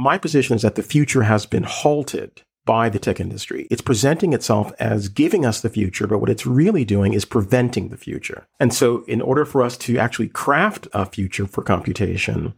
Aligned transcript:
my 0.00 0.16
position 0.16 0.56
is 0.56 0.62
that 0.62 0.76
the 0.76 0.82
future 0.82 1.24
has 1.24 1.44
been 1.44 1.62
halted 1.64 2.42
by 2.64 2.88
the 2.88 2.98
tech 2.98 3.20
industry. 3.20 3.66
It's 3.70 3.82
presenting 3.82 4.32
itself 4.32 4.72
as 4.80 5.10
giving 5.10 5.44
us 5.44 5.60
the 5.60 5.68
future, 5.68 6.06
but 6.06 6.20
what 6.20 6.30
it's 6.30 6.46
really 6.46 6.84
doing 6.86 7.12
is 7.12 7.24
preventing 7.26 7.88
the 7.88 7.98
future. 7.98 8.46
And 8.58 8.72
so, 8.72 9.04
in 9.06 9.20
order 9.20 9.44
for 9.44 9.62
us 9.62 9.76
to 9.78 9.98
actually 9.98 10.28
craft 10.28 10.88
a 10.94 11.04
future 11.04 11.46
for 11.46 11.62
computation, 11.62 12.54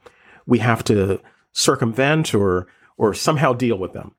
we 0.46 0.58
have 0.60 0.84
to 0.84 1.20
circumvent 1.52 2.32
or 2.32 2.68
or 2.96 3.12
somehow 3.12 3.53
deal 3.53 3.77
with 3.77 3.93
them. 3.93 4.15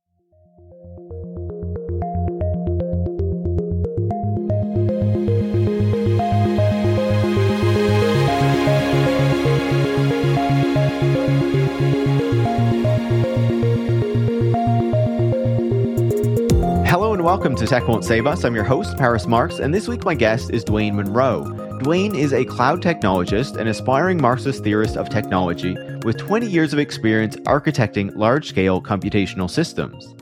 Welcome 17.34 17.56
to 17.56 17.66
Tech 17.66 17.88
Won't 17.88 18.06
Save 18.06 18.28
Us. 18.28 18.44
I'm 18.44 18.54
your 18.54 18.64
host, 18.64 18.96
Paris 18.96 19.26
Marx, 19.26 19.58
and 19.58 19.74
this 19.74 19.88
week 19.88 20.06
my 20.06 20.14
guest 20.14 20.52
is 20.52 20.64
Dwayne 20.64 20.94
Monroe. 20.94 21.46
Dwayne 21.82 22.16
is 22.16 22.32
a 22.32 22.46
cloud 22.46 22.80
technologist 22.80 23.58
and 23.58 23.68
aspiring 23.68 24.22
Marxist 24.22 24.64
theorist 24.64 24.98
of 24.98 25.10
technology 25.10 25.76
with 26.06 26.20
20 26.20 26.46
years 26.46 26.74
of 26.74 26.80
experience 26.80 27.36
architecting 27.38 28.16
large 28.16 28.50
scale 28.50 28.80
computational 28.80 29.50
systems. 29.50 30.14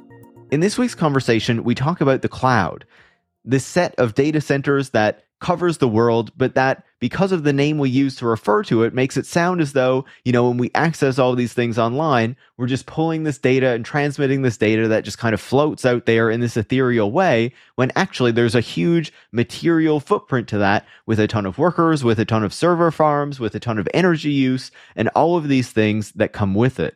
In 0.52 0.62
this 0.62 0.78
week's 0.78 0.96
conversation, 0.96 1.66
we 1.66 1.76
talk 1.76 2.00
about 2.00 2.22
the 2.22 2.30
cloud, 2.30 2.86
this 3.44 3.66
set 3.66 3.94
of 3.96 4.16
data 4.16 4.40
centers 4.40 4.92
that 4.92 5.26
covers 5.42 5.80
the 5.80 5.90
world, 5.90 6.32
but 6.38 6.56
that 6.56 6.86
because 7.02 7.34
of 7.34 7.44
the 7.44 7.52
name 7.52 7.80
we 7.80 7.90
use 7.90 8.16
to 8.16 8.28
refer 8.28 8.64
to 8.64 8.84
it 8.84 8.94
makes 8.94 9.18
it 9.18 9.26
sound 9.26 9.59
as 9.59 9.73
though, 9.73 10.05
you 10.23 10.32
know, 10.32 10.48
when 10.48 10.58
we 10.58 10.72
access 10.73 11.20
all 11.20 11.36
these 11.36 11.52
things 11.52 11.78
online, 11.78 12.38
we're 12.58 12.68
just 12.68 12.86
pulling 12.86 13.23
this 13.23 13.40
data 13.40 13.70
and 13.70 13.84
transmitting 13.84 14.44
this 14.44 14.55
data 14.55 14.88
that 14.88 15.04
just 15.04 15.18
kind 15.18 15.34
of 15.34 15.42
floats 15.42 15.84
out 15.84 16.06
there 16.06 16.30
in 16.30 16.40
this 16.40 16.56
ethereal 16.56 17.12
way, 17.12 17.52
when 17.75 17.92
actually 17.95 18.31
there's 18.31 18.56
a 18.56 18.62
huge 18.62 19.12
material 19.31 20.00
footprint 20.00 20.48
to 20.48 20.59
that 20.59 20.86
with 21.08 21.20
a 21.20 21.28
ton 21.28 21.45
of 21.45 21.58
workers, 21.58 22.03
with 22.03 22.20
a 22.20 22.25
ton 22.25 22.44
of 22.44 22.53
server 22.53 22.92
farms, 22.92 23.40
with 23.40 23.56
a 23.56 23.59
ton 23.59 23.80
of 23.80 23.90
energy 23.94 24.31
use, 24.31 24.72
and 24.95 25.09
all 25.09 25.36
of 25.36 25.47
these 25.47 25.72
things 25.72 26.12
that 26.14 26.31
come 26.31 26.53
with 26.53 26.80
it. 26.80 26.95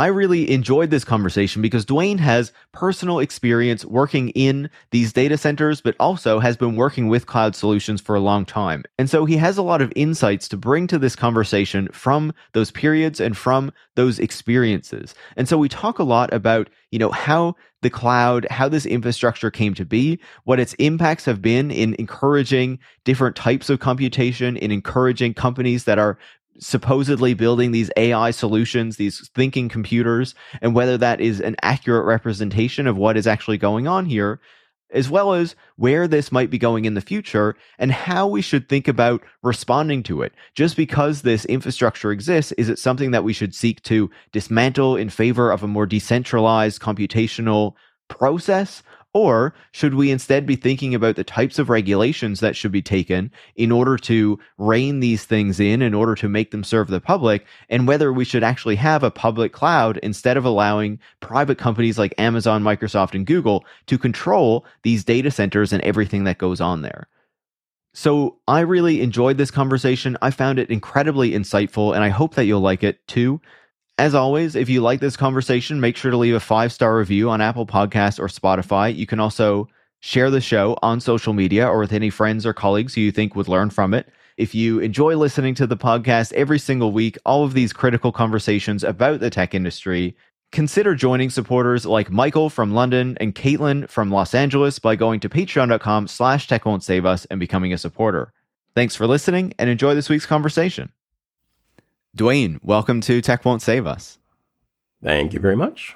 I 0.00 0.06
really 0.06 0.48
enjoyed 0.48 0.90
this 0.90 1.04
conversation 1.04 1.60
because 1.60 1.84
Dwayne 1.84 2.20
has 2.20 2.52
personal 2.70 3.18
experience 3.18 3.84
working 3.84 4.28
in 4.30 4.70
these 4.92 5.12
data 5.12 5.36
centers, 5.36 5.80
but 5.80 5.96
also 5.98 6.38
has 6.38 6.56
been 6.56 6.76
working 6.76 7.08
with 7.08 7.26
cloud 7.26 7.56
solutions 7.56 8.00
for 8.00 8.14
a 8.14 8.20
long 8.20 8.44
time. 8.44 8.84
And 8.96 9.10
so 9.10 9.24
he 9.24 9.36
has 9.38 9.58
a 9.58 9.62
lot 9.62 9.82
of 9.82 9.92
insights 9.96 10.46
to 10.48 10.56
bring 10.56 10.86
to 10.86 11.00
this 11.00 11.16
conversation 11.16 11.88
from 11.88 12.32
those 12.52 12.70
periods 12.70 13.18
and 13.18 13.36
from 13.36 13.72
those 13.96 14.20
experiences. 14.20 15.16
And 15.36 15.48
so 15.48 15.58
we 15.58 15.68
talk 15.68 15.98
a 15.98 16.04
lot 16.04 16.32
about, 16.32 16.70
you 16.92 17.00
know, 17.00 17.10
how 17.10 17.56
the 17.82 17.90
cloud, 17.90 18.46
how 18.50 18.68
this 18.68 18.86
infrastructure 18.86 19.50
came 19.50 19.74
to 19.74 19.84
be, 19.84 20.20
what 20.44 20.60
its 20.60 20.74
impacts 20.74 21.24
have 21.24 21.42
been 21.42 21.70
in 21.70 21.94
encouraging 21.98 22.78
different 23.04 23.34
types 23.34 23.68
of 23.68 23.80
computation, 23.80 24.56
in 24.56 24.70
encouraging 24.70 25.34
companies 25.34 25.84
that 25.84 25.98
are 25.98 26.18
supposedly 26.58 27.34
building 27.34 27.72
these 27.72 27.90
AI 27.96 28.30
solutions, 28.30 28.96
these 28.96 29.28
thinking 29.34 29.68
computers, 29.68 30.34
and 30.60 30.74
whether 30.74 30.98
that 30.98 31.20
is 31.20 31.40
an 31.40 31.56
accurate 31.62 32.04
representation 32.04 32.86
of 32.86 32.96
what 32.96 33.16
is 33.16 33.26
actually 33.26 33.58
going 33.58 33.86
on 33.86 34.06
here, 34.06 34.40
as 34.90 35.10
well 35.10 35.34
as 35.34 35.54
where 35.76 36.08
this 36.08 36.32
might 36.32 36.50
be 36.50 36.58
going 36.58 36.84
in 36.84 36.94
the 36.94 37.00
future 37.00 37.54
and 37.78 37.92
how 37.92 38.26
we 38.26 38.40
should 38.40 38.68
think 38.68 38.88
about 38.88 39.22
responding 39.42 40.02
to 40.02 40.22
it. 40.22 40.32
Just 40.54 40.76
because 40.76 41.22
this 41.22 41.44
infrastructure 41.44 42.10
exists, 42.10 42.52
is 42.52 42.68
it 42.68 42.78
something 42.78 43.10
that 43.10 43.24
we 43.24 43.32
should 43.32 43.54
seek 43.54 43.82
to 43.82 44.10
dismantle 44.32 44.96
in 44.96 45.10
favor 45.10 45.50
of 45.50 45.62
a 45.62 45.68
more 45.68 45.86
decentralized 45.86 46.80
computational 46.80 47.74
process? 48.08 48.82
Or 49.14 49.54
should 49.72 49.94
we 49.94 50.10
instead 50.10 50.44
be 50.44 50.54
thinking 50.54 50.94
about 50.94 51.16
the 51.16 51.24
types 51.24 51.58
of 51.58 51.70
regulations 51.70 52.40
that 52.40 52.54
should 52.54 52.70
be 52.70 52.82
taken 52.82 53.32
in 53.56 53.72
order 53.72 53.96
to 53.96 54.38
rein 54.58 55.00
these 55.00 55.24
things 55.24 55.58
in, 55.58 55.80
in 55.80 55.94
order 55.94 56.14
to 56.16 56.28
make 56.28 56.50
them 56.50 56.62
serve 56.62 56.88
the 56.88 57.00
public, 57.00 57.46
and 57.70 57.88
whether 57.88 58.12
we 58.12 58.24
should 58.24 58.44
actually 58.44 58.76
have 58.76 59.02
a 59.02 59.10
public 59.10 59.52
cloud 59.52 59.96
instead 60.02 60.36
of 60.36 60.44
allowing 60.44 60.98
private 61.20 61.56
companies 61.56 61.98
like 61.98 62.14
Amazon, 62.18 62.62
Microsoft, 62.62 63.14
and 63.14 63.26
Google 63.26 63.64
to 63.86 63.96
control 63.96 64.66
these 64.82 65.04
data 65.04 65.30
centers 65.30 65.72
and 65.72 65.82
everything 65.82 66.24
that 66.24 66.38
goes 66.38 66.60
on 66.60 66.82
there? 66.82 67.08
So, 67.94 68.38
I 68.46 68.60
really 68.60 69.00
enjoyed 69.00 69.38
this 69.38 69.50
conversation. 69.50 70.18
I 70.20 70.30
found 70.30 70.58
it 70.58 70.70
incredibly 70.70 71.30
insightful, 71.32 71.94
and 71.94 72.04
I 72.04 72.10
hope 72.10 72.34
that 72.34 72.44
you'll 72.44 72.60
like 72.60 72.84
it 72.84 73.04
too. 73.08 73.40
As 73.98 74.14
always, 74.14 74.54
if 74.54 74.68
you 74.68 74.80
like 74.80 75.00
this 75.00 75.16
conversation, 75.16 75.80
make 75.80 75.96
sure 75.96 76.12
to 76.12 76.16
leave 76.16 76.34
a 76.34 76.40
five 76.40 76.72
star 76.72 76.96
review 76.96 77.28
on 77.30 77.40
Apple 77.40 77.66
Podcasts 77.66 78.20
or 78.20 78.28
Spotify. 78.28 78.94
You 78.94 79.06
can 79.06 79.18
also 79.18 79.68
share 79.98 80.30
the 80.30 80.40
show 80.40 80.78
on 80.82 81.00
social 81.00 81.32
media 81.32 81.66
or 81.66 81.80
with 81.80 81.92
any 81.92 82.08
friends 82.08 82.46
or 82.46 82.52
colleagues 82.52 82.94
who 82.94 83.00
you 83.00 83.10
think 83.10 83.34
would 83.34 83.48
learn 83.48 83.70
from 83.70 83.94
it. 83.94 84.08
If 84.36 84.54
you 84.54 84.78
enjoy 84.78 85.16
listening 85.16 85.56
to 85.56 85.66
the 85.66 85.76
podcast 85.76 86.32
every 86.34 86.60
single 86.60 86.92
week, 86.92 87.18
all 87.26 87.42
of 87.42 87.54
these 87.54 87.72
critical 87.72 88.12
conversations 88.12 88.84
about 88.84 89.18
the 89.18 89.30
tech 89.30 89.52
industry, 89.52 90.16
consider 90.52 90.94
joining 90.94 91.28
supporters 91.28 91.84
like 91.84 92.08
Michael 92.08 92.48
from 92.50 92.72
London 92.72 93.16
and 93.20 93.34
Caitlin 93.34 93.88
from 93.88 94.12
Los 94.12 94.32
Angeles 94.32 94.78
by 94.78 94.94
going 94.94 95.18
to 95.18 95.28
patreon.com 95.28 96.06
slash 96.06 96.46
tech 96.46 96.64
won't 96.64 96.84
save 96.84 97.04
us 97.04 97.24
and 97.32 97.40
becoming 97.40 97.72
a 97.72 97.78
supporter. 97.78 98.32
Thanks 98.76 98.94
for 98.94 99.08
listening 99.08 99.54
and 99.58 99.68
enjoy 99.68 99.96
this 99.96 100.08
week's 100.08 100.24
conversation. 100.24 100.92
Dwayne, 102.18 102.58
welcome 102.64 103.00
to 103.02 103.20
Tech 103.20 103.44
Won't 103.44 103.62
Save 103.62 103.86
Us. 103.86 104.18
Thank 105.04 105.32
you 105.32 105.38
very 105.38 105.54
much. 105.54 105.94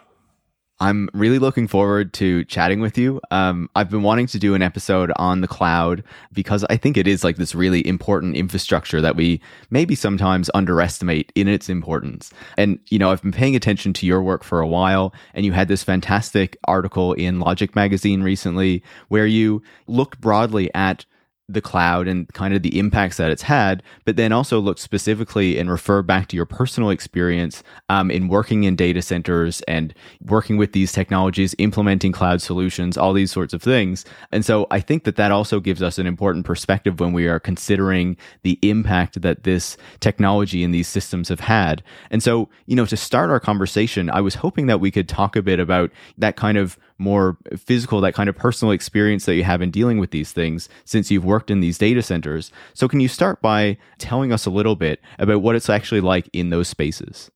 I'm 0.78 1.08
really 1.14 1.40
looking 1.40 1.66
forward 1.66 2.12
to 2.14 2.44
chatting 2.44 2.80
with 2.80 2.96
you. 2.96 3.20
Um, 3.32 3.68
I've 3.74 3.90
been 3.90 4.04
wanting 4.04 4.28
to 4.28 4.38
do 4.38 4.54
an 4.54 4.62
episode 4.62 5.12
on 5.16 5.40
the 5.40 5.48
cloud 5.48 6.04
because 6.32 6.64
I 6.70 6.76
think 6.76 6.96
it 6.96 7.08
is 7.08 7.24
like 7.24 7.38
this 7.38 7.56
really 7.56 7.84
important 7.84 8.36
infrastructure 8.36 9.00
that 9.00 9.16
we 9.16 9.40
maybe 9.70 9.96
sometimes 9.96 10.48
underestimate 10.54 11.32
in 11.34 11.48
its 11.48 11.68
importance. 11.68 12.32
And, 12.56 12.78
you 12.88 13.00
know, 13.00 13.10
I've 13.10 13.22
been 13.22 13.32
paying 13.32 13.56
attention 13.56 13.92
to 13.94 14.06
your 14.06 14.22
work 14.22 14.44
for 14.44 14.60
a 14.60 14.68
while, 14.68 15.12
and 15.34 15.44
you 15.44 15.50
had 15.50 15.66
this 15.66 15.82
fantastic 15.82 16.56
article 16.68 17.14
in 17.14 17.40
Logic 17.40 17.74
Magazine 17.74 18.22
recently 18.22 18.84
where 19.08 19.26
you 19.26 19.60
looked 19.88 20.20
broadly 20.20 20.72
at 20.72 21.04
the 21.48 21.60
cloud 21.60 22.08
and 22.08 22.32
kind 22.32 22.54
of 22.54 22.62
the 22.62 22.78
impacts 22.78 23.16
that 23.16 23.30
it's 23.30 23.42
had, 23.42 23.82
but 24.04 24.16
then 24.16 24.32
also 24.32 24.58
look 24.58 24.78
specifically 24.78 25.58
and 25.58 25.70
refer 25.70 26.02
back 26.02 26.28
to 26.28 26.36
your 26.36 26.46
personal 26.46 26.90
experience 26.90 27.62
um, 27.88 28.10
in 28.10 28.28
working 28.28 28.64
in 28.64 28.76
data 28.76 29.02
centers 29.02 29.60
and 29.62 29.92
working 30.22 30.56
with 30.56 30.72
these 30.72 30.92
technologies, 30.92 31.54
implementing 31.58 32.12
cloud 32.12 32.40
solutions, 32.40 32.96
all 32.96 33.12
these 33.12 33.32
sorts 33.32 33.52
of 33.52 33.62
things. 33.62 34.04
And 34.30 34.44
so 34.44 34.66
I 34.70 34.80
think 34.80 35.04
that 35.04 35.16
that 35.16 35.32
also 35.32 35.60
gives 35.60 35.82
us 35.82 35.98
an 35.98 36.06
important 36.06 36.46
perspective 36.46 37.00
when 37.00 37.12
we 37.12 37.26
are 37.26 37.40
considering 37.40 38.16
the 38.42 38.58
impact 38.62 39.20
that 39.22 39.42
this 39.42 39.76
technology 40.00 40.64
and 40.64 40.72
these 40.72 40.88
systems 40.88 41.28
have 41.28 41.40
had. 41.40 41.82
And 42.10 42.22
so, 42.22 42.48
you 42.66 42.76
know, 42.76 42.86
to 42.86 42.96
start 42.96 43.30
our 43.30 43.40
conversation, 43.40 44.10
I 44.10 44.20
was 44.20 44.36
hoping 44.36 44.66
that 44.66 44.80
we 44.80 44.90
could 44.90 45.08
talk 45.08 45.36
a 45.36 45.42
bit 45.42 45.60
about 45.60 45.90
that 46.18 46.36
kind 46.36 46.56
of 46.56 46.78
more 46.98 47.36
physical, 47.56 48.00
that 48.00 48.14
kind 48.14 48.28
of 48.28 48.36
personal 48.36 48.72
experience 48.72 49.24
that 49.26 49.34
you 49.34 49.44
have 49.44 49.62
in 49.62 49.70
dealing 49.70 49.98
with 49.98 50.10
these 50.10 50.32
things 50.32 50.68
since 50.84 51.10
you've 51.10 51.24
worked 51.24 51.50
in 51.50 51.60
these 51.60 51.78
data 51.78 52.02
centers. 52.02 52.52
So, 52.74 52.88
can 52.88 53.00
you 53.00 53.08
start 53.08 53.42
by 53.42 53.78
telling 53.98 54.32
us 54.32 54.46
a 54.46 54.50
little 54.50 54.76
bit 54.76 55.00
about 55.18 55.42
what 55.42 55.56
it's 55.56 55.70
actually 55.70 56.00
like 56.00 56.28
in 56.32 56.50
those 56.50 56.68
spaces? 56.68 57.30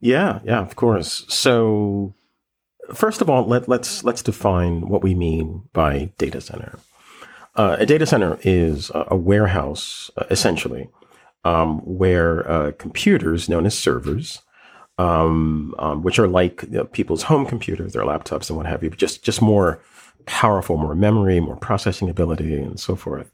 Yeah, 0.00 0.40
yeah, 0.44 0.60
of 0.60 0.76
course. 0.76 1.24
So, 1.28 2.14
first 2.94 3.20
of 3.20 3.30
all, 3.30 3.46
let, 3.46 3.68
let's 3.68 4.04
let's 4.04 4.22
define 4.22 4.88
what 4.88 5.02
we 5.02 5.14
mean 5.14 5.68
by 5.72 6.12
data 6.18 6.40
center. 6.40 6.78
Uh, 7.54 7.76
a 7.78 7.86
data 7.86 8.04
center 8.06 8.38
is 8.42 8.90
a, 8.90 9.06
a 9.12 9.16
warehouse, 9.16 10.10
uh, 10.18 10.24
essentially, 10.30 10.88
um, 11.44 11.78
where 11.78 12.48
uh, 12.50 12.72
computers, 12.78 13.48
known 13.48 13.64
as 13.64 13.76
servers, 13.76 14.42
um, 14.98 15.74
um, 15.78 16.02
which 16.02 16.18
are 16.18 16.28
like 16.28 16.62
you 16.62 16.78
know, 16.78 16.84
people's 16.84 17.24
home 17.24 17.46
computers, 17.46 17.92
their 17.92 18.02
laptops, 18.02 18.48
and 18.48 18.56
what 18.56 18.66
have 18.66 18.82
you, 18.82 18.90
just 18.90 19.22
just 19.22 19.42
more 19.42 19.82
powerful, 20.26 20.76
more 20.76 20.94
memory, 20.94 21.40
more 21.40 21.56
processing 21.56 22.10
ability, 22.10 22.54
and 22.54 22.80
so 22.80 22.96
forth, 22.96 23.30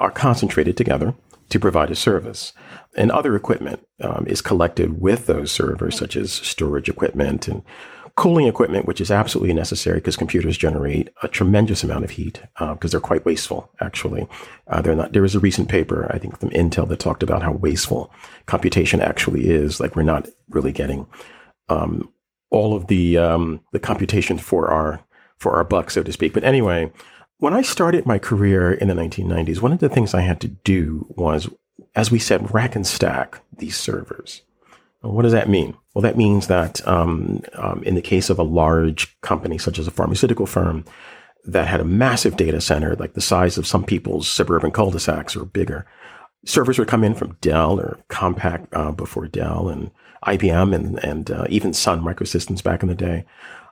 are 0.00 0.10
concentrated 0.10 0.76
together 0.76 1.14
to 1.48 1.60
provide 1.60 1.90
a 1.90 1.96
service. 1.96 2.52
And 2.96 3.10
other 3.10 3.36
equipment 3.36 3.86
um, 4.00 4.26
is 4.26 4.40
collected 4.40 5.00
with 5.00 5.26
those 5.26 5.50
servers, 5.50 5.96
such 5.96 6.16
as 6.16 6.32
storage 6.32 6.88
equipment 6.88 7.48
and 7.48 7.62
cooling 8.16 8.46
equipment, 8.46 8.86
which 8.86 9.00
is 9.00 9.10
absolutely 9.10 9.54
necessary 9.54 9.98
because 9.98 10.16
computers 10.16 10.58
generate 10.58 11.10
a 11.22 11.28
tremendous 11.28 11.82
amount 11.82 12.04
of 12.04 12.10
heat 12.10 12.42
because 12.58 12.76
uh, 12.76 12.88
they're 12.90 13.00
quite 13.00 13.24
wasteful. 13.24 13.70
Actually, 13.80 14.28
uh, 14.68 14.82
they're 14.82 14.94
not. 14.94 15.12
There 15.12 15.22
was 15.22 15.34
a 15.34 15.40
recent 15.40 15.68
paper, 15.68 16.10
I 16.12 16.18
think, 16.18 16.38
from 16.38 16.50
Intel 16.50 16.88
that 16.88 16.98
talked 16.98 17.22
about 17.22 17.42
how 17.42 17.52
wasteful 17.52 18.12
computation 18.46 19.00
actually 19.00 19.48
is. 19.48 19.80
Like 19.80 19.96
we're 19.96 20.02
not 20.02 20.28
really 20.50 20.72
getting 20.72 21.06
um, 21.68 22.12
all 22.50 22.76
of 22.76 22.88
the 22.88 23.18
um, 23.18 23.60
the 23.72 23.80
computation 23.80 24.38
for 24.38 24.68
our 24.68 25.02
for 25.38 25.56
our 25.56 25.64
buck, 25.64 25.90
so 25.90 26.02
to 26.02 26.12
speak. 26.12 26.34
But 26.34 26.44
anyway, 26.44 26.92
when 27.38 27.54
I 27.54 27.62
started 27.62 28.06
my 28.06 28.18
career 28.18 28.72
in 28.72 28.88
the 28.88 28.94
1990s, 28.94 29.60
one 29.60 29.72
of 29.72 29.80
the 29.80 29.88
things 29.88 30.14
I 30.14 30.20
had 30.20 30.40
to 30.42 30.48
do 30.48 31.06
was, 31.16 31.48
as 31.94 32.10
we 32.10 32.18
said, 32.18 32.54
rack 32.54 32.76
and 32.76 32.86
stack 32.86 33.40
these 33.56 33.76
servers 33.76 34.42
What 35.02 35.22
does 35.22 35.32
that 35.32 35.48
mean? 35.48 35.76
Well, 35.94 36.02
that 36.02 36.16
means 36.16 36.46
that 36.46 36.86
um, 36.86 37.42
um, 37.54 37.82
in 37.82 37.96
the 37.96 38.02
case 38.02 38.30
of 38.30 38.38
a 38.38 38.44
large 38.44 39.20
company, 39.20 39.58
such 39.58 39.78
as 39.78 39.86
a 39.86 39.92
pharmaceutical 39.92 40.46
firm, 40.46 40.84
that 41.44 41.66
had 41.66 41.80
a 41.80 41.84
massive 41.84 42.36
data 42.36 42.60
center, 42.60 42.94
like 42.94 43.14
the 43.14 43.20
size 43.20 43.58
of 43.58 43.66
some 43.66 43.84
people's 43.84 44.28
suburban 44.28 44.70
cul-de-sacs 44.70 45.34
or 45.36 45.44
bigger, 45.44 45.86
servers 46.44 46.78
would 46.78 46.88
come 46.88 47.02
in 47.02 47.14
from 47.14 47.36
Dell 47.40 47.80
or 47.80 47.98
Compaq 48.08 48.66
uh, 48.72 48.92
before 48.92 49.26
Dell 49.26 49.68
and 49.68 49.90
IBM 50.24 50.74
and, 50.74 51.04
and 51.04 51.30
uh, 51.30 51.46
even 51.48 51.72
Sun 51.72 52.00
Microsystems 52.00 52.62
back 52.62 52.82
in 52.82 52.88
the 52.88 52.94
day. 52.94 53.24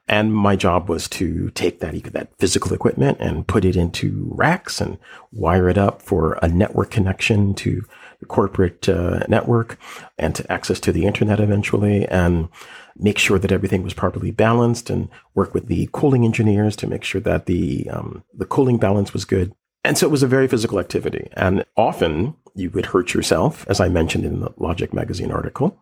And 0.09 0.35
my 0.35 0.57
job 0.57 0.89
was 0.89 1.09
to 1.11 1.51
take 1.51 1.79
that, 1.79 1.95
that 2.13 2.37
physical 2.39 2.73
equipment 2.73 3.19
and 3.21 3.47
put 3.47 3.65
it 3.65 3.77
into 3.77 4.29
racks 4.33 4.81
and 4.81 4.99
wire 5.31 5.69
it 5.69 5.79
up 5.79 6.03
for 6.03 6.33
a 6.43 6.49
network 6.49 6.91
connection 6.91 7.55
to 7.55 7.85
corporate 8.29 8.89
uh, 8.89 9.21
network 9.29 9.79
and 10.19 10.35
to 10.35 10.53
access 10.53 10.81
to 10.81 10.93
the 10.93 11.07
internet 11.07 11.41
eventually 11.41 12.07
and 12.09 12.49
make 12.97 13.19
sure 13.19 13.39
that 13.39 13.53
everything 13.53 13.83
was 13.83 13.95
properly 13.95 14.31
balanced 14.31 14.91
and 14.91 15.09
work 15.35 15.55
with 15.55 15.67
the 15.67 15.89
cooling 15.93 16.25
engineers 16.25 16.77
to 16.77 16.87
make 16.87 17.05
sure 17.05 17.21
that 17.21 17.47
the, 17.47 17.89
um, 17.91 18.23
the 18.35 18.47
cooling 18.47 18.79
balance 18.79 19.13
was 19.13 19.25
good. 19.25 19.55
And 19.85 19.97
so 19.97 20.07
it 20.07 20.11
was 20.11 20.23
a 20.23 20.29
very 20.29 20.49
physical 20.49 20.79
activity. 20.79 21.29
And 21.33 21.65
often 21.77 22.35
you 22.55 22.71
would 22.71 22.87
hurt 22.87 23.15
yourself, 23.15 23.65
as 23.69 23.81
I 23.81 23.89
mentioned 23.89 24.25
in 24.25 24.41
the 24.41 24.53
Logic 24.59 24.93
magazine 24.93 25.33
article. 25.33 25.79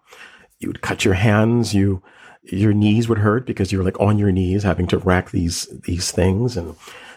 You 0.61 0.69
would 0.69 0.81
cut 0.81 1.05
your 1.05 1.15
hands. 1.15 1.75
You, 1.75 2.03
your 2.43 2.73
knees 2.73 3.09
would 3.09 3.19
hurt 3.19 3.47
because 3.47 3.73
you 3.73 3.79
were 3.79 3.85
like 3.85 4.01
on 4.01 4.19
your 4.19 4.33
knees 4.33 4.63
having 4.63 4.87
to 4.87 4.99
rack 4.99 5.31
these 5.31 5.67
these 5.85 6.11
things 6.11 6.57
and 6.57 6.75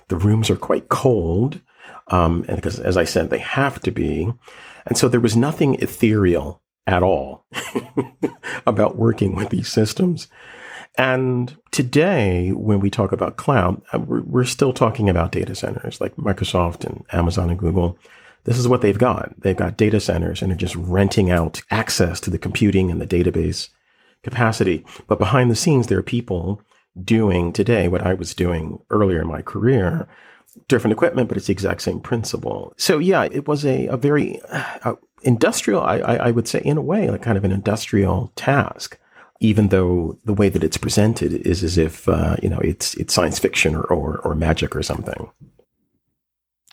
the 0.08 0.18
rooms 0.18 0.50
are 0.50 0.56
quite 0.56 0.90
cold 0.90 1.62
um, 2.08 2.44
and 2.48 2.58
because 2.58 2.80
as 2.80 2.98
i 2.98 3.04
said 3.04 3.30
they 3.30 3.40
have 3.40 3.80
to 3.80 3.92
be 3.92 4.32
and 4.86 4.98
so 4.98 5.08
there 5.08 5.20
was 5.20 5.36
nothing 5.36 5.76
ethereal 5.76 6.62
at 6.88 7.04
all 7.04 7.46
about 8.66 8.98
working 8.98 9.36
with 9.36 9.50
these 9.50 9.70
systems 9.70 10.28
and 10.98 11.58
today 11.72 12.52
when 12.52 12.80
we 12.80 12.90
talk 12.90 13.12
about 13.12 13.38
cloud 13.38 13.82
uh, 13.94 14.00
we're, 14.00 14.44
still 14.44 14.74
talking 14.74 15.10
about 15.10 15.32
data 15.32 15.56
centers 15.56 16.02
like 16.02 16.16
microsoft 16.16 16.84
and 16.84 17.06
amazon 17.12 17.50
and 17.50 17.60
google 17.60 17.98
this 18.44 18.58
is 18.58 18.68
what 18.68 18.82
they've 18.82 18.98
got 18.98 19.34
they've 19.40 19.56
got 19.56 19.78
data 19.78 20.00
centers 20.00 20.42
and 20.42 20.52
they're 20.52 20.58
just 20.58 20.76
renting 20.76 21.30
out 21.30 21.62
access 21.70 22.20
to 22.20 22.30
the 22.30 22.40
computing 22.40 22.90
and 22.90 23.00
the 23.00 23.08
database 23.08 23.70
capacity. 24.24 24.86
But 25.08 25.20
behind 25.20 25.50
the 25.50 25.56
scenes, 25.56 25.88
there 25.88 26.00
are 26.00 26.04
people 26.04 26.62
doing 27.04 27.54
today 27.54 27.88
what 27.88 28.06
I 28.06 28.14
was 28.14 28.36
doing 28.36 28.80
earlier 28.90 29.22
in 29.22 29.28
my 29.28 29.42
career. 29.42 30.08
Different 30.68 30.94
equipment, 30.94 31.28
but 31.28 31.38
it's 31.38 31.48
the 31.48 31.54
exact 31.54 31.82
same 31.82 32.00
principle. 32.00 32.74
So 32.78 33.00
yeah, 33.00 33.24
it 33.32 33.48
was 33.48 33.66
a, 33.66 33.88
a 33.88 33.98
very 33.98 34.42
uh, 34.50 34.96
industrial, 35.24 35.82
I, 35.82 35.98
I, 36.00 36.16
I 36.16 36.32
would 36.32 36.48
say 36.48 36.62
in 36.64 36.78
a 36.78 36.82
way, 36.82 37.10
like 37.10 37.22
kind 37.22 37.38
of 37.38 37.46
an 37.46 37.52
industrial 37.52 38.32
task 38.36 38.98
even 39.42 39.70
though 39.70 40.18
the 40.24 40.34
way 40.34 40.50
that 40.50 40.64
it's 40.64 40.78
presented 40.78 41.34
is 41.34 41.64
as 41.64 41.78
if 41.78 42.08
uh, 42.08 42.38
you 42.42 42.48
know 42.48 42.60
it's 42.60 42.94
it's 42.94 43.14
science 43.14 43.40
fiction 43.40 43.76
or, 43.76 43.82
or, 43.82 44.20
or 44.20 44.36
magic 44.36 44.76
or 44.76 44.84
something. 44.84 45.30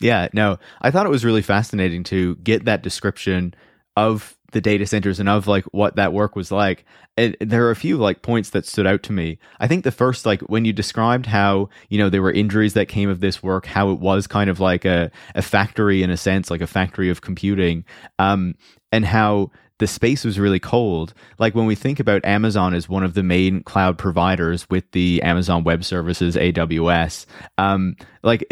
Yeah, 0.01 0.29
no, 0.33 0.59
I 0.81 0.91
thought 0.91 1.07
it 1.07 1.11
was 1.11 1.25
really 1.25 1.43
fascinating 1.43 2.05
to 2.05 2.37
get 2.37 2.67
that 2.67 2.83
description 2.83 3.55
of 3.97 4.38
the 4.53 4.61
data 4.61 4.87
centers 4.87 5.21
and 5.21 5.29
of 5.29 5.47
like 5.47 5.65
what 5.73 5.97
that 5.97 6.13
work 6.13 6.35
was 6.35 6.51
like 6.51 6.85
and 7.17 7.37
there 7.41 7.67
are 7.67 7.71
a 7.71 7.77
few 7.77 7.97
like 7.97 8.23
points 8.23 8.51
that 8.51 8.67
stood 8.67 8.87
out 8.87 9.03
to 9.03 9.13
me 9.13 9.39
i 9.61 9.67
think 9.67 9.85
the 9.85 9.91
first 9.91 10.25
like 10.25 10.41
when 10.43 10.65
you 10.65 10.73
described 10.73 11.27
how 11.27 11.69
you 11.89 11.99
know 11.99 12.09
there 12.09 12.23
were 12.23 12.33
injuries 12.33 12.75
that 12.75 12.89
came 12.89 13.09
of 13.09 13.21
this 13.21 13.43
work 13.43 13.67
how 13.67 13.91
it 13.91 13.99
was 13.99 14.27
kind 14.27 14.49
of 14.49 14.61
like 14.61 14.85
a, 14.85 15.11
a 15.35 15.43
factory 15.43 16.03
in 16.03 16.11
a 16.11 16.17
sense 16.17 16.51
like 16.51 16.63
a 16.63 16.67
factory 16.67 17.11
of 17.11 17.21
computing 17.21 17.85
um 18.19 18.55
and 18.91 19.05
how 19.05 19.51
the 19.79 19.87
space 19.87 20.25
was 20.25 20.39
really 20.39 20.59
cold. 20.59 21.15
Like 21.39 21.55
when 21.55 21.67
we 21.67 21.75
think 21.75 22.01
about 22.01 22.25
Amazon 22.25 22.75
as 22.75 22.89
one 22.89 23.05
of 23.05 23.15
the 23.15 23.23
main 23.23 23.63
cloud 23.63 23.97
providers 23.97 24.69
with 24.69 24.91
the 24.91 25.23
Amazon 25.23 25.65
Web 25.65 25.85
Services 25.85 26.37
AWS, 26.37 27.27
um, 27.59 27.97
like 28.23 28.45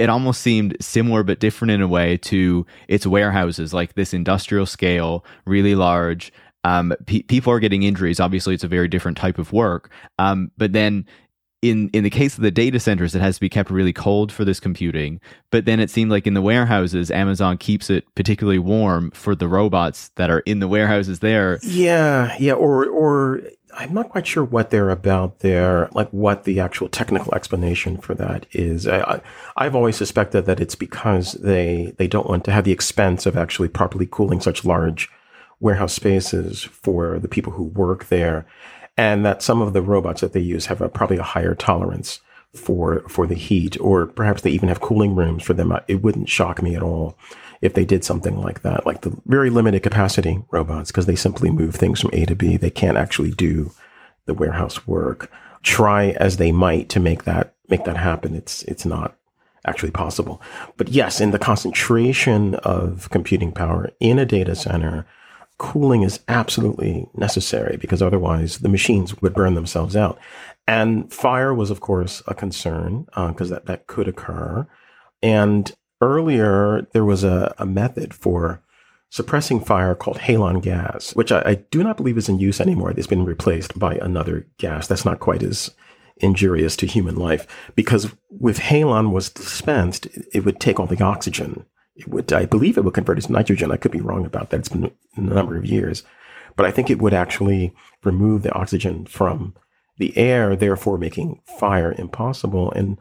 it 0.00 0.08
almost 0.08 0.40
seemed 0.40 0.76
similar 0.80 1.22
but 1.22 1.40
different 1.40 1.70
in 1.72 1.82
a 1.82 1.86
way 1.88 2.16
to 2.16 2.66
its 2.88 3.06
warehouses, 3.06 3.74
like 3.74 3.94
this 3.94 4.14
industrial 4.14 4.64
scale, 4.64 5.24
really 5.44 5.74
large. 5.74 6.32
Um, 6.64 6.94
pe- 7.06 7.22
people 7.22 7.52
are 7.52 7.60
getting 7.60 7.82
injuries. 7.82 8.18
Obviously, 8.18 8.54
it's 8.54 8.64
a 8.64 8.68
very 8.68 8.88
different 8.88 9.18
type 9.18 9.38
of 9.38 9.52
work. 9.52 9.90
Um, 10.18 10.50
but 10.56 10.72
then 10.72 11.04
in 11.62 11.90
in 11.92 12.04
the 12.04 12.10
case 12.10 12.36
of 12.36 12.42
the 12.42 12.50
data 12.50 12.80
centers, 12.80 13.14
it 13.14 13.20
has 13.20 13.34
to 13.34 13.40
be 13.42 13.50
kept 13.50 13.70
really 13.70 13.92
cold 13.92 14.32
for 14.32 14.44
this 14.44 14.58
computing. 14.58 15.20
But 15.50 15.66
then 15.66 15.80
it 15.80 15.90
seemed 15.90 16.10
like 16.10 16.26
in 16.26 16.32
the 16.32 16.42
warehouses, 16.42 17.10
Amazon 17.10 17.58
keeps 17.58 17.90
it 17.90 18.06
particularly 18.14 18.58
warm 18.58 19.10
for 19.10 19.34
the 19.34 19.48
robots 19.48 20.10
that 20.16 20.30
are 20.30 20.40
in 20.40 20.60
the 20.60 20.68
warehouses 20.68 21.18
there. 21.18 21.58
Yeah, 21.62 22.34
yeah, 22.38 22.54
or 22.54 22.86
or 22.86 23.42
I'm 23.74 23.94
not 23.94 24.08
quite 24.08 24.26
sure 24.26 24.44
what 24.44 24.70
they're 24.70 24.90
about 24.90 25.40
there, 25.40 25.88
like 25.92 26.10
what 26.10 26.44
the 26.44 26.60
actual 26.60 26.88
technical 26.88 27.34
explanation 27.34 27.98
for 27.98 28.14
that 28.14 28.46
is. 28.52 28.86
I, 28.86 29.20
have 29.56 29.74
always 29.74 29.96
suspected 29.96 30.46
that 30.46 30.60
it's 30.60 30.74
because 30.74 31.32
they 31.34 31.94
they 31.96 32.08
don't 32.08 32.28
want 32.28 32.44
to 32.44 32.52
have 32.52 32.64
the 32.64 32.72
expense 32.72 33.26
of 33.26 33.36
actually 33.36 33.68
properly 33.68 34.08
cooling 34.10 34.40
such 34.40 34.64
large 34.64 35.10
warehouse 35.60 35.92
spaces 35.92 36.62
for 36.64 37.18
the 37.18 37.28
people 37.28 37.52
who 37.52 37.64
work 37.64 38.06
there, 38.06 38.46
and 38.96 39.24
that 39.24 39.42
some 39.42 39.62
of 39.62 39.72
the 39.72 39.82
robots 39.82 40.20
that 40.20 40.32
they 40.32 40.40
use 40.40 40.66
have 40.66 40.80
a, 40.80 40.88
probably 40.88 41.18
a 41.18 41.22
higher 41.22 41.54
tolerance 41.54 42.20
for 42.54 43.04
for 43.08 43.26
the 43.26 43.34
heat, 43.34 43.80
or 43.80 44.06
perhaps 44.06 44.42
they 44.42 44.50
even 44.50 44.68
have 44.68 44.80
cooling 44.80 45.14
rooms 45.14 45.42
for 45.42 45.54
them. 45.54 45.72
It 45.88 46.02
wouldn't 46.02 46.28
shock 46.28 46.62
me 46.62 46.74
at 46.74 46.82
all 46.82 47.16
if 47.60 47.74
they 47.74 47.84
did 47.84 48.04
something 48.04 48.40
like 48.40 48.62
that, 48.62 48.86
like 48.86 49.02
the 49.02 49.16
very 49.26 49.50
limited 49.50 49.82
capacity 49.82 50.42
robots, 50.50 50.90
because 50.90 51.06
they 51.06 51.16
simply 51.16 51.50
move 51.50 51.74
things 51.74 52.00
from 52.00 52.10
A 52.12 52.24
to 52.26 52.34
B. 52.34 52.56
They 52.56 52.70
can't 52.70 52.96
actually 52.96 53.30
do 53.30 53.72
the 54.26 54.34
warehouse 54.34 54.86
work. 54.86 55.30
Try 55.62 56.10
as 56.10 56.36
they 56.36 56.52
might 56.52 56.88
to 56.90 57.00
make 57.00 57.24
that 57.24 57.54
make 57.68 57.84
that 57.84 57.96
happen. 57.96 58.34
It's 58.34 58.62
it's 58.64 58.86
not 58.86 59.16
actually 59.66 59.90
possible. 59.90 60.40
But 60.76 60.88
yes, 60.88 61.20
in 61.20 61.32
the 61.32 61.38
concentration 61.38 62.54
of 62.56 63.10
computing 63.10 63.52
power 63.52 63.90
in 64.00 64.18
a 64.18 64.24
data 64.24 64.54
center, 64.54 65.06
cooling 65.58 66.02
is 66.02 66.20
absolutely 66.28 67.06
necessary 67.14 67.76
because 67.76 68.00
otherwise 68.00 68.58
the 68.58 68.68
machines 68.70 69.20
would 69.20 69.34
burn 69.34 69.54
themselves 69.54 69.94
out. 69.94 70.18
And 70.66 71.12
fire 71.12 71.52
was, 71.52 71.70
of 71.70 71.80
course, 71.80 72.22
a 72.26 72.34
concern 72.34 73.04
because 73.14 73.52
uh, 73.52 73.56
that, 73.56 73.66
that 73.66 73.86
could 73.86 74.08
occur. 74.08 74.66
And 75.22 75.70
earlier 76.00 76.86
there 76.92 77.04
was 77.04 77.24
a, 77.24 77.54
a 77.58 77.66
method 77.66 78.14
for 78.14 78.62
suppressing 79.10 79.60
fire 79.60 79.94
called 79.94 80.18
halon 80.18 80.62
gas, 80.62 81.14
which 81.14 81.32
I, 81.32 81.42
I, 81.44 81.54
do 81.70 81.82
not 81.82 81.96
believe 81.96 82.16
is 82.16 82.28
in 82.28 82.38
use 82.38 82.60
anymore. 82.60 82.92
It's 82.92 83.08
been 83.08 83.24
replaced 83.24 83.76
by 83.78 83.96
another 83.96 84.46
gas 84.58 84.86
that's 84.86 85.04
not 85.04 85.18
quite 85.18 85.42
as 85.42 85.74
injurious 86.18 86.76
to 86.76 86.86
human 86.86 87.16
life. 87.16 87.46
Because 87.74 88.14
with 88.30 88.58
halon 88.58 89.10
was 89.10 89.28
dispensed, 89.28 90.06
it 90.32 90.44
would 90.44 90.60
take 90.60 90.78
all 90.78 90.86
the 90.86 91.02
oxygen. 91.02 91.64
It 91.96 92.08
would, 92.08 92.32
I 92.32 92.46
believe, 92.46 92.78
it 92.78 92.84
would 92.84 92.94
convert 92.94 93.18
it 93.18 93.22
to 93.22 93.32
nitrogen. 93.32 93.72
I 93.72 93.76
could 93.76 93.90
be 93.90 94.00
wrong 94.00 94.24
about 94.24 94.50
that. 94.50 94.60
It's 94.60 94.68
been 94.68 94.92
a 95.16 95.20
number 95.20 95.56
of 95.56 95.66
years, 95.66 96.04
but 96.56 96.64
I 96.64 96.70
think 96.70 96.88
it 96.88 97.02
would 97.02 97.14
actually 97.14 97.74
remove 98.04 98.42
the 98.42 98.52
oxygen 98.52 99.06
from 99.06 99.54
the 99.98 100.16
air, 100.16 100.56
therefore 100.56 100.98
making 100.98 101.40
fire 101.58 101.94
impossible. 101.98 102.70
And 102.72 102.96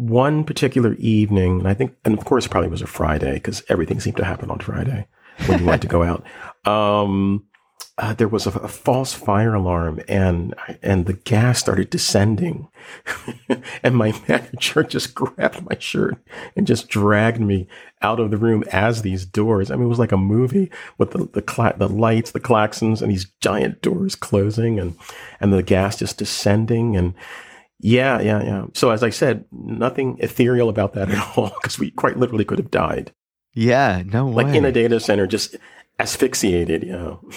one 0.00 0.44
particular 0.44 0.94
evening, 0.94 1.60
and 1.60 1.68
I 1.68 1.74
think, 1.74 1.94
and 2.04 2.16
of 2.16 2.24
course, 2.24 2.46
probably 2.46 2.70
was 2.70 2.82
a 2.82 2.86
Friday 2.86 3.34
because 3.34 3.62
everything 3.68 4.00
seemed 4.00 4.16
to 4.16 4.24
happen 4.24 4.50
on 4.50 4.58
Friday 4.58 5.06
when 5.46 5.60
you 5.60 5.66
wanted 5.66 5.82
to 5.82 5.88
go 5.88 6.02
out. 6.02 6.24
Um, 6.66 7.44
uh, 7.98 8.14
there 8.14 8.28
was 8.28 8.46
a, 8.46 8.50
a, 8.50 8.68
false 8.68 9.12
fire 9.12 9.54
alarm, 9.54 10.00
and 10.08 10.54
and 10.82 11.04
the 11.04 11.12
gas 11.12 11.58
started 11.58 11.90
descending, 11.90 12.68
and 13.82 13.94
my 13.94 14.18
manager 14.28 14.82
just 14.82 15.14
grabbed 15.14 15.62
my 15.68 15.76
shirt 15.78 16.16
and 16.56 16.66
just 16.66 16.88
dragged 16.88 17.42
me 17.42 17.68
out 18.00 18.18
of 18.18 18.30
the 18.30 18.38
room 18.38 18.64
as 18.72 19.02
these 19.02 19.26
doors. 19.26 19.70
I 19.70 19.76
mean, 19.76 19.84
it 19.84 19.88
was 19.88 19.98
like 19.98 20.12
a 20.12 20.16
movie 20.16 20.70
with 20.96 21.10
the 21.10 21.26
the, 21.26 21.42
cla- 21.42 21.76
the 21.76 21.90
lights, 21.90 22.30
the 22.30 22.40
claxons, 22.40 23.02
and 23.02 23.10
these 23.10 23.26
giant 23.40 23.82
doors 23.82 24.14
closing, 24.14 24.80
and 24.80 24.96
and 25.38 25.52
the 25.52 25.62
gas 25.62 25.98
just 25.98 26.16
descending, 26.16 26.96
and 26.96 27.12
yeah, 27.80 28.20
yeah, 28.20 28.42
yeah. 28.42 28.66
So 28.74 28.90
as 28.90 29.02
I 29.02 29.10
said, 29.10 29.44
nothing 29.50 30.18
ethereal 30.20 30.68
about 30.68 30.94
that 30.94 31.10
at 31.10 31.18
all 31.36 31.50
because 31.60 31.78
we 31.78 31.90
quite 31.90 32.16
literally 32.18 32.44
could 32.44 32.58
have 32.58 32.70
died. 32.70 33.12
Yeah, 33.54 34.02
no 34.04 34.26
way. 34.26 34.44
Like 34.44 34.54
in 34.54 34.64
a 34.64 34.72
data 34.72 35.00
center, 35.00 35.26
just 35.26 35.56
asphyxiated, 35.98 36.84
you 36.84 36.92
know. 36.92 37.28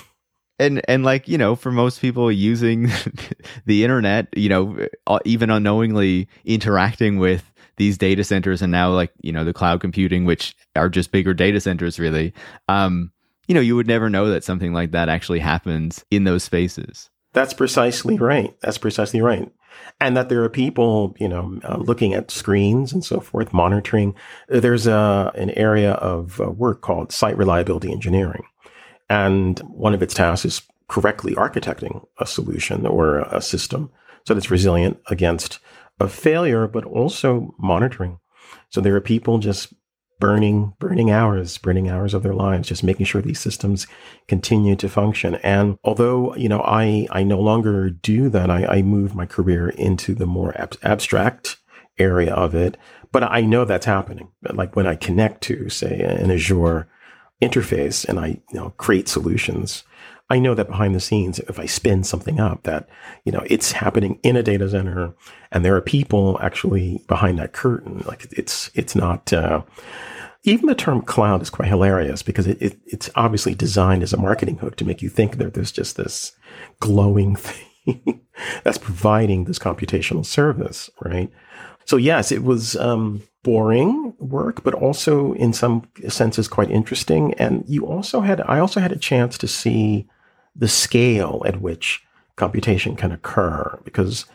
And 0.60 0.82
and 0.88 1.04
like 1.04 1.28
you 1.28 1.38
know, 1.38 1.56
for 1.56 1.72
most 1.72 2.02
people 2.02 2.32
using 2.32 2.92
the 3.66 3.84
internet, 3.84 4.28
you 4.38 4.50
know, 4.50 4.88
uh, 5.08 5.20
even 5.26 5.50
unknowingly 5.50 6.28
interacting 6.46 7.18
with 7.18 7.52
these 7.78 7.98
data 7.98 8.24
centers, 8.24 8.62
and 8.62 8.72
now 8.72 8.92
like 8.92 9.12
you 9.22 9.32
know 9.32 9.44
the 9.44 9.54
cloud 9.54 9.82
computing, 9.82 10.26
which 10.26 10.56
are 10.76 10.90
just 10.90 11.12
bigger 11.12 11.34
data 11.34 11.60
centers, 11.60 12.00
really. 12.00 12.34
Um, 12.68 13.12
you 13.48 13.56
know, 13.56 13.62
you 13.62 13.76
would 13.76 13.88
never 13.88 14.10
know 14.10 14.30
that 14.30 14.44
something 14.44 14.74
like 14.74 14.92
that 14.92 15.10
actually 15.10 15.40
happens 15.40 16.06
in 16.12 16.24
those 16.24 16.44
spaces. 16.44 17.10
That's 17.34 17.54
precisely 17.54 18.18
right. 18.18 18.56
That's 18.62 18.78
precisely 18.78 19.20
right 19.22 19.52
and 20.00 20.18
that 20.18 20.30
there 20.30 20.44
are 20.44 20.50
people, 20.50 21.16
you 21.20 21.28
know, 21.28 21.60
uh, 21.64 21.78
looking 21.78 22.14
at 22.14 22.32
screens 22.32 22.92
and 22.94 23.04
so 23.04 23.20
forth, 23.20 23.54
monitoring. 23.54 24.16
There's 24.48 24.88
a, 24.88 25.32
an 25.36 25.52
area 25.52 25.94
of 25.94 26.42
uh, 26.42 26.52
work 26.52 26.82
called 26.82 27.12
site 27.12 27.38
reliability 27.38 27.92
engineering. 27.92 28.44
And 29.10 29.60
one 29.60 29.94
of 29.94 30.02
its 30.02 30.14
tasks 30.14 30.46
is 30.46 30.62
correctly 30.88 31.34
architecting 31.36 32.06
a 32.20 32.26
solution 32.26 32.86
or 32.86 33.20
a 33.20 33.42
system 33.42 33.92
so 34.26 34.34
that 34.34 34.38
it's 34.38 34.52
resilient 34.52 35.00
against 35.08 35.60
a 36.00 36.08
failure, 36.08 36.68
but 36.68 36.86
also 36.86 37.54
monitoring. 37.58 38.20
So 38.70 38.82
there 38.82 38.96
are 38.96 39.02
people 39.02 39.38
just 39.38 39.74
burning 40.24 40.74
burning 40.80 41.12
hours 41.12 41.58
burning 41.58 41.90
hours 41.90 42.14
of 42.14 42.24
their 42.24 42.34
lives 42.34 42.70
just 42.70 42.82
making 42.82 43.06
sure 43.06 43.22
these 43.22 43.42
systems 43.42 43.88
continue 44.30 44.74
to 44.74 44.88
function. 44.88 45.36
And 45.44 45.78
although 45.84 46.34
you 46.38 46.48
know 46.48 46.62
i 46.62 47.06
i 47.12 47.24
no 47.24 47.42
longer 47.42 47.90
do 47.90 48.30
that 48.30 48.50
i, 48.50 48.66
I 48.66 48.82
moved 48.84 49.16
my 49.16 49.26
career 49.26 49.68
into 49.68 50.16
the 50.16 50.26
more 50.26 50.58
ab- 50.58 50.78
abstract 50.82 51.58
area 52.00 52.34
of 52.34 52.56
it. 52.56 52.78
But 53.12 53.24
i 53.24 53.42
know 53.42 53.66
that's 53.66 53.86
happening. 53.86 54.30
Like 54.50 54.78
when 54.78 54.88
i 54.88 54.96
connect 54.96 55.42
to 55.44 55.68
say 55.68 56.00
an 56.00 56.32
azure 56.32 56.88
interface 57.42 58.08
and 58.08 58.18
i 58.18 58.28
you 58.28 58.42
know 58.54 58.70
create 58.78 59.10
solutions 59.10 59.84
I 60.34 60.40
know 60.40 60.56
that 60.56 60.68
behind 60.68 60.96
the 60.96 61.00
scenes, 61.00 61.38
if 61.38 61.60
I 61.60 61.68
spin 61.68 62.04
something 62.04 62.40
up, 62.40 62.64
that 62.64 62.90
you 63.24 63.32
know 63.32 63.44
it's 63.46 63.72
happening 63.72 64.20
in 64.24 64.36
a 64.36 64.42
data 64.42 64.68
center, 64.68 65.14
and 65.52 65.64
there 65.64 65.76
are 65.76 65.82
people 65.82 66.40
actually 66.42 67.06
behind 67.08 67.38
that 67.38 67.54
curtain. 67.54 68.04
Like 68.08 68.26
it's 68.32 68.72
it's 68.74 68.96
not. 68.96 69.32
Uh, 69.32 69.62
even 70.46 70.66
the 70.66 70.76
term 70.76 71.02
cloud 71.04 71.42
is 71.42 71.50
quite 71.50 71.70
hilarious 71.70 72.22
because 72.24 72.48
it, 72.48 72.62
it, 72.62 72.78
it's 72.88 73.10
obviously 73.16 73.56
designed 73.56 74.04
as 74.04 74.12
a 74.12 74.18
marketing 74.18 74.58
hook 74.58 74.76
to 74.76 74.86
make 74.86 75.02
you 75.02 75.08
think 75.08 75.38
that 75.38 75.54
there's 75.54 75.72
just 75.72 75.96
this 75.96 76.34
glowing 76.80 77.36
thing 77.86 78.20
that's 78.64 78.80
providing 78.80 79.46
this 79.46 79.60
computational 79.60 80.26
service, 80.26 80.90
right? 81.00 81.32
So 81.86 81.96
yes, 81.96 82.32
it 82.32 82.44
was 82.44 82.76
um, 82.76 83.22
boring 83.44 84.16
work, 84.18 84.64
but 84.64 84.74
also 84.74 85.34
in 85.34 85.54
some 85.54 85.88
senses 86.10 86.48
quite 86.48 86.72
interesting. 86.72 87.36
And 87.36 87.64
you 87.68 87.86
also 87.86 88.20
had, 88.22 88.42
I 88.42 88.60
also 88.60 88.82
had 88.82 88.92
a 88.92 88.98
chance 88.98 89.38
to 89.38 89.48
see 89.48 90.10
the 90.56 90.68
scale 90.68 91.42
at 91.46 91.62
which 91.62 92.04
computation 92.36 92.96
can 92.96 93.12
occur 93.12 93.80
because 93.84 94.26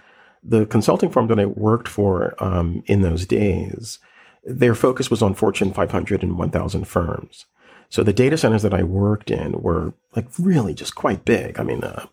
the 0.42 0.66
consulting 0.66 1.10
firm 1.10 1.26
that 1.28 1.40
I 1.40 1.46
worked 1.46 1.88
for 1.88 2.34
um, 2.42 2.82
in 2.86 3.02
those 3.02 3.26
days 3.26 3.98
their 4.44 4.74
focus 4.74 5.10
was 5.10 5.22
on 5.22 5.34
Fortune 5.34 5.72
500 5.72 6.22
and 6.22 6.38
1000 6.38 6.84
firms. 6.86 7.44
So 7.90 8.02
the 8.02 8.12
data 8.12 8.36
centers 8.38 8.62
that 8.62 8.74
I 8.74 8.82
worked 8.82 9.30
in 9.30 9.60
were 9.60 9.92
like 10.16 10.26
really 10.38 10.74
just 10.74 10.94
quite 10.94 11.24
big. 11.24 11.58
I 11.58 11.62
mean, 11.62 11.84
uh, 11.84 12.06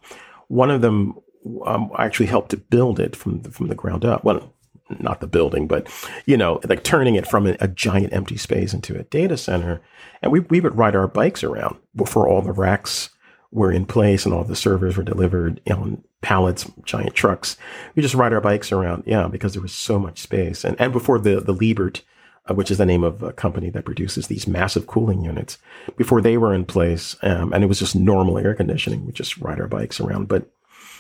one 0.48 0.72
of 0.72 0.82
them 0.82 1.18
um, 1.66 1.92
I 1.96 2.06
actually 2.06 2.26
helped 2.26 2.50
to 2.52 2.58
build 2.58 3.00
it 3.00 3.16
from 3.16 3.42
the, 3.42 3.52
from 3.52 3.68
the 3.68 3.76
ground 3.76 4.04
up. 4.04 4.24
Well, 4.24 4.54
not 5.00 5.20
the 5.20 5.28
building, 5.28 5.68
but 5.68 5.88
you 6.26 6.38
know, 6.38 6.60
like 6.68 6.84
turning 6.84 7.16
it 7.16 7.28
from 7.28 7.48
a, 7.48 7.56
a, 7.60 7.68
giant 7.68 8.14
empty 8.14 8.38
space 8.38 8.74
into 8.74 8.98
a 8.98 9.04
data 9.04 9.36
center. 9.36 9.82
And 10.22 10.32
we 10.32 10.42
we 10.42 10.60
would 10.60 10.78
ride 10.78 10.96
our 10.96 11.08
bikes 11.08 11.44
around 11.44 11.78
before 11.96 12.28
all 12.28 12.42
the 12.42 12.52
racks 12.52 13.10
were 13.56 13.72
in 13.72 13.86
place 13.86 14.26
and 14.26 14.34
all 14.34 14.44
the 14.44 14.56
servers 14.56 14.98
were 14.98 15.04
delivered 15.04 15.62
on 15.72 16.04
pallets, 16.22 16.70
giant 16.84 17.16
trucks. 17.16 17.58
We 17.96 18.02
just 18.02 18.16
ride 18.16 18.34
our 18.34 18.42
bikes 18.42 18.72
around, 18.72 19.04
yeah, 19.06 19.28
because 19.28 19.54
there 19.54 19.62
was 19.62 19.74
so 19.74 19.98
much 19.98 20.20
space. 20.20 20.64
And 20.64 20.80
and 20.80 20.94
before 20.94 21.18
the 21.18 21.40
the 21.40 21.54
Liebert 21.54 22.02
uh, 22.48 22.54
which 22.54 22.70
is 22.70 22.78
the 22.78 22.86
name 22.86 23.04
of 23.04 23.24
a 23.24 23.34
company 23.34 23.72
that 23.72 23.86
produces 23.86 24.28
these 24.28 24.48
massive 24.48 24.86
cooling 24.86 25.24
units. 25.24 25.58
Before 25.98 26.22
they 26.22 26.38
were 26.38 26.54
in 26.54 26.64
place, 26.64 27.16
um, 27.24 27.52
and 27.52 27.64
it 27.64 27.68
was 27.68 27.80
just 27.80 27.96
normal 27.96 28.38
air 28.38 28.54
conditioning, 28.54 29.06
we 29.06 29.12
just 29.14 29.38
ride 29.38 29.60
our 29.60 29.68
bikes 29.68 30.00
around. 30.00 30.28
But 30.28 30.48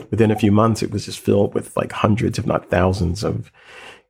within 0.09 0.31
a 0.31 0.39
few 0.39 0.51
months, 0.51 0.81
it 0.81 0.91
was 0.91 1.05
just 1.05 1.19
filled 1.19 1.53
with 1.53 1.77
like 1.77 1.91
hundreds, 1.91 2.39
if 2.39 2.47
not 2.47 2.71
thousands, 2.71 3.23
of 3.23 3.51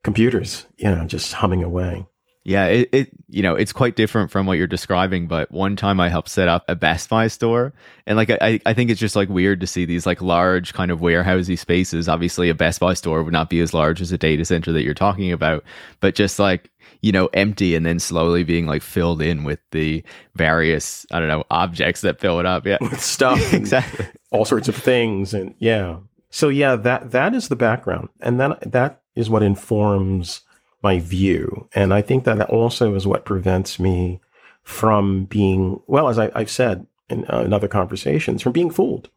computers, 0.01 0.65
you 0.77 0.89
know, 0.89 1.05
just 1.05 1.33
humming 1.33 1.61
away. 1.61 2.05
Yeah, 2.45 2.67
it, 2.67 2.89
it 2.91 3.09
you 3.27 3.41
know 3.41 3.55
it's 3.55 3.73
quite 3.73 3.95
different 3.95 4.29
from 4.29 4.45
what 4.45 4.59
you're 4.59 4.67
describing. 4.67 5.27
But 5.27 5.51
one 5.51 5.75
time 5.75 5.99
I 5.99 6.09
helped 6.09 6.29
set 6.29 6.47
up 6.47 6.63
a 6.67 6.75
Best 6.75 7.09
Buy 7.09 7.27
store, 7.27 7.73
and 8.05 8.17
like 8.17 8.29
I 8.29 8.59
I 8.65 8.73
think 8.73 8.91
it's 8.91 8.99
just 8.99 9.15
like 9.15 9.29
weird 9.29 9.59
to 9.61 9.67
see 9.67 9.83
these 9.83 10.05
like 10.05 10.21
large 10.21 10.73
kind 10.73 10.91
of 10.91 10.99
warehousey 10.99 11.57
spaces. 11.57 12.07
Obviously, 12.07 12.49
a 12.49 12.55
Best 12.55 12.79
Buy 12.79 12.93
store 12.93 13.23
would 13.23 13.33
not 13.33 13.49
be 13.49 13.59
as 13.61 13.73
large 13.73 13.99
as 13.99 14.11
a 14.11 14.17
data 14.17 14.45
center 14.45 14.71
that 14.71 14.83
you're 14.83 14.93
talking 14.93 15.31
about, 15.31 15.63
but 15.99 16.13
just 16.13 16.37
like 16.37 16.69
you 17.01 17.11
know, 17.11 17.29
empty 17.33 17.75
and 17.75 17.85
then 17.85 17.99
slowly 17.99 18.43
being 18.43 18.65
like 18.65 18.81
filled 18.81 19.21
in 19.21 19.43
with 19.43 19.59
the 19.69 20.03
various, 20.33 21.05
I 21.11 21.19
don't 21.19 21.29
know, 21.29 21.43
objects 21.51 22.01
that 22.01 22.19
fill 22.19 22.39
it 22.39 22.47
up. 22.47 22.65
Yeah. 22.65 22.77
With 22.81 22.99
stuff. 22.99 23.53
exactly. 23.53 24.07
All 24.31 24.43
sorts 24.43 24.67
of 24.67 24.75
things. 24.75 25.31
And 25.31 25.53
yeah. 25.59 25.97
So 26.31 26.49
yeah, 26.49 26.75
that, 26.77 27.11
that 27.11 27.35
is 27.35 27.47
the 27.47 27.55
background. 27.55 28.09
And 28.21 28.39
then 28.39 28.55
that 28.63 29.01
is 29.15 29.29
what 29.29 29.43
informs 29.43 30.41
my 30.85 30.99
view. 30.99 31.67
And 31.73 31.91
I 31.91 32.03
think 32.03 32.25
that 32.25 32.39
also 32.47 32.93
is 32.93 33.07
what 33.07 33.25
prevents 33.25 33.79
me 33.79 34.21
from 34.61 35.25
being, 35.25 35.81
well, 35.87 36.09
as 36.09 36.19
I, 36.19 36.29
have 36.37 36.49
said 36.49 36.85
in, 37.09 37.25
uh, 37.25 37.39
in 37.39 37.53
other 37.53 37.67
conversations, 37.67 38.43
from 38.43 38.51
being 38.51 38.69
fooled. 38.69 39.09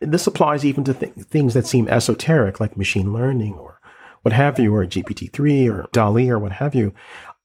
This 0.00 0.28
applies 0.28 0.64
even 0.64 0.84
to 0.84 0.94
th- 0.94 1.12
things 1.14 1.54
that 1.54 1.66
seem 1.66 1.88
esoteric, 1.88 2.60
like 2.60 2.76
machine 2.76 3.12
learning 3.12 3.54
or 3.54 3.80
what 4.22 4.32
have 4.32 4.60
you, 4.60 4.72
or 4.72 4.86
GPT-3 4.86 5.68
or 5.72 5.88
DALL-E 5.90 6.30
or 6.30 6.38
what 6.38 6.52
have 6.52 6.72
you, 6.72 6.94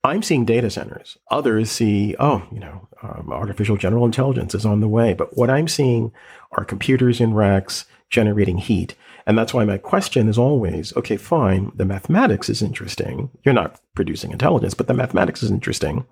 I'm 0.03 0.21
seeing 0.21 0.45
data 0.45 0.69
centers. 0.69 1.17
Others 1.31 1.71
see, 1.71 2.15
oh, 2.19 2.43
you 2.51 2.59
know, 2.59 2.87
um, 3.01 3.31
artificial 3.31 3.75
general 3.75 4.05
intelligence 4.05 4.53
is 4.53 4.67
on 4.67 4.81
the 4.81 4.87
way. 4.87 5.15
But 5.15 5.35
what 5.35 5.49
I'm 5.49 5.67
seeing 5.67 6.11
are 6.51 6.63
computers 6.63 7.19
in 7.19 7.33
racks 7.33 7.85
generating 8.09 8.57
heat. 8.57 8.95
And 9.25 9.37
that's 9.37 9.53
why 9.53 9.65
my 9.65 9.77
question 9.77 10.29
is 10.29 10.37
always, 10.37 10.95
okay, 10.95 11.17
fine, 11.17 11.71
the 11.75 11.85
mathematics 11.85 12.49
is 12.49 12.61
interesting. 12.61 13.29
You're 13.43 13.53
not 13.53 13.79
producing 13.93 14.31
intelligence, 14.31 14.73
but 14.73 14.87
the 14.87 14.93
mathematics 14.93 15.43
is 15.43 15.51
interesting, 15.51 16.05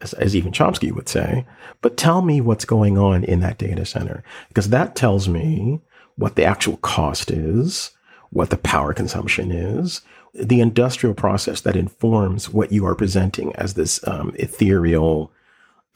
as, 0.00 0.14
as 0.14 0.34
even 0.34 0.52
Chomsky 0.52 0.90
would 0.92 1.08
say. 1.08 1.46
But 1.82 1.98
tell 1.98 2.22
me 2.22 2.40
what's 2.40 2.64
going 2.64 2.96
on 2.96 3.24
in 3.24 3.40
that 3.40 3.58
data 3.58 3.84
center, 3.84 4.24
because 4.48 4.70
that 4.70 4.96
tells 4.96 5.28
me 5.28 5.80
what 6.16 6.36
the 6.36 6.44
actual 6.44 6.78
cost 6.78 7.30
is, 7.30 7.90
what 8.30 8.50
the 8.50 8.56
power 8.56 8.94
consumption 8.94 9.50
is, 9.50 10.00
the 10.32 10.60
industrial 10.60 11.14
process 11.14 11.60
that 11.62 11.76
informs 11.76 12.48
what 12.48 12.72
you 12.72 12.86
are 12.86 12.94
presenting 12.94 13.54
as 13.56 13.74
this 13.74 14.06
um, 14.06 14.32
ethereal, 14.36 15.32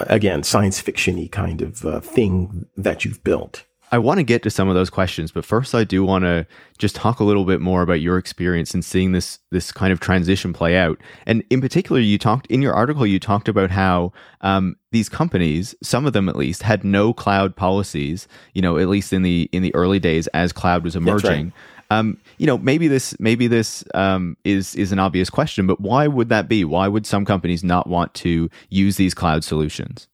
again, 0.01 0.43
science 0.43 0.83
fictiony 0.83 1.31
kind 1.31 1.63
of 1.63 1.85
uh, 1.85 2.01
thing 2.01 2.67
that 2.77 3.05
you've 3.05 3.23
built. 3.25 3.65
I 3.95 3.99
want 3.99 4.19
to 4.19 4.25
get 4.25 4.43
to 4.43 4.51
some 4.51 4.69
of 4.69 4.75
those 4.75 4.91
questions, 4.91 5.31
but 5.31 5.45
first 5.45 5.73
I 5.73 5.85
do 5.85 6.03
want 6.05 6.25
to 6.25 6.49
just 6.79 6.97
talk 6.97 7.21
a 7.21 7.25
little 7.25 7.45
bit 7.45 7.61
more 7.61 7.81
about 7.81 8.01
your 8.01 8.19
experience 8.19 8.75
in 8.75 8.83
seeing 8.83 9.13
this 9.13 9.39
this 9.53 9.71
kind 9.71 9.93
of 9.93 10.01
transition 10.01 10.53
play 10.53 10.77
out. 10.77 11.01
And 11.27 11.45
in 11.49 11.61
particular, 11.61 12.01
you 12.01 12.19
talked 12.19 12.49
in 12.49 12.61
your 12.61 12.75
article, 12.75 13.07
you 13.07 13.21
talked 13.21 13.47
about 13.47 13.71
how 13.71 14.13
um, 14.41 14.75
these 14.91 15.09
companies, 15.09 15.77
some 15.81 16.07
of 16.07 16.13
them 16.13 16.29
at 16.29 16.35
least, 16.35 16.65
had 16.65 16.83
no 16.83 17.13
cloud 17.13 17.55
policies. 17.55 18.27
You 18.53 18.63
know, 18.63 18.79
at 18.79 18.89
least 18.89 19.13
in 19.13 19.23
the 19.23 19.49
in 19.53 19.63
the 19.63 19.73
early 19.77 20.01
days 20.01 20.27
as 20.29 20.53
cloud 20.53 20.83
was 20.83 20.97
emerging. 20.97 21.53
Um, 21.93 22.19
you 22.39 22.49
know, 22.49 22.59
maybe 22.59 22.89
this 22.89 23.15
maybe 23.21 23.47
this 23.47 23.85
um, 23.95 24.37
is 24.43 24.75
is 24.75 24.91
an 24.91 24.99
obvious 24.99 25.31
question, 25.31 25.69
but 25.69 25.81
why 25.81 26.09
would 26.09 26.31
that 26.31 26.49
be? 26.49 26.65
Why 26.65 26.89
would 26.89 27.07
some 27.07 27.25
companies 27.25 27.63
not 27.63 27.87
want 27.87 28.13
to 28.15 28.51
use 28.71 28.97
these 28.97 29.15
cloud 29.15 29.45
solutions? 29.45 30.09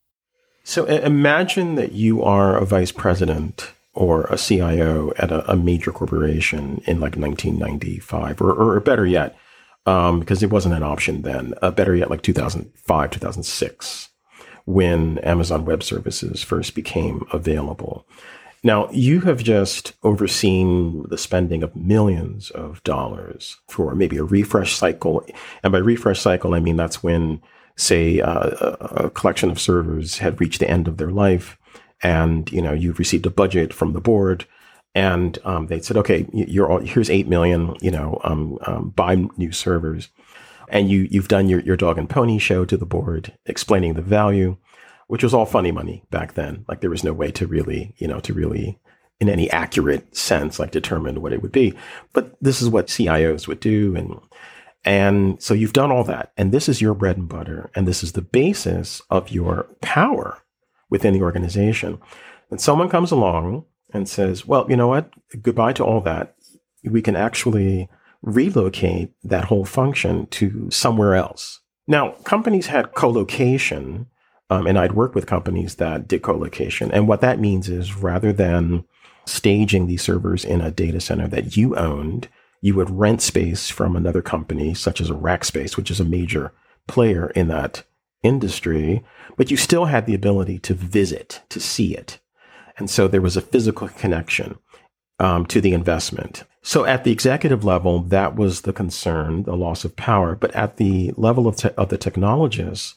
So 0.64 0.84
imagine 0.84 1.74
that 1.76 1.92
you 1.92 2.22
are 2.22 2.56
a 2.56 2.64
vice 2.64 2.92
president 2.92 3.72
or 3.94 4.24
a 4.24 4.38
CIO 4.38 5.12
at 5.18 5.32
a, 5.32 5.50
a 5.50 5.56
major 5.56 5.90
corporation 5.90 6.80
in 6.86 7.00
like 7.00 7.16
1995, 7.16 8.40
or, 8.40 8.52
or 8.52 8.80
better 8.80 9.04
yet, 9.04 9.36
um, 9.86 10.20
because 10.20 10.42
it 10.42 10.50
wasn't 10.50 10.74
an 10.74 10.82
option 10.82 11.22
then. 11.22 11.54
Uh, 11.60 11.70
better 11.70 11.94
yet, 11.94 12.10
like 12.10 12.22
2005, 12.22 13.10
2006, 13.10 14.08
when 14.64 15.18
Amazon 15.18 15.64
Web 15.64 15.82
Services 15.82 16.42
first 16.42 16.74
became 16.74 17.26
available. 17.32 18.06
Now, 18.62 18.90
you 18.90 19.20
have 19.22 19.42
just 19.42 19.94
overseen 20.02 21.06
the 21.08 21.16
spending 21.16 21.62
of 21.62 21.74
millions 21.74 22.50
of 22.50 22.82
dollars 22.84 23.56
for 23.68 23.94
maybe 23.94 24.18
a 24.18 24.24
refresh 24.24 24.74
cycle. 24.74 25.24
And 25.62 25.72
by 25.72 25.78
refresh 25.78 26.20
cycle, 26.20 26.54
I 26.54 26.60
mean 26.60 26.76
that's 26.76 27.02
when, 27.02 27.40
say, 27.76 28.20
uh, 28.20 28.76
a 28.80 29.10
collection 29.10 29.50
of 29.50 29.60
servers 29.60 30.18
had 30.18 30.40
reached 30.40 30.60
the 30.60 30.70
end 30.70 30.88
of 30.88 30.96
their 30.96 31.10
life 31.10 31.58
and, 32.02 32.50
you 32.52 32.62
know, 32.62 32.72
you've 32.72 32.98
received 32.98 33.26
a 33.26 33.30
budget 33.30 33.72
from 33.72 33.92
the 33.92 34.00
board 34.00 34.46
and 34.94 35.38
um, 35.44 35.68
they 35.68 35.80
said, 35.80 35.96
okay, 35.96 36.26
you're 36.32 36.70
all, 36.70 36.80
here's 36.80 37.10
8 37.10 37.28
million, 37.28 37.76
you 37.80 37.90
know, 37.90 38.20
um, 38.24 38.58
um, 38.62 38.90
buy 38.90 39.14
new 39.36 39.52
servers. 39.52 40.08
And 40.68 40.88
you, 40.88 41.08
you've 41.10 41.28
done 41.28 41.48
your, 41.48 41.60
your 41.60 41.76
dog 41.76 41.98
and 41.98 42.08
pony 42.08 42.38
show 42.38 42.64
to 42.64 42.76
the 42.76 42.86
board 42.86 43.32
explaining 43.46 43.94
the 43.94 44.02
value 44.02 44.56
which 45.10 45.24
was 45.24 45.34
all 45.34 45.44
funny 45.44 45.72
money 45.72 46.04
back 46.12 46.34
then. 46.34 46.64
Like 46.68 46.80
there 46.80 46.88
was 46.88 47.02
no 47.02 47.12
way 47.12 47.32
to 47.32 47.44
really, 47.44 47.92
you 47.96 48.06
know, 48.06 48.20
to 48.20 48.32
really 48.32 48.78
in 49.18 49.28
any 49.28 49.50
accurate 49.50 50.16
sense, 50.16 50.60
like 50.60 50.70
determine 50.70 51.20
what 51.20 51.32
it 51.32 51.42
would 51.42 51.50
be. 51.50 51.74
But 52.12 52.36
this 52.40 52.62
is 52.62 52.68
what 52.68 52.86
CIOs 52.86 53.48
would 53.48 53.58
do. 53.58 53.96
And, 53.96 54.20
and 54.84 55.42
so 55.42 55.54
you've 55.54 55.72
done 55.72 55.90
all 55.90 56.04
that. 56.04 56.32
And 56.36 56.52
this 56.52 56.68
is 56.68 56.80
your 56.80 56.94
bread 56.94 57.16
and 57.16 57.28
butter. 57.28 57.70
And 57.74 57.86
this 57.86 58.02
is 58.02 58.12
the 58.12 58.22
basis 58.22 59.02
of 59.10 59.30
your 59.30 59.68
power 59.80 60.38
within 60.88 61.14
the 61.14 61.22
organization. 61.22 62.00
And 62.50 62.60
someone 62.60 62.88
comes 62.88 63.10
along 63.10 63.64
and 63.92 64.08
says, 64.08 64.46
well, 64.46 64.66
you 64.68 64.76
know 64.76 64.88
what? 64.88 65.10
Goodbye 65.42 65.74
to 65.74 65.84
all 65.84 66.00
that. 66.02 66.34
We 66.82 67.02
can 67.02 67.16
actually 67.16 67.88
relocate 68.22 69.12
that 69.22 69.44
whole 69.44 69.64
function 69.64 70.26
to 70.26 70.70
somewhere 70.70 71.14
else. 71.14 71.60
Now, 71.86 72.12
companies 72.24 72.66
had 72.66 72.94
co-location 72.94 74.06
um, 74.50 74.66
and 74.66 74.78
I'd 74.78 74.92
work 74.92 75.14
with 75.14 75.26
companies 75.26 75.76
that 75.76 76.08
did 76.08 76.22
co-location. 76.22 76.90
And 76.90 77.06
what 77.06 77.20
that 77.20 77.38
means 77.38 77.68
is 77.68 77.94
rather 77.94 78.32
than 78.32 78.84
staging 79.24 79.86
these 79.86 80.02
servers 80.02 80.44
in 80.44 80.60
a 80.60 80.72
data 80.72 81.00
center 81.00 81.28
that 81.28 81.56
you 81.56 81.76
owned. 81.76 82.28
You 82.60 82.74
would 82.74 82.90
rent 82.90 83.22
space 83.22 83.70
from 83.70 83.96
another 83.96 84.22
company, 84.22 84.74
such 84.74 85.00
as 85.00 85.10
a 85.10 85.14
Rackspace, 85.14 85.76
which 85.76 85.90
is 85.90 86.00
a 86.00 86.04
major 86.04 86.52
player 86.86 87.30
in 87.30 87.48
that 87.48 87.84
industry, 88.22 89.02
but 89.36 89.50
you 89.50 89.56
still 89.56 89.86
had 89.86 90.06
the 90.06 90.14
ability 90.14 90.58
to 90.58 90.74
visit, 90.74 91.40
to 91.48 91.60
see 91.60 91.94
it. 91.94 92.18
And 92.76 92.90
so 92.90 93.08
there 93.08 93.22
was 93.22 93.36
a 93.36 93.42
physical 93.42 93.88
connection 93.88 94.58
um, 95.18 95.46
to 95.46 95.60
the 95.60 95.72
investment. 95.72 96.44
So 96.62 96.84
at 96.84 97.04
the 97.04 97.12
executive 97.12 97.64
level, 97.64 98.00
that 98.00 98.36
was 98.36 98.62
the 98.62 98.72
concern, 98.72 99.44
the 99.44 99.56
loss 99.56 99.84
of 99.84 99.96
power. 99.96 100.34
But 100.34 100.54
at 100.54 100.76
the 100.76 101.12
level 101.16 101.46
of, 101.46 101.56
te- 101.56 101.70
of 101.76 101.88
the 101.88 101.98
technologists, 101.98 102.96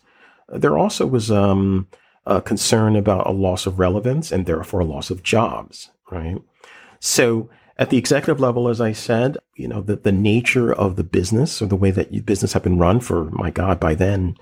there 0.50 0.78
also 0.78 1.06
was 1.06 1.32
um, 1.32 1.88
a 2.26 2.42
concern 2.42 2.96
about 2.96 3.28
a 3.28 3.32
loss 3.32 3.66
of 3.66 3.80
relevance 3.80 4.32
and 4.32 4.46
therefore 4.46 4.82
a 4.82 4.86
loss 4.86 5.10
of 5.10 5.24
jobs, 5.24 5.90
right? 6.12 6.42
So 7.00 7.50
at 7.84 7.90
the 7.90 7.98
executive 7.98 8.40
level, 8.40 8.70
as 8.70 8.80
I 8.80 8.94
said, 8.94 9.38
you 9.56 9.68
know, 9.68 9.82
the, 9.82 9.98
the 9.98 10.14
nature 10.14 10.72
of 10.72 10.96
the 10.96 11.04
business 11.04 11.62
or 11.62 11.66
the 11.66 11.76
way 11.76 11.92
that 11.92 12.26
business 12.26 12.54
had 12.54 12.64
been 12.64 12.80
run 12.80 13.02
for, 13.02 13.26
my 13.32 13.52
God, 13.52 13.78
by 13.78 13.94
then, 13.94 14.38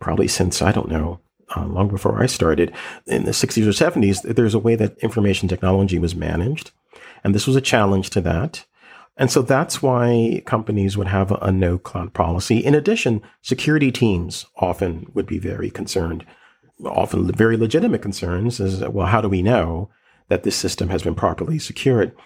probably 0.00 0.26
since, 0.26 0.62
I 0.62 0.72
don't 0.72 0.88
know, 0.88 1.20
uh, 1.54 1.66
long 1.66 1.88
before 1.88 2.22
I 2.22 2.24
started 2.24 2.72
in 3.06 3.26
the 3.26 3.32
60s 3.32 3.66
or 3.66 3.90
70s, 3.90 4.22
there's 4.22 4.54
a 4.54 4.58
way 4.58 4.76
that 4.76 4.96
information 5.00 5.46
technology 5.46 5.98
was 5.98 6.14
managed. 6.14 6.70
And 7.22 7.34
this 7.34 7.46
was 7.46 7.54
a 7.54 7.60
challenge 7.60 8.08
to 8.10 8.22
that. 8.22 8.64
And 9.18 9.30
so 9.30 9.42
that's 9.42 9.82
why 9.82 10.42
companies 10.46 10.96
would 10.96 11.08
have 11.08 11.32
a 11.32 11.52
no 11.52 11.76
cloud 11.76 12.14
policy. 12.14 12.64
In 12.64 12.74
addition, 12.74 13.20
security 13.42 13.92
teams 13.92 14.46
often 14.56 15.10
would 15.12 15.26
be 15.26 15.38
very 15.38 15.68
concerned, 15.68 16.24
often 16.82 17.30
very 17.30 17.58
legitimate 17.58 18.00
concerns 18.00 18.58
is, 18.58 18.80
well, 18.80 19.08
how 19.08 19.20
do 19.20 19.28
we 19.28 19.42
know 19.42 19.90
that 20.28 20.44
this 20.44 20.56
system 20.56 20.88
has 20.88 21.02
been 21.02 21.14
properly 21.14 21.58
secured? 21.58 22.16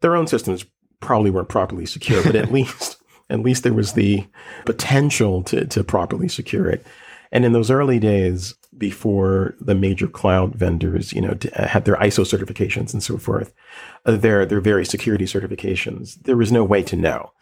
Their 0.00 0.16
own 0.16 0.26
systems 0.26 0.64
probably 1.00 1.30
weren't 1.30 1.48
properly 1.48 1.86
secure, 1.86 2.22
but 2.22 2.36
at 2.36 2.52
least, 2.52 3.00
at 3.30 3.40
least 3.40 3.62
there 3.62 3.72
was 3.72 3.92
the 3.92 4.26
potential 4.64 5.42
to, 5.44 5.66
to 5.66 5.84
properly 5.84 6.28
secure 6.28 6.68
it. 6.68 6.84
And 7.32 7.44
in 7.44 7.52
those 7.52 7.70
early 7.70 7.98
days, 7.98 8.54
before 8.78 9.54
the 9.60 9.74
major 9.74 10.06
cloud 10.06 10.54
vendors, 10.54 11.12
you 11.12 11.20
know, 11.20 11.36
uh, 11.56 11.66
had 11.66 11.84
their 11.84 11.96
ISO 11.96 12.24
certifications 12.24 12.92
and 12.92 13.02
so 13.02 13.18
forth, 13.18 13.52
uh, 14.04 14.16
their 14.16 14.44
their 14.46 14.60
various 14.60 14.90
security 14.90 15.24
certifications. 15.24 16.22
There 16.22 16.36
was 16.36 16.52
no 16.52 16.64
way 16.64 16.82
to 16.84 16.96
know. 16.96 17.32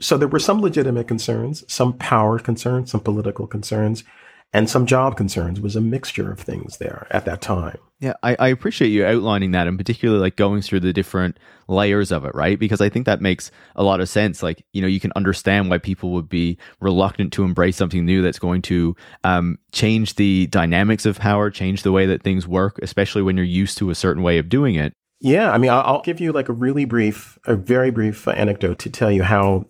So 0.00 0.16
there 0.16 0.28
were 0.28 0.38
some 0.38 0.60
legitimate 0.60 1.08
concerns, 1.08 1.64
some 1.72 1.94
power 1.94 2.38
concerns, 2.38 2.90
some 2.90 3.00
political 3.00 3.46
concerns, 3.46 4.04
and 4.52 4.68
some 4.68 4.86
job 4.86 5.16
concerns. 5.16 5.60
Was 5.60 5.76
a 5.76 5.80
mixture 5.80 6.30
of 6.30 6.40
things 6.40 6.78
there 6.78 7.06
at 7.10 7.24
that 7.24 7.40
time. 7.40 7.78
Yeah, 8.02 8.14
I, 8.24 8.34
I, 8.40 8.48
appreciate 8.48 8.88
you 8.88 9.06
outlining 9.06 9.52
that 9.52 9.68
and 9.68 9.78
particularly 9.78 10.20
like 10.20 10.34
going 10.34 10.60
through 10.60 10.80
the 10.80 10.92
different 10.92 11.38
layers 11.68 12.10
of 12.10 12.24
it, 12.24 12.34
right? 12.34 12.58
Because 12.58 12.80
I 12.80 12.88
think 12.88 13.06
that 13.06 13.20
makes 13.20 13.52
a 13.76 13.84
lot 13.84 14.00
of 14.00 14.08
sense. 14.08 14.42
Like, 14.42 14.64
you 14.72 14.82
know, 14.82 14.88
you 14.88 14.98
can 14.98 15.12
understand 15.14 15.70
why 15.70 15.78
people 15.78 16.10
would 16.10 16.28
be 16.28 16.58
reluctant 16.80 17.32
to 17.34 17.44
embrace 17.44 17.76
something 17.76 18.04
new 18.04 18.20
that's 18.20 18.40
going 18.40 18.60
to 18.62 18.96
um, 19.22 19.56
change 19.70 20.16
the 20.16 20.48
dynamics 20.48 21.06
of 21.06 21.20
power, 21.20 21.48
change 21.48 21.84
the 21.84 21.92
way 21.92 22.04
that 22.06 22.24
things 22.24 22.44
work, 22.44 22.80
especially 22.82 23.22
when 23.22 23.36
you're 23.36 23.46
used 23.46 23.78
to 23.78 23.90
a 23.90 23.94
certain 23.94 24.24
way 24.24 24.38
of 24.38 24.48
doing 24.48 24.74
it. 24.74 24.92
Yeah, 25.20 25.52
I 25.52 25.58
mean, 25.58 25.70
I'll 25.70 26.02
give 26.02 26.18
you 26.18 26.32
like 26.32 26.48
a 26.48 26.52
really 26.52 26.84
brief, 26.84 27.38
a 27.46 27.54
very 27.54 27.92
brief 27.92 28.26
anecdote 28.26 28.80
to 28.80 28.90
tell 28.90 29.12
you 29.12 29.22
how 29.22 29.66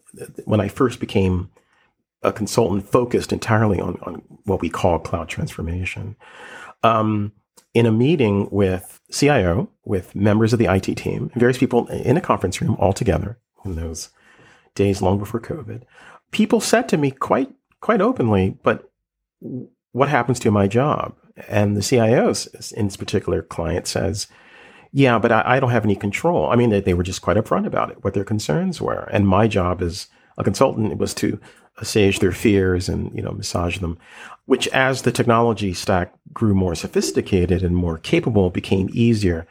when 0.46 0.60
I 0.60 0.68
first 0.68 1.00
became 1.00 1.50
a 2.22 2.32
consultant 2.32 2.88
focused 2.88 3.32
entirely 3.32 3.80
on, 3.80 3.98
on 4.02 4.22
what 4.44 4.60
we 4.60 4.68
call 4.68 4.98
cloud 4.98 5.28
transformation. 5.28 6.16
Um, 6.82 7.32
in 7.74 7.86
a 7.86 7.92
meeting 7.92 8.48
with 8.50 9.00
CIO, 9.10 9.70
with 9.84 10.14
members 10.14 10.52
of 10.52 10.58
the 10.58 10.72
IT 10.72 10.96
team, 10.96 11.30
various 11.34 11.58
people 11.58 11.86
in 11.88 12.16
a 12.16 12.20
conference 12.20 12.60
room 12.60 12.76
all 12.78 12.92
together 12.92 13.38
in 13.64 13.76
those 13.76 14.10
days 14.74 15.02
long 15.02 15.18
before 15.18 15.40
COVID, 15.40 15.82
people 16.30 16.60
said 16.60 16.88
to 16.88 16.96
me 16.96 17.10
quite 17.10 17.50
quite 17.80 18.00
openly, 18.00 18.58
"But 18.62 18.90
what 19.92 20.08
happens 20.08 20.38
to 20.40 20.50
my 20.50 20.66
job?" 20.66 21.14
And 21.48 21.76
the 21.76 21.80
CIOs, 21.80 22.72
in 22.72 22.86
this 22.86 22.96
particular 22.96 23.42
client, 23.42 23.86
says, 23.86 24.26
"Yeah, 24.92 25.18
but 25.18 25.32
I, 25.32 25.42
I 25.44 25.60
don't 25.60 25.70
have 25.70 25.84
any 25.84 25.96
control." 25.96 26.50
I 26.50 26.56
mean, 26.56 26.70
they, 26.70 26.80
they 26.80 26.94
were 26.94 27.02
just 27.02 27.22
quite 27.22 27.36
upfront 27.36 27.66
about 27.66 27.90
it, 27.90 28.04
what 28.04 28.14
their 28.14 28.24
concerns 28.24 28.80
were, 28.80 29.08
and 29.12 29.26
my 29.26 29.48
job 29.48 29.82
as 29.82 30.08
a 30.38 30.44
consultant 30.44 30.96
was 30.98 31.14
to 31.14 31.40
assuage 31.78 32.18
their 32.18 32.32
fears 32.32 32.88
and 32.88 33.14
you 33.14 33.22
know 33.22 33.32
massage 33.32 33.78
them 33.78 33.98
which 34.46 34.68
as 34.68 35.02
the 35.02 35.12
technology 35.12 35.72
stack 35.72 36.12
grew 36.32 36.54
more 36.54 36.74
sophisticated 36.74 37.62
and 37.62 37.76
more 37.76 37.98
capable 37.98 38.50
became 38.50 38.90
easier. 38.92 39.46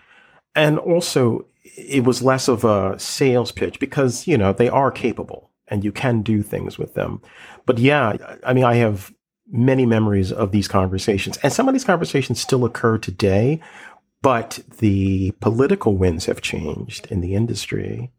And 0.55 0.77
also 0.77 1.45
it 1.63 2.03
was 2.03 2.21
less 2.21 2.47
of 2.47 2.63
a 2.63 2.99
sales 2.99 3.51
pitch 3.51 3.79
because 3.79 4.27
you 4.27 4.37
know 4.37 4.51
they 4.51 4.69
are 4.69 4.91
capable 4.91 5.49
and 5.67 5.83
you 5.83 5.91
can 5.91 6.21
do 6.21 6.43
things 6.43 6.77
with 6.77 6.93
them. 6.93 7.21
But 7.65 7.79
yeah 7.79 8.15
i 8.45 8.53
mean 8.53 8.65
i 8.65 8.75
have 8.75 9.13
many 9.53 9.85
memories 9.85 10.31
of 10.31 10.51
these 10.51 10.67
conversations. 10.67 11.37
And 11.37 11.51
some 11.51 11.67
of 11.67 11.73
these 11.73 11.83
conversations 11.83 12.39
still 12.39 12.65
occur 12.65 12.97
today 12.97 13.61
but 14.21 14.59
the 14.77 15.31
political 15.39 15.97
winds 15.97 16.25
have 16.25 16.41
changed 16.41 17.07
in 17.07 17.21
the 17.21 17.33
industry 17.33 18.11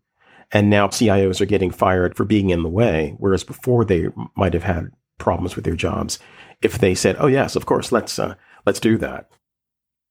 and 0.52 0.70
now 0.70 0.88
CIOs 0.88 1.40
are 1.40 1.46
getting 1.46 1.70
fired 1.70 2.16
for 2.16 2.24
being 2.24 2.50
in 2.50 2.62
the 2.62 2.68
way, 2.68 3.14
whereas 3.18 3.42
before 3.42 3.84
they 3.84 4.08
might 4.36 4.52
have 4.54 4.64
had 4.64 4.92
problems 5.18 5.56
with 5.56 5.64
their 5.64 5.76
jobs 5.76 6.18
if 6.62 6.78
they 6.78 6.94
said, 6.94 7.16
"Oh 7.18 7.26
yes, 7.26 7.56
of 7.56 7.66
course, 7.66 7.92
let's 7.92 8.18
uh, 8.18 8.34
let's 8.66 8.80
do 8.80 8.98
that." 8.98 9.28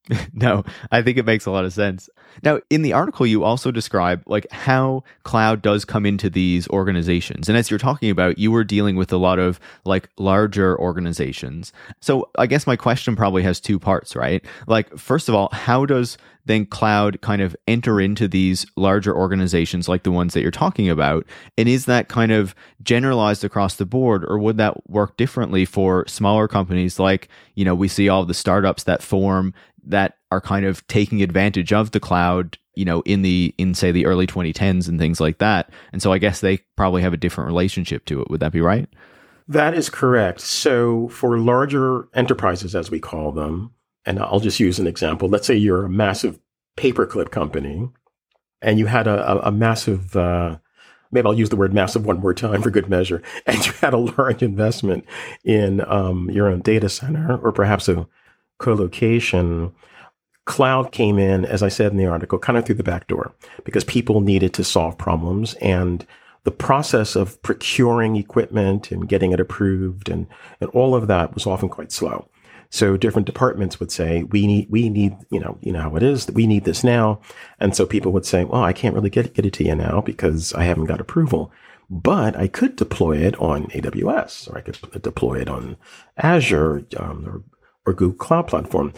no, 0.32 0.64
I 0.90 1.00
think 1.00 1.16
it 1.16 1.24
makes 1.24 1.46
a 1.46 1.50
lot 1.52 1.64
of 1.64 1.72
sense. 1.72 2.10
Now, 2.42 2.60
in 2.70 2.82
the 2.82 2.92
article, 2.92 3.24
you 3.24 3.44
also 3.44 3.70
describe 3.70 4.22
like 4.26 4.50
how 4.50 5.04
cloud 5.22 5.62
does 5.62 5.84
come 5.84 6.04
into 6.04 6.28
these 6.28 6.68
organizations, 6.68 7.48
and 7.48 7.56
as 7.56 7.70
you're 7.70 7.78
talking 7.78 8.10
about, 8.10 8.38
you 8.38 8.50
were 8.50 8.64
dealing 8.64 8.96
with 8.96 9.12
a 9.12 9.16
lot 9.16 9.38
of 9.38 9.60
like 9.84 10.08
larger 10.18 10.78
organizations. 10.78 11.72
So, 12.00 12.30
I 12.36 12.46
guess 12.46 12.66
my 12.66 12.76
question 12.76 13.14
probably 13.14 13.42
has 13.44 13.60
two 13.60 13.78
parts, 13.78 14.16
right? 14.16 14.44
Like, 14.66 14.96
first 14.98 15.28
of 15.28 15.34
all, 15.34 15.48
how 15.52 15.86
does 15.86 16.18
then 16.44 16.66
cloud 16.66 17.20
kind 17.20 17.42
of 17.42 17.54
enter 17.66 18.00
into 18.00 18.26
these 18.26 18.66
larger 18.76 19.14
organizations 19.14 19.88
like 19.88 20.02
the 20.02 20.10
ones 20.10 20.34
that 20.34 20.42
you're 20.42 20.50
talking 20.50 20.88
about? 20.88 21.26
And 21.56 21.68
is 21.68 21.86
that 21.86 22.08
kind 22.08 22.32
of 22.32 22.54
generalized 22.82 23.44
across 23.44 23.76
the 23.76 23.86
board, 23.86 24.24
or 24.24 24.38
would 24.38 24.56
that 24.58 24.88
work 24.88 25.16
differently 25.16 25.64
for 25.64 26.06
smaller 26.08 26.48
companies? 26.48 26.98
Like, 26.98 27.28
you 27.54 27.64
know, 27.64 27.74
we 27.74 27.88
see 27.88 28.08
all 28.08 28.24
the 28.24 28.34
startups 28.34 28.84
that 28.84 29.02
form 29.02 29.54
that 29.84 30.18
are 30.30 30.40
kind 30.40 30.64
of 30.64 30.86
taking 30.86 31.22
advantage 31.22 31.72
of 31.72 31.90
the 31.90 32.00
cloud 32.00 32.56
you 32.74 32.84
know 32.84 33.02
in 33.02 33.22
the 33.22 33.54
in 33.58 33.74
say 33.74 33.92
the 33.92 34.06
early 34.06 34.26
2010s 34.26 34.88
and 34.88 34.98
things 34.98 35.20
like 35.20 35.38
that. 35.38 35.70
And 35.92 36.00
so 36.00 36.12
i 36.12 36.18
guess 36.18 36.40
they 36.40 36.58
probably 36.76 37.02
have 37.02 37.12
a 37.12 37.18
different 37.18 37.48
relationship 37.48 38.04
to 38.06 38.20
it. 38.22 38.30
Would 38.30 38.40
that 38.40 38.52
be 38.52 38.60
right? 38.60 38.88
That 39.48 39.74
is 39.74 39.90
correct. 39.90 40.40
So 40.40 41.08
for 41.08 41.38
larger 41.38 42.08
enterprises 42.14 42.74
as 42.74 42.90
we 42.90 43.00
call 43.00 43.32
them 43.32 43.72
and 44.04 44.18
i'll 44.18 44.40
just 44.40 44.60
use 44.60 44.78
an 44.78 44.86
example. 44.86 45.28
Let's 45.28 45.46
say 45.46 45.56
you're 45.56 45.84
a 45.84 45.90
massive 45.90 46.38
paperclip 46.76 47.30
company 47.30 47.88
and 48.60 48.78
you 48.78 48.86
had 48.86 49.06
a, 49.06 49.32
a, 49.32 49.48
a 49.48 49.52
massive 49.52 50.16
uh, 50.16 50.58
maybe 51.12 51.26
I'll 51.26 51.38
use 51.38 51.50
the 51.50 51.56
word 51.56 51.74
massive 51.74 52.06
one 52.06 52.20
more 52.20 52.34
time 52.34 52.62
for 52.62 52.70
good 52.70 52.88
measure, 52.88 53.22
and 53.46 53.64
you 53.64 53.72
had 53.74 53.92
a 53.92 53.98
large 53.98 54.42
investment 54.42 55.04
in 55.44 55.84
um, 55.86 56.30
your 56.30 56.48
own 56.48 56.60
data 56.60 56.88
center 56.88 57.36
or 57.36 57.52
perhaps 57.52 57.88
a 57.88 58.08
co-location, 58.58 59.72
cloud 60.44 60.92
came 60.92 61.18
in, 61.18 61.44
as 61.44 61.62
I 61.62 61.68
said 61.68 61.92
in 61.92 61.98
the 61.98 62.06
article, 62.06 62.38
kind 62.38 62.58
of 62.58 62.64
through 62.64 62.76
the 62.76 62.82
back 62.82 63.06
door 63.06 63.32
because 63.64 63.84
people 63.84 64.20
needed 64.20 64.54
to 64.54 64.64
solve 64.64 64.96
problems 64.96 65.54
and 65.54 66.06
the 66.44 66.50
process 66.50 67.14
of 67.14 67.40
procuring 67.42 68.16
equipment 68.16 68.90
and 68.90 69.08
getting 69.08 69.30
it 69.32 69.38
approved 69.38 70.08
and, 70.08 70.26
and 70.60 70.70
all 70.70 70.94
of 70.94 71.06
that 71.06 71.34
was 71.34 71.46
often 71.46 71.68
quite 71.68 71.92
slow. 71.92 72.28
So 72.72 72.96
different 72.96 73.26
departments 73.26 73.78
would 73.78 73.92
say, 73.92 74.22
we 74.22 74.46
need, 74.46 74.70
we 74.70 74.88
need, 74.88 75.14
you 75.30 75.38
know, 75.38 75.58
you 75.60 75.72
know 75.72 75.82
how 75.82 75.96
it 75.96 76.02
is, 76.02 76.26
we 76.30 76.46
need 76.46 76.64
this 76.64 76.82
now. 76.82 77.20
And 77.60 77.76
so 77.76 77.84
people 77.84 78.12
would 78.12 78.24
say, 78.24 78.44
well, 78.44 78.64
I 78.64 78.72
can't 78.72 78.94
really 78.94 79.10
get, 79.10 79.34
get 79.34 79.44
it 79.44 79.52
to 79.54 79.64
you 79.64 79.74
now 79.74 80.00
because 80.00 80.54
I 80.54 80.64
haven't 80.64 80.86
got 80.86 80.98
approval, 80.98 81.52
but 81.90 82.34
I 82.34 82.48
could 82.48 82.76
deploy 82.76 83.18
it 83.18 83.38
on 83.38 83.66
AWS 83.66 84.50
or 84.50 84.56
I 84.56 84.62
could 84.62 85.02
deploy 85.02 85.42
it 85.42 85.50
on 85.50 85.76
Azure 86.16 86.86
um, 86.96 87.28
or 87.28 87.42
or 87.84 87.92
Google 87.92 88.16
Cloud 88.16 88.46
Platform. 88.46 88.92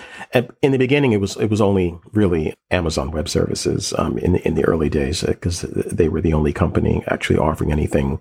In 0.60 0.72
the 0.72 0.78
beginning, 0.78 1.12
it 1.12 1.20
was 1.20 1.37
it 1.37 1.48
was 1.48 1.60
only 1.60 1.98
really 2.12 2.54
Amazon 2.70 3.10
Web 3.10 3.28
Services 3.28 3.94
um, 3.96 4.18
in 4.18 4.37
in 4.37 4.54
the 4.54 4.64
early 4.64 4.90
days 4.90 5.22
because 5.22 5.64
uh, 5.64 5.82
they 5.90 6.08
were 6.08 6.20
the 6.20 6.34
only 6.34 6.52
company 6.52 7.02
actually 7.08 7.38
offering 7.38 7.72
anything 7.72 8.20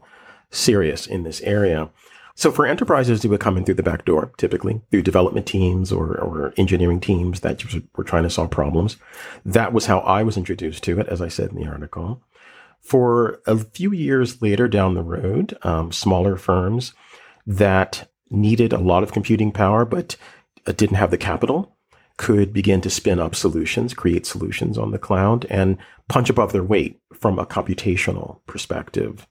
serious 0.51 1.05
in 1.05 1.23
this 1.23 1.41
area. 1.41 1.89
So 2.35 2.51
for 2.51 2.65
enterprises, 2.65 3.25
would 3.25 3.39
come 3.39 3.57
in 3.57 3.65
through 3.65 3.75
the 3.75 3.83
back 3.83 4.05
door, 4.05 4.31
typically 4.37 4.81
through 4.89 5.03
development 5.03 5.45
teams 5.45 5.91
or, 5.91 6.17
or 6.17 6.53
engineering 6.57 6.99
teams 6.99 7.41
that 7.41 7.63
were 7.95 8.03
trying 8.03 8.23
to 8.23 8.29
solve 8.29 8.49
problems. 8.49 8.97
That 9.45 9.71
was 9.71 9.85
how 9.85 9.99
I 9.99 10.23
was 10.23 10.37
introduced 10.37 10.83
to 10.83 10.99
it, 10.99 11.07
as 11.07 11.21
I 11.21 11.27
said 11.27 11.51
in 11.51 11.57
the 11.57 11.67
article. 11.67 12.23
For 12.81 13.39
a 13.45 13.57
few 13.57 13.93
years 13.93 14.41
later 14.41 14.67
down 14.67 14.95
the 14.95 15.03
road, 15.03 15.57
um, 15.61 15.91
smaller 15.91 16.35
firms 16.35 16.93
that 17.45 18.09
needed 18.29 18.73
a 18.73 18.79
lot 18.79 19.03
of 19.03 19.13
computing 19.13 19.51
power, 19.51 19.85
but 19.85 20.17
uh, 20.65 20.71
didn't 20.71 20.97
have 20.97 21.11
the 21.11 21.17
capital 21.17 21.73
could 22.17 22.53
begin 22.53 22.81
to 22.81 22.89
spin 22.89 23.19
up 23.19 23.35
solutions, 23.35 23.93
create 23.93 24.25
solutions 24.25 24.77
on 24.77 24.91
the 24.91 24.99
cloud, 24.99 25.45
and 25.49 25.77
punch 26.07 26.29
above 26.29 26.51
their 26.51 26.63
weight 26.63 26.99
from 27.13 27.39
a 27.39 27.45
computational 27.45 28.39
perspective. 28.45 29.27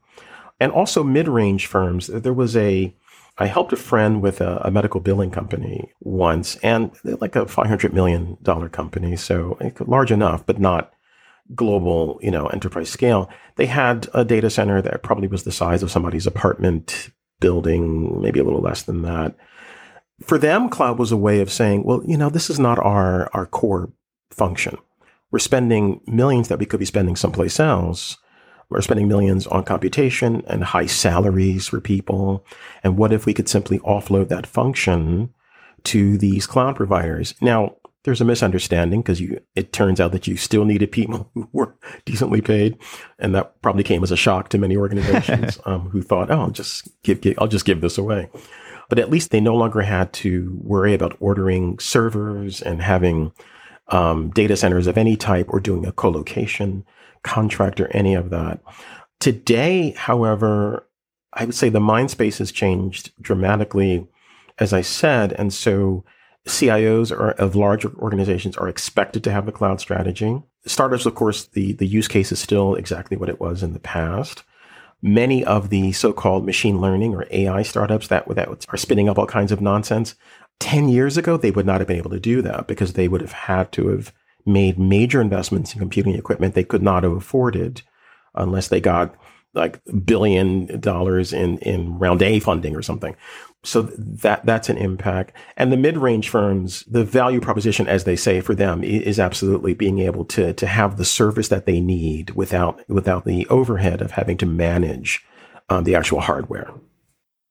And 0.62 0.72
also 0.72 1.02
mid 1.02 1.28
range 1.28 1.66
firms. 1.66 2.06
There 2.06 2.32
was 2.32 2.56
a, 2.56 2.94
I 3.38 3.46
helped 3.46 3.72
a 3.72 3.76
friend 3.76 4.22
with 4.22 4.40
a, 4.40 4.60
a 4.64 4.70
medical 4.70 5.00
billing 5.00 5.30
company 5.30 5.92
once, 6.00 6.56
and 6.56 6.92
like 7.04 7.36
a 7.36 7.46
$500 7.46 7.92
million 7.92 8.36
company. 8.70 9.16
So 9.16 9.58
large 9.80 10.12
enough, 10.12 10.46
but 10.46 10.60
not 10.60 10.92
global, 11.54 12.18
you 12.22 12.30
know, 12.30 12.46
enterprise 12.46 12.90
scale. 12.90 13.28
They 13.56 13.66
had 13.66 14.08
a 14.14 14.24
data 14.24 14.50
center 14.50 14.80
that 14.82 15.02
probably 15.02 15.28
was 15.28 15.42
the 15.42 15.52
size 15.52 15.82
of 15.82 15.90
somebody's 15.90 16.26
apartment 16.26 17.10
building, 17.40 18.20
maybe 18.22 18.38
a 18.38 18.44
little 18.44 18.60
less 18.60 18.82
than 18.82 19.02
that 19.02 19.34
for 20.22 20.38
them, 20.38 20.68
cloud 20.68 20.98
was 20.98 21.12
a 21.12 21.16
way 21.16 21.40
of 21.40 21.52
saying, 21.52 21.84
well, 21.84 22.02
you 22.06 22.16
know, 22.16 22.30
this 22.30 22.50
is 22.50 22.58
not 22.58 22.78
our, 22.78 23.28
our 23.32 23.46
core 23.46 23.92
function. 24.30 24.78
We're 25.30 25.38
spending 25.38 26.00
millions 26.06 26.48
that 26.48 26.58
we 26.58 26.66
could 26.66 26.80
be 26.80 26.86
spending 26.86 27.16
someplace 27.16 27.58
else. 27.58 28.18
We're 28.72 28.80
spending 28.80 29.08
millions 29.08 29.46
on 29.46 29.64
computation 29.64 30.42
and 30.46 30.64
high 30.64 30.86
salaries 30.86 31.68
for 31.68 31.80
people. 31.80 32.44
And 32.82 32.96
what 32.96 33.12
if 33.12 33.26
we 33.26 33.34
could 33.34 33.48
simply 33.48 33.78
offload 33.80 34.28
that 34.28 34.46
function 34.46 35.32
to 35.84 36.16
these 36.18 36.46
cloud 36.46 36.76
providers? 36.76 37.34
Now, 37.40 37.76
there's 38.04 38.20
a 38.20 38.24
misunderstanding 38.24 39.00
because 39.02 39.20
you 39.20 39.40
it 39.54 39.72
turns 39.72 40.00
out 40.00 40.10
that 40.12 40.26
you 40.26 40.36
still 40.36 40.64
needed 40.64 40.90
people 40.90 41.30
who 41.34 41.48
were 41.52 41.76
decently 42.04 42.40
paid, 42.40 42.76
and 43.18 43.34
that 43.34 43.60
probably 43.62 43.84
came 43.84 44.02
as 44.02 44.10
a 44.10 44.16
shock 44.16 44.48
to 44.48 44.58
many 44.58 44.76
organizations 44.76 45.58
um, 45.66 45.88
who 45.90 46.02
thought, 46.02 46.30
"Oh, 46.30 46.40
I'll 46.40 46.50
just 46.50 46.88
give, 47.04 47.20
give, 47.20 47.38
I'll 47.38 47.46
just 47.46 47.64
give 47.64 47.80
this 47.80 47.98
away." 47.98 48.28
but 48.92 48.98
at 48.98 49.08
least 49.08 49.30
they 49.30 49.40
no 49.40 49.54
longer 49.54 49.80
had 49.80 50.12
to 50.12 50.54
worry 50.62 50.92
about 50.92 51.16
ordering 51.18 51.78
servers 51.78 52.60
and 52.60 52.82
having 52.82 53.32
um, 53.88 54.28
data 54.32 54.54
centers 54.54 54.86
of 54.86 54.98
any 54.98 55.16
type 55.16 55.46
or 55.48 55.60
doing 55.60 55.86
a 55.86 55.92
co-location 55.92 56.84
contract 57.22 57.80
or 57.80 57.88
any 57.88 58.14
of 58.14 58.30
that. 58.30 58.60
Today, 59.20 59.90
however, 59.96 60.88
I 61.32 61.44
would 61.44 61.54
say 61.54 61.68
the 61.68 61.80
mind 61.80 62.10
space 62.10 62.38
has 62.38 62.52
changed 62.52 63.12
dramatically, 63.20 64.06
as 64.58 64.72
I 64.72 64.82
said, 64.82 65.32
and 65.32 65.52
so 65.52 66.04
CIOs 66.46 67.12
are, 67.12 67.30
of 67.32 67.54
larger 67.54 67.92
organizations 67.96 68.56
are 68.56 68.68
expected 68.68 69.22
to 69.24 69.32
have 69.32 69.46
a 69.46 69.52
cloud 69.52 69.80
strategy. 69.80 70.42
Startups, 70.66 71.06
of 71.06 71.14
course, 71.14 71.46
the, 71.46 71.72
the 71.72 71.86
use 71.86 72.08
case 72.08 72.32
is 72.32 72.40
still 72.40 72.74
exactly 72.74 73.16
what 73.16 73.28
it 73.28 73.40
was 73.40 73.62
in 73.62 73.72
the 73.72 73.80
past 73.80 74.42
many 75.02 75.44
of 75.44 75.68
the 75.68 75.92
so-called 75.92 76.46
machine 76.46 76.80
learning 76.80 77.14
or 77.14 77.26
AI 77.32 77.62
startups 77.62 78.06
that, 78.08 78.26
that 78.28 78.48
are 78.68 78.76
spinning 78.76 79.08
up 79.08 79.18
all 79.18 79.26
kinds 79.26 79.50
of 79.50 79.60
nonsense, 79.60 80.14
10 80.60 80.88
years 80.88 81.16
ago, 81.16 81.36
they 81.36 81.50
would 81.50 81.66
not 81.66 81.80
have 81.80 81.88
been 81.88 81.96
able 81.96 82.10
to 82.10 82.20
do 82.20 82.40
that 82.40 82.68
because 82.68 82.92
they 82.92 83.08
would 83.08 83.20
have 83.20 83.32
had 83.32 83.72
to 83.72 83.88
have 83.88 84.12
made 84.46 84.78
major 84.78 85.20
investments 85.20 85.72
in 85.72 85.78
computing 85.78 86.14
equipment 86.14 86.54
they 86.54 86.64
could 86.64 86.82
not 86.82 87.02
have 87.02 87.12
afforded 87.12 87.82
unless 88.34 88.68
they 88.68 88.80
got 88.80 89.14
like 89.54 89.80
billion 90.04 90.80
dollars 90.80 91.32
in, 91.32 91.58
in 91.58 91.98
round 91.98 92.22
A 92.22 92.40
funding 92.40 92.74
or 92.74 92.82
something. 92.82 93.14
So 93.64 93.82
that 93.82 94.44
that's 94.44 94.68
an 94.68 94.76
impact. 94.76 95.36
And 95.56 95.70
the 95.70 95.76
mid-range 95.76 96.28
firms, 96.28 96.82
the 96.84 97.04
value 97.04 97.40
proposition, 97.40 97.86
as 97.86 98.04
they 98.04 98.16
say 98.16 98.40
for 98.40 98.54
them, 98.54 98.82
is 98.82 99.20
absolutely 99.20 99.74
being 99.74 100.00
able 100.00 100.24
to 100.26 100.52
to 100.54 100.66
have 100.66 100.96
the 100.96 101.04
service 101.04 101.48
that 101.48 101.66
they 101.66 101.80
need 101.80 102.30
without 102.30 102.88
without 102.88 103.24
the 103.24 103.46
overhead 103.48 104.00
of 104.00 104.12
having 104.12 104.36
to 104.38 104.46
manage 104.46 105.24
um, 105.68 105.84
the 105.84 105.94
actual 105.94 106.20
hardware. 106.20 106.72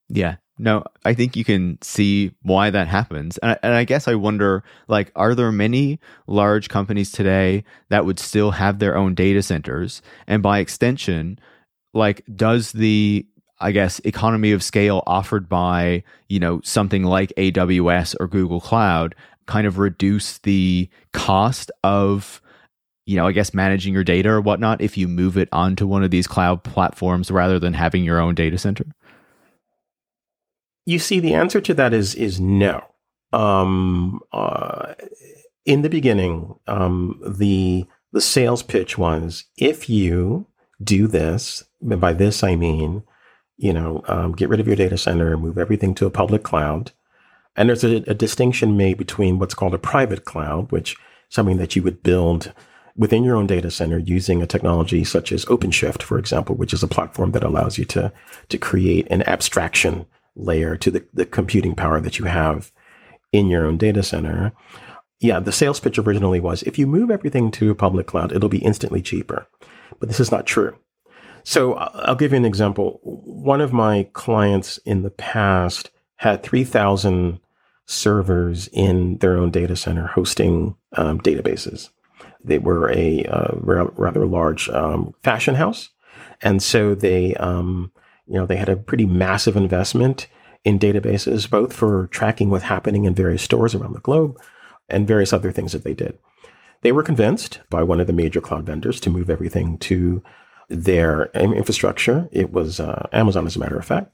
Yeah. 0.09 0.35
No, 0.61 0.83
I 1.03 1.15
think 1.15 1.35
you 1.35 1.43
can 1.43 1.79
see 1.81 2.35
why 2.43 2.69
that 2.69 2.87
happens. 2.87 3.39
And 3.39 3.53
I, 3.53 3.57
and 3.63 3.73
I 3.73 3.83
guess 3.83 4.07
I 4.07 4.13
wonder 4.13 4.63
like, 4.87 5.11
are 5.15 5.33
there 5.33 5.51
many 5.51 5.99
large 6.27 6.69
companies 6.69 7.11
today 7.11 7.63
that 7.89 8.05
would 8.05 8.19
still 8.19 8.51
have 8.51 8.77
their 8.77 8.95
own 8.95 9.15
data 9.15 9.41
centers? 9.41 10.03
And 10.27 10.43
by 10.43 10.59
extension, 10.59 11.39
like, 11.95 12.23
does 12.35 12.73
the 12.73 13.25
I 13.59 13.71
guess 13.71 13.99
economy 14.01 14.51
of 14.51 14.61
scale 14.61 15.01
offered 15.07 15.49
by, 15.49 16.03
you 16.29 16.39
know, 16.39 16.61
something 16.63 17.03
like 17.05 17.33
AWS 17.37 18.15
or 18.19 18.27
Google 18.27 18.61
Cloud 18.61 19.15
kind 19.47 19.65
of 19.65 19.79
reduce 19.79 20.37
the 20.39 20.89
cost 21.11 21.71
of 21.83 22.39
you 23.07 23.15
know, 23.17 23.25
I 23.25 23.31
guess 23.31 23.53
managing 23.53 23.95
your 23.95 24.03
data 24.03 24.29
or 24.29 24.41
whatnot 24.41 24.79
if 24.79 24.95
you 24.95 25.07
move 25.07 25.37
it 25.37 25.49
onto 25.51 25.87
one 25.87 26.03
of 26.03 26.11
these 26.11 26.27
cloud 26.27 26.63
platforms 26.63 27.31
rather 27.31 27.57
than 27.57 27.73
having 27.73 28.03
your 28.03 28.19
own 28.19 28.35
data 28.35 28.59
center? 28.59 28.85
You 30.85 30.99
see, 30.99 31.19
the 31.19 31.33
answer 31.33 31.61
to 31.61 31.73
that 31.75 31.93
is 31.93 32.15
is 32.15 32.39
no. 32.39 32.83
Um, 33.33 34.19
uh, 34.33 34.95
in 35.65 35.81
the 35.83 35.89
beginning, 35.89 36.55
um, 36.67 37.21
the 37.25 37.85
the 38.11 38.21
sales 38.21 38.63
pitch 38.63 38.97
was 38.97 39.45
if 39.57 39.89
you 39.89 40.47
do 40.83 41.07
this, 41.07 41.63
and 41.81 42.01
by 42.01 42.13
this 42.13 42.43
I 42.43 42.55
mean 42.55 43.03
you 43.61 43.71
know, 43.71 44.03
um, 44.07 44.31
get 44.31 44.49
rid 44.49 44.59
of 44.59 44.65
your 44.65 44.75
data 44.75 44.97
center, 44.97 45.33
and 45.33 45.41
move 45.41 45.59
everything 45.59 45.93
to 45.93 46.07
a 46.07 46.11
public 46.11 46.41
cloud. 46.41 46.91
And 47.55 47.69
there's 47.69 47.83
a, 47.83 47.97
a, 48.07 48.15
distinction 48.15 48.75
made 48.75 48.97
between 48.97 49.37
what's 49.37 49.53
called 49.53 49.75
a 49.75 49.79
private 49.79 50.25
cloud, 50.25 50.71
which 50.71 50.97
something 51.29 51.57
that 51.57 51.75
you 51.75 51.83
would 51.83 52.01
build 52.01 52.53
within 52.95 53.23
your 53.23 53.35
own 53.35 53.45
data 53.45 53.69
center 53.69 53.99
using 53.99 54.41
a 54.41 54.47
technology 54.47 55.03
such 55.03 55.31
as 55.31 55.45
OpenShift, 55.45 56.01
for 56.01 56.17
example, 56.17 56.55
which 56.55 56.73
is 56.73 56.81
a 56.81 56.87
platform 56.87 57.33
that 57.33 57.43
allows 57.43 57.77
you 57.77 57.85
to 57.85 58.11
to 58.49 58.57
create 58.57 59.07
an 59.11 59.21
abstraction 59.23 60.07
layer 60.35 60.75
to 60.77 60.91
the, 60.91 61.05
the 61.13 61.25
computing 61.25 61.75
power 61.75 61.99
that 61.99 62.19
you 62.19 62.25
have 62.25 62.71
in 63.31 63.47
your 63.47 63.65
own 63.65 63.77
data 63.77 64.03
center. 64.03 64.53
Yeah, 65.19 65.39
the 65.39 65.51
sales 65.51 65.79
pitch 65.79 65.99
originally 65.99 66.39
was 66.39 66.63
if 66.63 66.79
you 66.79 66.87
move 66.87 67.11
everything 67.11 67.51
to 67.51 67.75
public 67.75 68.07
cloud, 68.07 68.31
it'll 68.31 68.49
be 68.49 68.59
instantly 68.59 69.01
cheaper. 69.01 69.47
But 69.99 70.09
this 70.09 70.19
is 70.19 70.31
not 70.31 70.47
true. 70.47 70.77
So 71.43 71.73
I'll 71.73 72.15
give 72.15 72.31
you 72.31 72.37
an 72.37 72.45
example. 72.45 72.99
One 73.03 73.61
of 73.61 73.73
my 73.73 74.07
clients 74.13 74.77
in 74.79 75.01
the 75.01 75.09
past 75.09 75.91
had 76.17 76.43
3,000 76.43 77.39
servers 77.85 78.67
in 78.69 79.17
their 79.17 79.37
own 79.37 79.51
data 79.51 79.75
center 79.75 80.07
hosting 80.07 80.75
um, 80.93 81.19
databases. 81.21 81.89
They 82.43 82.59
were 82.59 82.91
a 82.91 83.25
uh, 83.25 83.53
rather 83.55 84.25
large 84.25 84.69
um, 84.69 85.13
fashion 85.23 85.55
house. 85.55 85.89
And 86.41 86.61
so 86.61 86.95
they, 86.95 87.35
um, 87.35 87.91
you 88.27 88.35
know, 88.35 88.45
they 88.45 88.57
had 88.57 88.69
a 88.69 88.75
pretty 88.75 89.05
massive 89.05 89.55
investment 89.55 90.27
in 90.63 90.79
databases, 90.79 91.49
both 91.49 91.73
for 91.73 92.07
tracking 92.07 92.49
what's 92.49 92.65
happening 92.65 93.05
in 93.05 93.15
various 93.15 93.41
stores 93.41 93.73
around 93.73 93.93
the 93.93 93.99
globe 93.99 94.39
and 94.89 95.07
various 95.07 95.33
other 95.33 95.51
things 95.51 95.71
that 95.71 95.83
they 95.83 95.93
did. 95.93 96.17
They 96.81 96.91
were 96.91 97.03
convinced 97.03 97.61
by 97.69 97.83
one 97.83 97.99
of 97.99 98.07
the 98.07 98.13
major 98.13 98.41
cloud 98.41 98.65
vendors 98.65 98.99
to 99.01 99.09
move 99.09 99.29
everything 99.29 99.77
to 99.79 100.23
their 100.69 101.25
infrastructure. 101.33 102.27
It 102.31 102.51
was 102.51 102.79
uh, 102.79 103.07
Amazon, 103.11 103.45
as 103.45 103.55
a 103.55 103.59
matter 103.59 103.77
of 103.77 103.85
fact, 103.85 104.11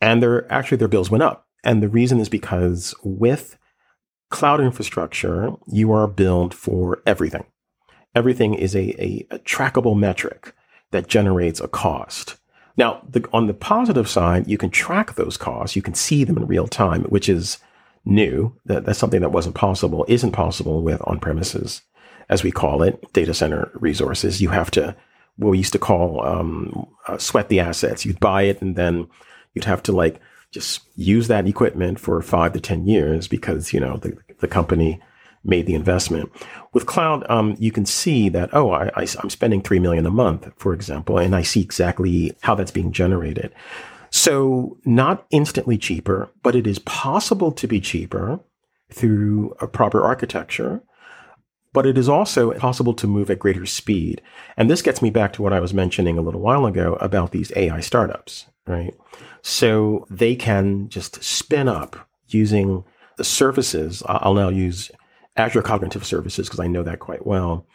and 0.00 0.22
their 0.22 0.50
actually 0.50 0.78
their 0.78 0.88
bills 0.88 1.10
went 1.10 1.22
up. 1.22 1.46
And 1.62 1.82
the 1.82 1.88
reason 1.88 2.20
is 2.20 2.28
because 2.28 2.94
with 3.02 3.58
cloud 4.30 4.60
infrastructure, 4.60 5.52
you 5.66 5.92
are 5.92 6.06
billed 6.06 6.54
for 6.54 7.02
everything. 7.06 7.44
Everything 8.14 8.54
is 8.54 8.74
a, 8.74 8.90
a, 9.02 9.26
a 9.30 9.38
trackable 9.40 9.98
metric 9.98 10.54
that 10.90 11.06
generates 11.06 11.60
a 11.60 11.68
cost. 11.68 12.39
Now, 12.80 13.02
the, 13.06 13.22
on 13.34 13.46
the 13.46 13.52
positive 13.52 14.08
side, 14.08 14.48
you 14.48 14.56
can 14.56 14.70
track 14.70 15.14
those 15.14 15.36
costs. 15.36 15.76
You 15.76 15.82
can 15.82 15.92
see 15.92 16.24
them 16.24 16.38
in 16.38 16.46
real 16.46 16.66
time, 16.66 17.02
which 17.10 17.28
is 17.28 17.58
new. 18.06 18.56
That, 18.64 18.86
that's 18.86 18.98
something 18.98 19.20
that 19.20 19.32
wasn't 19.32 19.54
possible, 19.54 20.06
isn't 20.08 20.32
possible 20.32 20.82
with 20.82 21.02
on 21.04 21.20
premises, 21.20 21.82
as 22.30 22.42
we 22.42 22.50
call 22.50 22.82
it, 22.82 23.12
data 23.12 23.34
center 23.34 23.70
resources. 23.74 24.40
You 24.40 24.48
have 24.48 24.70
to 24.70 24.96
what 25.36 25.50
we 25.50 25.58
used 25.58 25.74
to 25.74 25.78
call 25.78 26.24
um, 26.24 26.86
uh, 27.06 27.18
sweat 27.18 27.50
the 27.50 27.60
assets. 27.60 28.06
You'd 28.06 28.18
buy 28.18 28.44
it 28.44 28.62
and 28.62 28.76
then 28.76 29.08
you'd 29.52 29.66
have 29.66 29.82
to 29.82 29.92
like 29.92 30.18
just 30.50 30.80
use 30.96 31.28
that 31.28 31.46
equipment 31.46 32.00
for 32.00 32.22
five 32.22 32.54
to 32.54 32.60
10 32.60 32.86
years 32.86 33.28
because, 33.28 33.74
you 33.74 33.80
know, 33.80 33.98
the, 33.98 34.16
the 34.38 34.48
company 34.48 35.02
made 35.42 35.66
the 35.66 35.74
investment. 35.74 36.30
With 36.72 36.86
cloud, 36.86 37.24
um, 37.30 37.56
you 37.58 37.72
can 37.72 37.86
see 37.86 38.28
that, 38.28 38.50
oh, 38.52 38.70
I, 38.72 38.90
I, 38.96 39.06
I'm 39.22 39.30
spending 39.30 39.62
3 39.62 39.78
million 39.78 40.06
a 40.06 40.10
month, 40.10 40.50
for 40.56 40.72
example, 40.74 41.18
and 41.18 41.34
I 41.34 41.42
see 41.42 41.62
exactly 41.62 42.36
how 42.42 42.54
that's 42.54 42.70
being 42.70 42.92
generated. 42.92 43.52
So 44.10 44.78
not 44.84 45.26
instantly 45.30 45.78
cheaper, 45.78 46.30
but 46.42 46.54
it 46.54 46.66
is 46.66 46.78
possible 46.80 47.52
to 47.52 47.66
be 47.66 47.80
cheaper 47.80 48.40
through 48.90 49.54
a 49.60 49.66
proper 49.66 50.04
architecture 50.04 50.82
but 51.72 51.86
it 51.86 51.96
is 51.96 52.08
also 52.08 52.52
possible 52.54 52.94
to 52.94 53.06
move 53.06 53.30
at 53.30 53.38
greater 53.38 53.66
speed. 53.66 54.20
And 54.56 54.68
this 54.68 54.82
gets 54.82 55.00
me 55.00 55.10
back 55.10 55.32
to 55.34 55.42
what 55.42 55.52
I 55.52 55.60
was 55.60 55.74
mentioning 55.74 56.18
a 56.18 56.22
little 56.22 56.40
while 56.40 56.66
ago 56.66 56.94
about 57.00 57.30
these 57.30 57.52
AI 57.54 57.80
startups, 57.80 58.46
right? 58.66 58.94
So 59.42 60.06
they 60.10 60.34
can 60.34 60.88
just 60.88 61.22
spin 61.22 61.68
up 61.68 62.08
using 62.28 62.84
the 63.16 63.24
services. 63.24 64.02
I'll 64.06 64.34
now 64.34 64.48
use 64.48 64.90
Azure 65.36 65.62
Cognitive 65.62 66.04
Services 66.04 66.48
because 66.48 66.60
I 66.60 66.66
know 66.66 66.82
that 66.82 67.00
quite 67.00 67.26
well, 67.26 67.66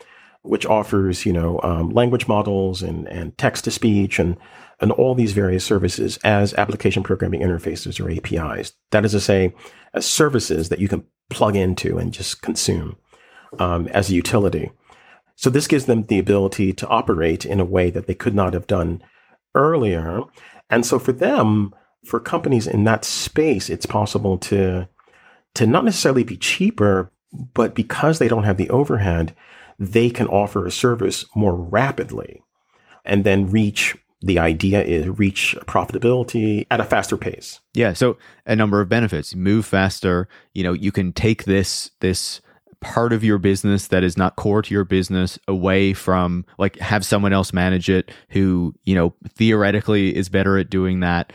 which 0.42 0.66
offers, 0.66 1.26
you 1.26 1.34
know, 1.34 1.60
um, 1.64 1.90
language 1.90 2.28
models 2.28 2.82
and, 2.82 3.08
and 3.08 3.38
text 3.38 3.64
to 3.64 3.72
speech 3.72 4.20
and, 4.20 4.38
and 4.80 4.92
all 4.92 5.16
these 5.16 5.32
various 5.32 5.66
services 5.66 6.18
as 6.24 6.54
application 6.56 7.04
programming 7.04 7.42
interfaces 7.42 8.00
or 8.00 8.12
APIs. 8.12 8.74
That 8.92 9.06
is 9.06 9.12
to 9.12 9.20
say, 9.20 9.54
as 9.94 10.06
services 10.06 10.70
that 10.70 10.80
you 10.80 10.88
can 10.88 11.06
plug 11.30 11.56
into 11.56 11.98
and 11.98 12.14
just 12.14 12.42
consume 12.42 12.98
um, 13.60 13.88
as 13.88 14.10
a 14.10 14.14
utility. 14.14 14.72
So 15.36 15.50
this 15.50 15.68
gives 15.68 15.86
them 15.86 16.04
the 16.04 16.20
ability 16.20 16.74
to 16.74 16.88
operate 16.88 17.46
in 17.46 17.60
a 17.60 17.66
way 17.66 17.90
that 17.90 18.08
they 18.08 18.14
could 18.14 18.36
not 18.36 18.54
have 18.54 18.68
done 18.68 19.02
earlier. 19.54 20.22
And 20.70 20.86
so 20.86 21.00
for 21.00 21.12
them, 21.12 21.74
for 22.06 22.20
companies 22.20 22.68
in 22.68 22.84
that 22.86 23.04
space, 23.04 23.70
it's 23.70 23.86
possible 23.86 24.38
to 24.40 24.88
to 25.56 25.66
not 25.66 25.86
necessarily 25.86 26.24
be 26.24 26.36
cheaper, 26.36 27.12
but 27.54 27.76
because 27.76 28.20
they 28.20 28.28
don't 28.28 28.44
have 28.44 28.58
the 28.58 28.70
overhead, 28.70 29.36
they 29.80 30.10
can 30.10 30.28
offer 30.28 30.66
a 30.66 30.72
service 30.72 31.26
more 31.36 31.56
rapidly 31.56 32.42
and 33.04 33.24
then 33.24 33.50
reach 33.50 33.96
the 34.22 34.40
idea 34.40 34.82
is 34.82 35.08
reach 35.08 35.56
profitability 35.68 36.66
at 36.72 36.80
a 36.80 36.84
faster 36.84 37.18
pace. 37.18 37.60
Yeah, 37.74 37.94
so 37.94 38.18
a 38.46 38.56
number 38.56 38.82
of 38.82 38.90
benefits. 38.90 39.36
Move 39.36 39.66
faster, 39.66 40.28
you 40.54 40.64
know, 40.64 40.74
you 40.74 40.92
can 40.92 41.14
take 41.14 41.44
this 41.44 41.92
this 42.00 42.42
part 42.82 43.14
of 43.14 43.24
your 43.24 43.38
business 43.38 43.88
that 43.88 44.04
is 44.04 44.18
not 44.18 44.36
core 44.36 44.62
to 44.62 44.74
your 44.74 44.84
business 44.84 45.40
away 45.48 45.94
from 45.94 46.46
like 46.58 46.78
have 46.80 47.06
someone 47.06 47.34
else 47.34 47.54
manage 47.54 47.90
it 47.90 48.12
who, 48.30 48.74
you 48.84 48.96
know, 48.96 49.14
theoretically 49.30 50.16
is 50.16 50.30
better 50.30 50.58
at 50.58 50.70
doing 50.70 51.00
that 51.00 51.34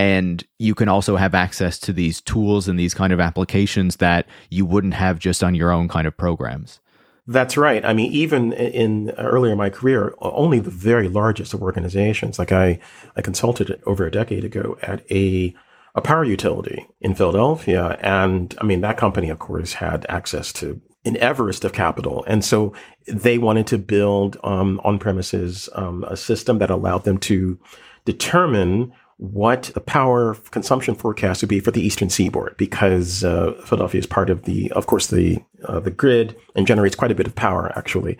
and 0.00 0.42
you 0.58 0.74
can 0.74 0.88
also 0.88 1.16
have 1.16 1.34
access 1.34 1.78
to 1.78 1.92
these 1.92 2.22
tools 2.22 2.68
and 2.68 2.78
these 2.78 2.94
kind 2.94 3.12
of 3.12 3.20
applications 3.20 3.96
that 3.96 4.26
you 4.48 4.64
wouldn't 4.64 4.94
have 4.94 5.18
just 5.18 5.44
on 5.44 5.54
your 5.54 5.70
own 5.70 5.88
kind 5.88 6.06
of 6.06 6.16
programs. 6.16 6.80
That's 7.26 7.58
right. 7.58 7.84
I 7.84 7.92
mean, 7.92 8.10
even 8.10 8.54
in 8.54 9.10
earlier 9.18 9.52
in 9.52 9.58
my 9.58 9.68
career, 9.68 10.14
only 10.22 10.58
the 10.58 10.70
very 10.70 11.06
largest 11.06 11.52
of 11.52 11.60
organizations, 11.62 12.38
like 12.38 12.50
I, 12.50 12.78
I 13.14 13.20
consulted 13.20 13.78
over 13.84 14.06
a 14.06 14.10
decade 14.10 14.42
ago 14.42 14.78
at 14.80 15.04
a, 15.12 15.54
a 15.94 16.00
power 16.00 16.24
utility 16.24 16.86
in 17.02 17.14
Philadelphia. 17.14 17.98
And 18.00 18.54
I 18.58 18.64
mean, 18.64 18.80
that 18.80 18.96
company, 18.96 19.28
of 19.28 19.38
course, 19.38 19.74
had 19.74 20.06
access 20.08 20.50
to 20.54 20.80
an 21.04 21.18
Everest 21.18 21.62
of 21.62 21.74
capital. 21.74 22.24
And 22.26 22.42
so 22.42 22.72
they 23.06 23.36
wanted 23.36 23.66
to 23.66 23.76
build 23.76 24.38
um, 24.44 24.80
on 24.82 24.98
premises 24.98 25.68
um, 25.74 26.04
a 26.04 26.16
system 26.16 26.58
that 26.60 26.70
allowed 26.70 27.04
them 27.04 27.18
to 27.18 27.58
determine 28.06 28.94
what 29.20 29.64
the 29.74 29.80
power 29.82 30.34
consumption 30.50 30.94
forecast 30.94 31.42
would 31.42 31.50
be 31.50 31.60
for 31.60 31.70
the 31.70 31.82
eastern 31.82 32.08
seaboard 32.08 32.56
because 32.56 33.22
uh, 33.22 33.52
Philadelphia 33.66 33.98
is 33.98 34.06
part 34.06 34.30
of 34.30 34.44
the, 34.44 34.72
of 34.72 34.86
course, 34.86 35.08
the 35.08 35.38
uh, 35.64 35.78
the 35.78 35.90
grid 35.90 36.34
and 36.54 36.66
generates 36.66 36.96
quite 36.96 37.10
a 37.10 37.14
bit 37.14 37.26
of 37.26 37.34
power 37.34 37.70
actually. 37.76 38.16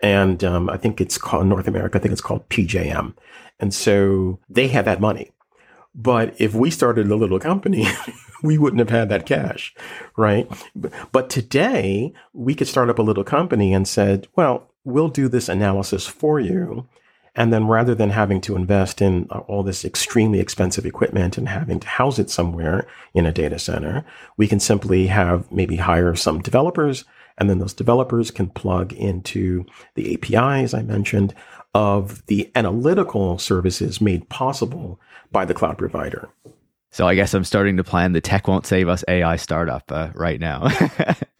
And 0.00 0.44
um, 0.44 0.70
I 0.70 0.76
think 0.76 1.00
it's 1.00 1.18
called 1.18 1.48
North 1.48 1.66
America. 1.66 1.98
I 1.98 2.00
think 2.00 2.12
it's 2.12 2.20
called 2.20 2.48
PJM. 2.50 3.14
And 3.58 3.74
so 3.74 4.38
they 4.48 4.68
had 4.68 4.84
that 4.84 5.00
money. 5.00 5.32
But 5.92 6.40
if 6.40 6.54
we 6.54 6.70
started 6.70 7.10
a 7.10 7.16
little 7.16 7.40
company, 7.40 7.88
we 8.44 8.56
wouldn't 8.56 8.78
have 8.78 8.90
had 8.90 9.08
that 9.08 9.26
cash, 9.26 9.74
right? 10.16 10.48
But 11.10 11.30
today 11.30 12.12
we 12.32 12.54
could 12.54 12.68
start 12.68 12.90
up 12.90 13.00
a 13.00 13.02
little 13.02 13.24
company 13.24 13.74
and 13.74 13.88
said, 13.88 14.28
well, 14.36 14.70
we'll 14.84 15.08
do 15.08 15.26
this 15.26 15.48
analysis 15.48 16.06
for 16.06 16.38
you 16.38 16.86
and 17.36 17.52
then 17.52 17.66
rather 17.66 17.94
than 17.94 18.10
having 18.10 18.40
to 18.42 18.56
invest 18.56 19.02
in 19.02 19.26
uh, 19.30 19.38
all 19.40 19.62
this 19.62 19.84
extremely 19.84 20.40
expensive 20.40 20.86
equipment 20.86 21.36
and 21.36 21.48
having 21.48 21.80
to 21.80 21.88
house 21.88 22.18
it 22.18 22.30
somewhere 22.30 22.86
in 23.12 23.26
a 23.26 23.32
data 23.32 23.58
center, 23.58 24.04
we 24.36 24.46
can 24.46 24.60
simply 24.60 25.06
have 25.08 25.50
maybe 25.50 25.76
hire 25.76 26.14
some 26.14 26.40
developers 26.40 27.04
and 27.38 27.50
then 27.50 27.58
those 27.58 27.74
developers 27.74 28.30
can 28.30 28.48
plug 28.48 28.92
into 28.92 29.64
the 29.94 30.14
APIs 30.14 30.72
I 30.72 30.82
mentioned 30.82 31.34
of 31.74 32.24
the 32.26 32.50
analytical 32.54 33.38
services 33.38 34.00
made 34.00 34.28
possible 34.28 35.00
by 35.32 35.44
the 35.44 35.54
cloud 35.54 35.76
provider. 35.76 36.28
So 36.94 37.08
I 37.08 37.16
guess 37.16 37.34
I'm 37.34 37.42
starting 37.42 37.76
to 37.78 37.82
plan 37.82 38.12
the 38.12 38.20
tech 38.20 38.46
won't 38.46 38.66
save 38.66 38.88
us 38.88 39.02
AI 39.08 39.34
startup 39.34 39.90
uh, 39.90 40.10
right 40.14 40.38
now. 40.38 40.68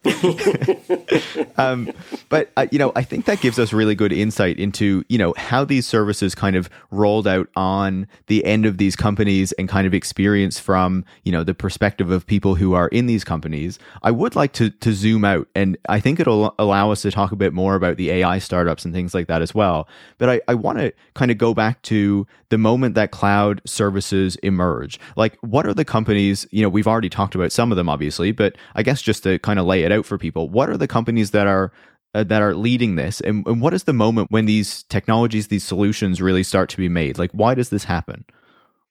um, 1.57 1.89
but 2.27 2.51
uh, 2.57 2.67
you 2.71 2.77
know, 2.77 2.91
I 2.93 3.03
think 3.03 3.23
that 3.23 3.39
gives 3.39 3.57
us 3.57 3.71
really 3.71 3.95
good 3.95 4.11
insight 4.11 4.59
into 4.59 5.05
you 5.07 5.17
know 5.17 5.33
how 5.37 5.63
these 5.63 5.87
services 5.87 6.35
kind 6.35 6.57
of 6.57 6.69
rolled 6.91 7.25
out 7.25 7.47
on 7.55 8.05
the 8.27 8.43
end 8.43 8.65
of 8.65 8.79
these 8.79 8.97
companies 8.97 9.53
and 9.53 9.69
kind 9.69 9.87
of 9.87 9.93
experience 9.93 10.59
from 10.59 11.05
you 11.23 11.31
know 11.31 11.45
the 11.45 11.53
perspective 11.53 12.11
of 12.11 12.27
people 12.27 12.55
who 12.55 12.73
are 12.73 12.89
in 12.89 13.05
these 13.05 13.23
companies. 13.23 13.79
I 14.03 14.11
would 14.11 14.35
like 14.35 14.51
to 14.53 14.69
to 14.69 14.91
zoom 14.91 15.23
out, 15.23 15.47
and 15.55 15.77
I 15.87 16.01
think 16.01 16.19
it'll 16.19 16.53
allow 16.59 16.91
us 16.91 17.01
to 17.03 17.11
talk 17.11 17.31
a 17.31 17.37
bit 17.37 17.53
more 17.53 17.75
about 17.75 17.95
the 17.95 18.11
AI 18.11 18.39
startups 18.39 18.83
and 18.83 18.93
things 18.93 19.13
like 19.13 19.27
that 19.27 19.41
as 19.41 19.55
well. 19.55 19.87
But 20.17 20.29
I, 20.29 20.41
I 20.49 20.55
want 20.55 20.79
to 20.79 20.91
kind 21.13 21.31
of 21.31 21.37
go 21.37 21.53
back 21.53 21.81
to 21.83 22.27
the 22.49 22.57
moment 22.57 22.95
that 22.95 23.11
cloud 23.11 23.61
services 23.65 24.35
emerge. 24.37 24.99
Like, 25.15 25.37
what 25.45 25.65
are 25.65 25.73
the 25.73 25.85
companies? 25.85 26.47
You 26.51 26.63
know, 26.63 26.69
we've 26.69 26.87
already 26.87 27.09
talked 27.09 27.35
about 27.35 27.51
some 27.51 27.71
of 27.71 27.75
them, 27.75 27.89
obviously, 27.89 28.31
but 28.31 28.55
I 28.75 28.83
guess 28.83 29.01
just 29.01 29.23
to 29.23 29.39
kind 29.39 29.59
of 29.59 29.65
lay 29.65 29.83
it 29.83 29.91
out 29.91 30.05
for 30.05 30.17
people, 30.17 30.49
what 30.49 30.69
are 30.69 30.77
the 30.77 30.87
companies 30.87 31.31
that 31.31 31.47
are 31.47 31.71
uh, 32.13 32.23
that 32.23 32.41
are 32.41 32.55
leading 32.55 32.95
this, 32.95 33.19
and, 33.21 33.45
and 33.45 33.61
what 33.61 33.73
is 33.73 33.83
the 33.83 33.93
moment 33.93 34.31
when 34.31 34.45
these 34.45 34.83
technologies, 34.83 35.47
these 35.47 35.65
solutions, 35.65 36.21
really 36.21 36.43
start 36.43 36.69
to 36.69 36.77
be 36.77 36.87
made? 36.87 37.17
Like, 37.17 37.31
why 37.31 37.55
does 37.55 37.69
this 37.69 37.83
happen? 37.83 38.23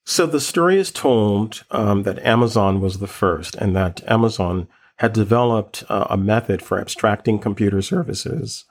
So 0.05 0.27
the 0.27 0.40
story 0.40 0.79
is 0.79 0.93
told 0.93 1.64
um, 1.71 2.03
that 2.03 2.19
Amazon 2.19 2.83
was 2.83 2.99
the 2.99 3.07
first, 3.07 3.55
and 3.55 3.75
that 3.75 4.07
Amazon 4.07 4.69
had 4.97 5.14
developed 5.14 5.85
uh, 5.88 6.07
a 6.11 6.19
method 6.19 6.61
for 6.61 6.79
abstracting 6.79 7.38
computer 7.38 7.81
services 7.81 8.67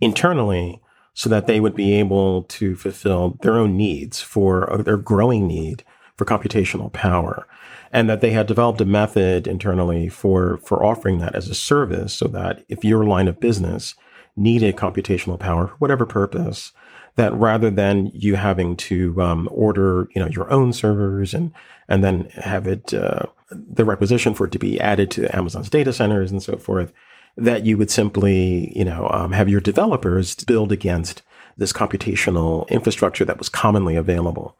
internally 0.00 0.80
so 1.12 1.28
that 1.28 1.46
they 1.46 1.60
would 1.60 1.74
be 1.74 1.92
able 1.94 2.44
to 2.44 2.76
fulfill 2.76 3.36
their 3.42 3.58
own 3.58 3.76
needs 3.76 4.20
for 4.20 4.72
uh, 4.72 4.82
their 4.82 4.96
growing 4.96 5.46
need 5.46 5.84
for 6.18 6.24
computational 6.24 6.92
power 6.92 7.46
and 7.92 8.10
that 8.10 8.20
they 8.20 8.30
had 8.30 8.46
developed 8.46 8.80
a 8.80 8.84
method 8.84 9.46
internally 9.46 10.08
for 10.08 10.58
for 10.58 10.84
offering 10.84 11.18
that 11.18 11.34
as 11.34 11.48
a 11.48 11.54
service 11.54 12.12
so 12.12 12.26
that 12.26 12.64
if 12.68 12.84
your 12.84 13.04
line 13.04 13.28
of 13.28 13.40
business 13.40 13.94
needed 14.36 14.76
computational 14.76 15.38
power 15.38 15.68
for 15.68 15.76
whatever 15.76 16.04
purpose 16.04 16.72
that 17.14 17.32
rather 17.34 17.70
than 17.70 18.10
you 18.14 18.34
having 18.34 18.76
to 18.76 19.20
um, 19.22 19.48
order 19.50 20.08
you 20.14 20.20
know 20.20 20.28
your 20.28 20.50
own 20.52 20.72
servers 20.72 21.32
and 21.32 21.52
and 21.88 22.04
then 22.04 22.24
have 22.34 22.66
it 22.66 22.92
uh, 22.92 23.22
the 23.50 23.84
requisition 23.84 24.34
for 24.34 24.46
it 24.46 24.52
to 24.52 24.58
be 24.58 24.78
added 24.80 25.10
to 25.10 25.34
Amazon's 25.34 25.70
data 25.70 25.92
centers 25.92 26.30
and 26.30 26.42
so 26.42 26.56
forth 26.56 26.92
that 27.36 27.64
you 27.64 27.78
would 27.78 27.90
simply 27.90 28.76
you 28.76 28.84
know 28.84 29.08
um, 29.12 29.32
have 29.32 29.48
your 29.48 29.60
developers 29.60 30.34
build 30.34 30.72
against 30.72 31.22
this 31.56 31.72
computational 31.72 32.68
infrastructure 32.68 33.24
that 33.24 33.38
was 33.38 33.48
commonly 33.48 33.96
available 33.96 34.56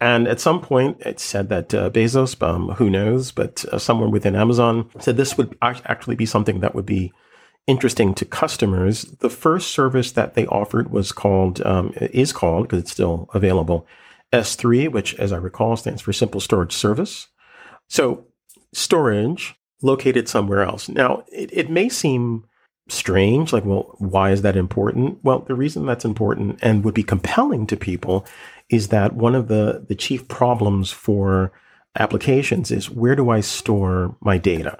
and 0.00 0.28
at 0.28 0.40
some 0.40 0.60
point, 0.60 1.00
it 1.00 1.18
said 1.20 1.48
that 1.48 1.72
uh, 1.72 1.90
Bezos, 1.90 2.40
um, 2.42 2.70
who 2.70 2.90
knows, 2.90 3.32
but 3.32 3.64
uh, 3.72 3.78
someone 3.78 4.10
within 4.10 4.36
Amazon 4.36 4.90
said 4.98 5.16
this 5.16 5.38
would 5.38 5.56
actually 5.62 6.16
be 6.16 6.26
something 6.26 6.60
that 6.60 6.74
would 6.74 6.84
be 6.84 7.12
interesting 7.66 8.14
to 8.14 8.24
customers. 8.24 9.02
The 9.20 9.30
first 9.30 9.70
service 9.70 10.12
that 10.12 10.34
they 10.34 10.46
offered 10.46 10.90
was 10.90 11.12
called, 11.12 11.64
um, 11.64 11.92
is 11.96 12.32
called, 12.32 12.64
because 12.64 12.80
it's 12.80 12.92
still 12.92 13.30
available, 13.32 13.86
S3, 14.32 14.92
which, 14.92 15.14
as 15.14 15.32
I 15.32 15.38
recall, 15.38 15.76
stands 15.76 16.02
for 16.02 16.12
Simple 16.12 16.40
Storage 16.40 16.72
Service. 16.72 17.28
So, 17.88 18.26
storage 18.74 19.54
located 19.80 20.28
somewhere 20.28 20.62
else. 20.62 20.88
Now, 20.90 21.24
it, 21.32 21.50
it 21.52 21.70
may 21.70 21.88
seem 21.88 22.44
strange, 22.88 23.52
like, 23.52 23.64
well, 23.64 23.94
why 23.98 24.30
is 24.30 24.42
that 24.42 24.56
important? 24.56 25.22
Well, 25.24 25.40
the 25.40 25.54
reason 25.54 25.86
that's 25.86 26.04
important 26.04 26.58
and 26.62 26.84
would 26.84 26.94
be 26.94 27.02
compelling 27.02 27.66
to 27.68 27.76
people 27.76 28.26
is 28.68 28.88
that 28.88 29.14
one 29.14 29.34
of 29.34 29.48
the, 29.48 29.84
the 29.88 29.94
chief 29.94 30.26
problems 30.28 30.90
for 30.90 31.52
applications 31.98 32.70
is 32.70 32.90
where 32.90 33.16
do 33.16 33.30
I 33.30 33.40
store 33.40 34.16
my 34.20 34.38
data? 34.38 34.78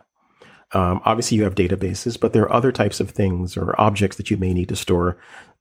Um, 0.72 1.01
obviously, 1.05 1.37
you 1.37 1.44
have 1.44 1.55
databases, 1.55 2.18
but 2.18 2.33
there 2.33 2.42
are 2.42 2.53
other 2.53 2.72
types 2.72 3.01
of 3.01 3.11
things 3.11 3.57
or 3.57 3.81
objects 3.81 4.16
that 4.16 4.31
you 4.31 4.37
may 4.37 4.53
need 4.53 4.68
to 4.68 4.77
store 4.77 5.16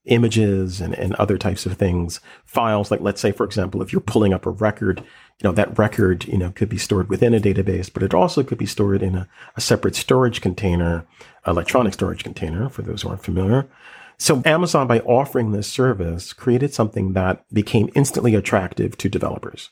images 0.06 0.82
and, 0.82 0.94
and 0.96 1.16
other 1.16 1.38
types 1.38 1.66
of 1.66 1.78
things, 1.78 2.20
files. 2.46 2.92
Like, 2.92 3.02
let's 3.02 3.22
say, 3.22 3.32
for 3.32 3.44
example, 3.44 3.82
if 3.82 3.92
you're 3.92 4.02
pulling 4.02 4.34
up 4.34 4.46
a 4.46 4.52
record, 4.52 5.00
you 5.00 5.44
know, 5.44 5.52
that 5.54 5.78
record, 5.78 6.26
you 6.26 6.38
know, 6.38 6.52
could 6.52 6.70
be 6.70 6.78
stored 6.78 7.10
within 7.10 7.34
a 7.34 7.40
database, 7.40 7.92
but 7.92 8.04
it 8.04 8.14
also 8.14 8.44
could 8.44 8.58
be 8.58 8.66
stored 8.66 9.02
in 9.02 9.16
a, 9.16 9.28
a 9.56 9.62
separate 9.62 9.96
storage 9.96 10.42
container, 10.42 11.06
electronic 11.46 11.94
storage 11.94 12.24
container, 12.24 12.70
for 12.70 12.82
those 12.82 13.02
who 13.02 13.10
aren't 13.10 13.24
familiar. 13.24 13.68
So 14.18 14.42
Amazon, 14.46 14.88
by 14.88 15.00
offering 15.02 15.52
this 15.52 15.68
service, 15.68 16.34
created 16.34 16.74
something 16.74 17.14
that 17.14 17.46
became 17.54 17.90
instantly 17.96 18.36
attractive 18.36 18.98
to 18.98 19.10
developers 19.10 19.72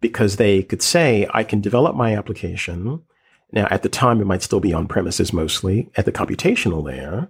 because 0.00 0.36
they 0.36 0.62
could 0.62 0.82
say, 0.82 1.26
I 1.32 1.42
can 1.42 1.60
develop 1.60 1.96
my 1.96 2.16
application. 2.16 3.02
Now, 3.52 3.66
at 3.70 3.82
the 3.82 3.88
time, 3.88 4.20
it 4.20 4.26
might 4.26 4.42
still 4.42 4.60
be 4.60 4.72
on 4.72 4.88
premises 4.88 5.32
mostly 5.32 5.90
at 5.96 6.04
the 6.04 6.12
computational 6.12 6.82
layer, 6.82 7.28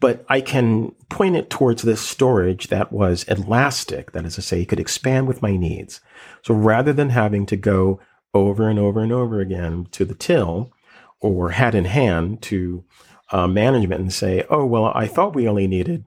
but 0.00 0.24
I 0.28 0.40
can 0.40 0.92
point 1.08 1.36
it 1.36 1.48
towards 1.48 1.82
this 1.82 2.00
storage 2.00 2.68
that 2.68 2.92
was 2.92 3.24
elastic. 3.24 4.12
That 4.12 4.24
is 4.24 4.34
to 4.34 4.42
say, 4.42 4.62
it 4.62 4.68
could 4.68 4.80
expand 4.80 5.28
with 5.28 5.42
my 5.42 5.56
needs. 5.56 6.00
So 6.42 6.54
rather 6.54 6.92
than 6.92 7.10
having 7.10 7.46
to 7.46 7.56
go 7.56 8.00
over 8.34 8.68
and 8.68 8.78
over 8.78 9.00
and 9.00 9.12
over 9.12 9.40
again 9.40 9.86
to 9.92 10.04
the 10.04 10.14
till 10.14 10.72
or 11.20 11.50
hat 11.50 11.74
in 11.74 11.84
hand 11.84 12.42
to 12.42 12.84
uh, 13.32 13.46
management 13.46 14.00
and 14.00 14.12
say, 14.12 14.44
oh, 14.50 14.64
well, 14.64 14.92
I 14.94 15.06
thought 15.06 15.34
we 15.34 15.48
only 15.48 15.66
needed 15.66 16.04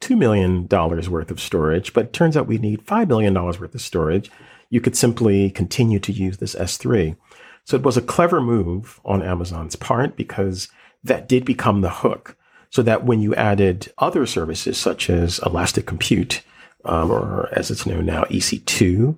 $2 0.00 0.18
million 0.18 0.66
worth 0.68 1.30
of 1.30 1.40
storage, 1.40 1.92
but 1.92 2.06
it 2.06 2.12
turns 2.12 2.36
out 2.36 2.46
we 2.46 2.58
need 2.58 2.84
$5 2.86 3.08
million 3.08 3.34
worth 3.34 3.74
of 3.74 3.80
storage. 3.80 4.30
You 4.70 4.80
could 4.80 4.96
simply 4.96 5.50
continue 5.50 6.00
to 6.00 6.12
use 6.12 6.38
this 6.38 6.54
S3. 6.54 7.16
So 7.64 7.76
it 7.76 7.82
was 7.82 7.96
a 7.96 8.02
clever 8.02 8.40
move 8.40 9.00
on 9.04 9.22
Amazon's 9.22 9.76
part 9.76 10.16
because 10.16 10.68
that 11.04 11.28
did 11.28 11.44
become 11.44 11.80
the 11.80 11.90
hook. 11.90 12.36
So 12.70 12.82
that 12.82 13.04
when 13.04 13.20
you 13.20 13.34
added 13.34 13.92
other 13.98 14.24
services 14.24 14.78
such 14.78 15.10
as 15.10 15.38
Elastic 15.44 15.84
Compute, 15.84 16.42
um, 16.86 17.10
or 17.10 17.48
as 17.52 17.70
it's 17.70 17.84
known 17.84 18.06
now, 18.06 18.24
EC2, 18.24 19.16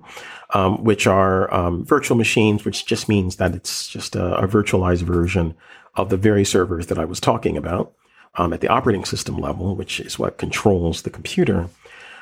um, 0.53 0.83
which 0.83 1.07
are 1.07 1.51
um, 1.53 1.85
virtual 1.85 2.17
machines, 2.17 2.65
which 2.65 2.85
just 2.85 3.09
means 3.09 3.37
that 3.37 3.55
it's 3.55 3.87
just 3.87 4.15
a, 4.15 4.35
a, 4.35 4.47
virtualized 4.47 5.01
version 5.01 5.55
of 5.95 6.09
the 6.09 6.17
very 6.17 6.45
servers 6.45 6.87
that 6.87 6.99
I 6.99 7.05
was 7.05 7.19
talking 7.19 7.57
about 7.57 7.93
um, 8.35 8.53
at 8.53 8.61
the 8.61 8.67
operating 8.67 9.05
system 9.05 9.37
level, 9.37 9.75
which 9.75 9.99
is 9.99 10.19
what 10.19 10.37
controls 10.37 11.01
the 11.01 11.09
computer. 11.09 11.69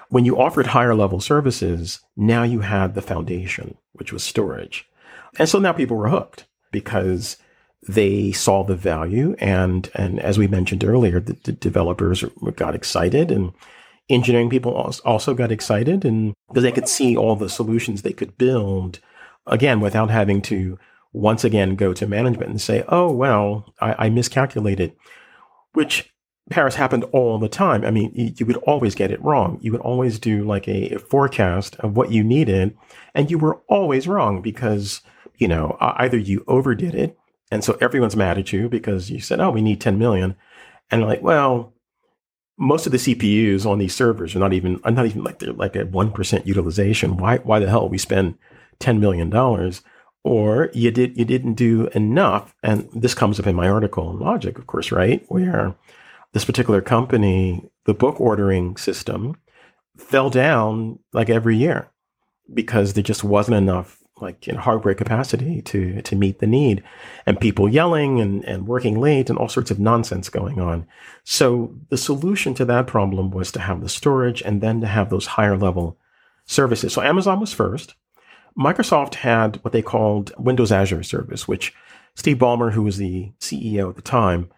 When 0.09 0.25
you 0.25 0.39
offered 0.39 0.67
higher 0.67 0.95
level 0.95 1.19
services, 1.19 2.01
now 2.15 2.43
you 2.43 2.59
had 2.59 2.93
the 2.93 3.01
foundation, 3.01 3.77
which 3.93 4.13
was 4.13 4.23
storage. 4.23 4.87
And 5.39 5.49
so 5.49 5.59
now 5.59 5.73
people 5.73 5.97
were 5.97 6.09
hooked 6.09 6.45
because 6.71 7.37
they 7.87 8.31
saw 8.31 8.63
the 8.63 8.75
value. 8.75 9.35
And, 9.39 9.89
and 9.95 10.19
as 10.19 10.37
we 10.37 10.47
mentioned 10.47 10.83
earlier, 10.83 11.19
the, 11.19 11.33
the 11.43 11.51
developers 11.51 12.23
got 12.55 12.75
excited 12.75 13.31
and 13.31 13.53
engineering 14.09 14.49
people 14.49 14.73
also 15.05 15.33
got 15.33 15.51
excited 15.51 16.03
and 16.03 16.33
because 16.49 16.63
they 16.63 16.71
could 16.71 16.89
see 16.89 17.15
all 17.15 17.35
the 17.35 17.49
solutions 17.49 18.01
they 18.01 18.11
could 18.11 18.37
build 18.37 18.99
again 19.47 19.79
without 19.79 20.09
having 20.09 20.41
to 20.41 20.77
once 21.13 21.43
again 21.43 21.75
go 21.75 21.93
to 21.93 22.07
management 22.07 22.49
and 22.49 22.61
say, 22.61 22.83
oh, 22.89 23.11
well, 23.11 23.73
I, 23.79 24.05
I 24.05 24.09
miscalculated, 24.09 24.93
which 25.73 26.13
Paris 26.49 26.75
happened 26.75 27.05
all 27.05 27.39
the 27.39 27.47
time. 27.47 27.85
I 27.85 27.91
mean, 27.91 28.11
you, 28.13 28.33
you, 28.37 28.45
would 28.45 28.57
always 28.57 28.95
get 28.95 29.11
it 29.11 29.23
wrong. 29.23 29.59
You 29.61 29.71
would 29.71 29.81
always 29.81 30.19
do 30.19 30.43
like 30.43 30.67
a, 30.67 30.95
a, 30.95 30.99
forecast 30.99 31.75
of 31.77 31.95
what 31.95 32.11
you 32.11 32.23
needed, 32.23 32.75
and 33.15 33.31
you 33.31 33.37
were 33.37 33.61
always 33.69 34.07
wrong 34.07 34.41
because, 34.41 35.01
you 35.37 35.47
know, 35.47 35.77
either 35.79 36.17
you 36.17 36.43
overdid 36.47 36.95
it, 36.95 37.17
and 37.49 37.63
so 37.63 37.77
everyone's 37.79 38.15
mad 38.15 38.37
at 38.37 38.51
you 38.51 38.67
because 38.67 39.09
you 39.09 39.21
said, 39.21 39.39
oh, 39.39 39.51
we 39.51 39.61
need 39.61 39.79
10 39.79 39.97
million. 39.97 40.35
And 40.91 41.03
like, 41.03 41.21
well, 41.21 41.73
most 42.57 42.85
of 42.85 42.91
the 42.91 42.97
CPUs 42.97 43.65
on 43.65 43.79
these 43.79 43.95
servers 43.95 44.35
are 44.35 44.39
not 44.39 44.53
even 44.53 44.79
are 44.83 44.91
not 44.91 45.05
even 45.05 45.23
like 45.23 45.39
they're 45.39 45.53
like 45.53 45.75
one 45.75 46.11
percent 46.11 46.45
utilization. 46.45 47.17
Why 47.17 47.37
why 47.37 47.59
the 47.59 47.69
hell 47.69 47.89
we 47.89 47.97
spend 47.97 48.37
ten 48.79 48.99
million 48.99 49.29
dollars? 49.29 49.81
Or 50.23 50.69
you 50.73 50.89
did 50.91 51.17
you 51.17 51.25
didn't 51.25 51.55
do 51.55 51.87
enough, 51.93 52.55
and 52.63 52.89
this 52.93 53.13
comes 53.13 53.39
up 53.39 53.47
in 53.47 53.55
my 53.55 53.67
article 53.67 54.09
in 54.09 54.19
Logic, 54.19 54.57
of 54.57 54.67
course, 54.67 54.91
right? 54.91 55.23
Where 55.27 55.75
this 56.31 56.45
particular 56.45 56.81
company, 56.81 57.69
the 57.85 57.93
book 57.93 58.21
ordering 58.21 58.77
system, 58.77 59.35
fell 59.97 60.29
down 60.29 60.99
like 61.11 61.29
every 61.29 61.57
year 61.57 61.89
because 62.53 62.93
there 62.93 63.03
just 63.03 63.23
wasn't 63.23 63.57
enough 63.57 63.99
like 64.21 64.47
in 64.47 64.55
hardware 64.55 64.95
capacity 64.95 65.61
to 65.63 66.01
to 66.01 66.15
meet 66.15 66.39
the 66.39 66.47
need. 66.47 66.83
And 67.25 67.39
people 67.39 67.67
yelling 67.67 68.21
and, 68.21 68.45
and 68.45 68.65
working 68.65 68.99
late 68.99 69.29
and 69.29 69.37
all 69.37 69.49
sorts 69.49 69.71
of 69.71 69.79
nonsense 69.79 70.29
going 70.29 70.59
on. 70.61 70.87
So 71.25 71.75
the 71.89 71.97
solution 71.97 72.53
to 72.55 72.65
that 72.65 72.87
problem 72.87 73.29
was 73.29 73.51
to 73.51 73.59
have 73.59 73.81
the 73.81 73.89
storage 73.89 74.41
and 74.41 74.61
then 74.61 74.79
to 74.81 74.87
have 74.87 75.09
those 75.09 75.25
higher 75.25 75.57
level 75.57 75.97
services. 76.45 76.93
So 76.93 77.01
amazon 77.01 77.39
was 77.41 77.53
first 77.53 77.95
microsoft 78.57 79.15
had 79.15 79.57
what 79.63 79.71
they 79.71 79.81
called 79.81 80.31
windows 80.37 80.71
azure 80.71 81.03
service 81.03 81.47
which 81.47 81.73
steve 82.15 82.37
ballmer 82.37 82.71
who 82.73 82.83
was 82.83 82.97
the 82.97 83.31
ceo 83.39 83.89
at 83.89 83.95
the 83.95 84.01
time 84.01 84.49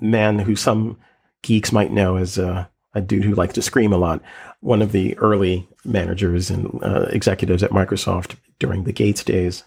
man 0.00 0.40
who 0.40 0.54
some 0.54 0.98
geeks 1.42 1.72
might 1.72 1.92
know 1.92 2.16
as 2.16 2.38
a, 2.38 2.68
a 2.94 3.00
dude 3.00 3.24
who 3.24 3.34
likes 3.34 3.54
to 3.54 3.62
scream 3.62 3.92
a 3.92 3.98
lot 3.98 4.22
one 4.60 4.82
of 4.82 4.92
the 4.92 5.16
early 5.18 5.68
managers 5.84 6.50
and 6.50 6.82
uh, 6.82 7.06
executives 7.10 7.62
at 7.62 7.70
Microsoft 7.70 8.36
during 8.58 8.84
the 8.84 8.92
Gates 8.92 9.24
days. 9.24 9.64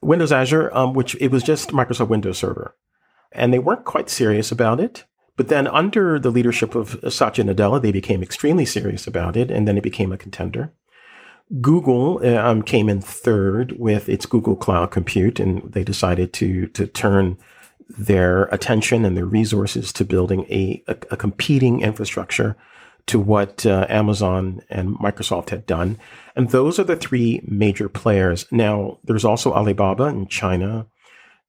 Windows 0.00 0.32
Azure, 0.32 0.74
um, 0.76 0.94
which 0.94 1.14
it 1.20 1.30
was 1.30 1.42
just 1.42 1.70
Microsoft 1.70 2.08
Windows 2.08 2.38
Server. 2.38 2.74
And 3.30 3.52
they 3.52 3.58
weren't 3.58 3.84
quite 3.84 4.10
serious 4.10 4.50
about 4.50 4.80
it. 4.80 5.04
But 5.36 5.48
then 5.48 5.66
under 5.66 6.18
the 6.18 6.30
leadership 6.30 6.74
of 6.74 6.98
Satya 7.08 7.44
Nadella, 7.44 7.80
they 7.80 7.92
became 7.92 8.22
extremely 8.22 8.66
serious 8.66 9.06
about 9.06 9.36
it. 9.36 9.50
And 9.50 9.66
then 9.66 9.78
it 9.78 9.82
became 9.82 10.12
a 10.12 10.18
contender. 10.18 10.72
Google 11.60 12.24
um, 12.36 12.62
came 12.62 12.88
in 12.88 13.00
third 13.00 13.78
with 13.78 14.08
its 14.08 14.26
Google 14.26 14.56
Cloud 14.56 14.90
Compute, 14.90 15.38
and 15.38 15.70
they 15.72 15.84
decided 15.84 16.32
to, 16.34 16.66
to 16.68 16.86
turn 16.86 17.36
their 17.98 18.44
attention 18.44 19.04
and 19.04 19.16
their 19.16 19.26
resources 19.26 19.92
to 19.92 20.04
building 20.04 20.46
a, 20.48 20.82
a, 20.88 20.96
a 21.10 21.16
competing 21.16 21.80
infrastructure 21.80 22.56
to 23.06 23.18
what 23.18 23.66
uh, 23.66 23.86
Amazon 23.88 24.62
and 24.70 24.96
Microsoft 24.98 25.50
had 25.50 25.66
done. 25.66 25.98
And 26.36 26.50
those 26.50 26.78
are 26.78 26.84
the 26.84 26.96
three 26.96 27.42
major 27.46 27.88
players. 27.88 28.46
Now, 28.50 28.98
there's 29.04 29.24
also 29.24 29.52
Alibaba 29.52 30.04
in 30.04 30.28
China. 30.28 30.86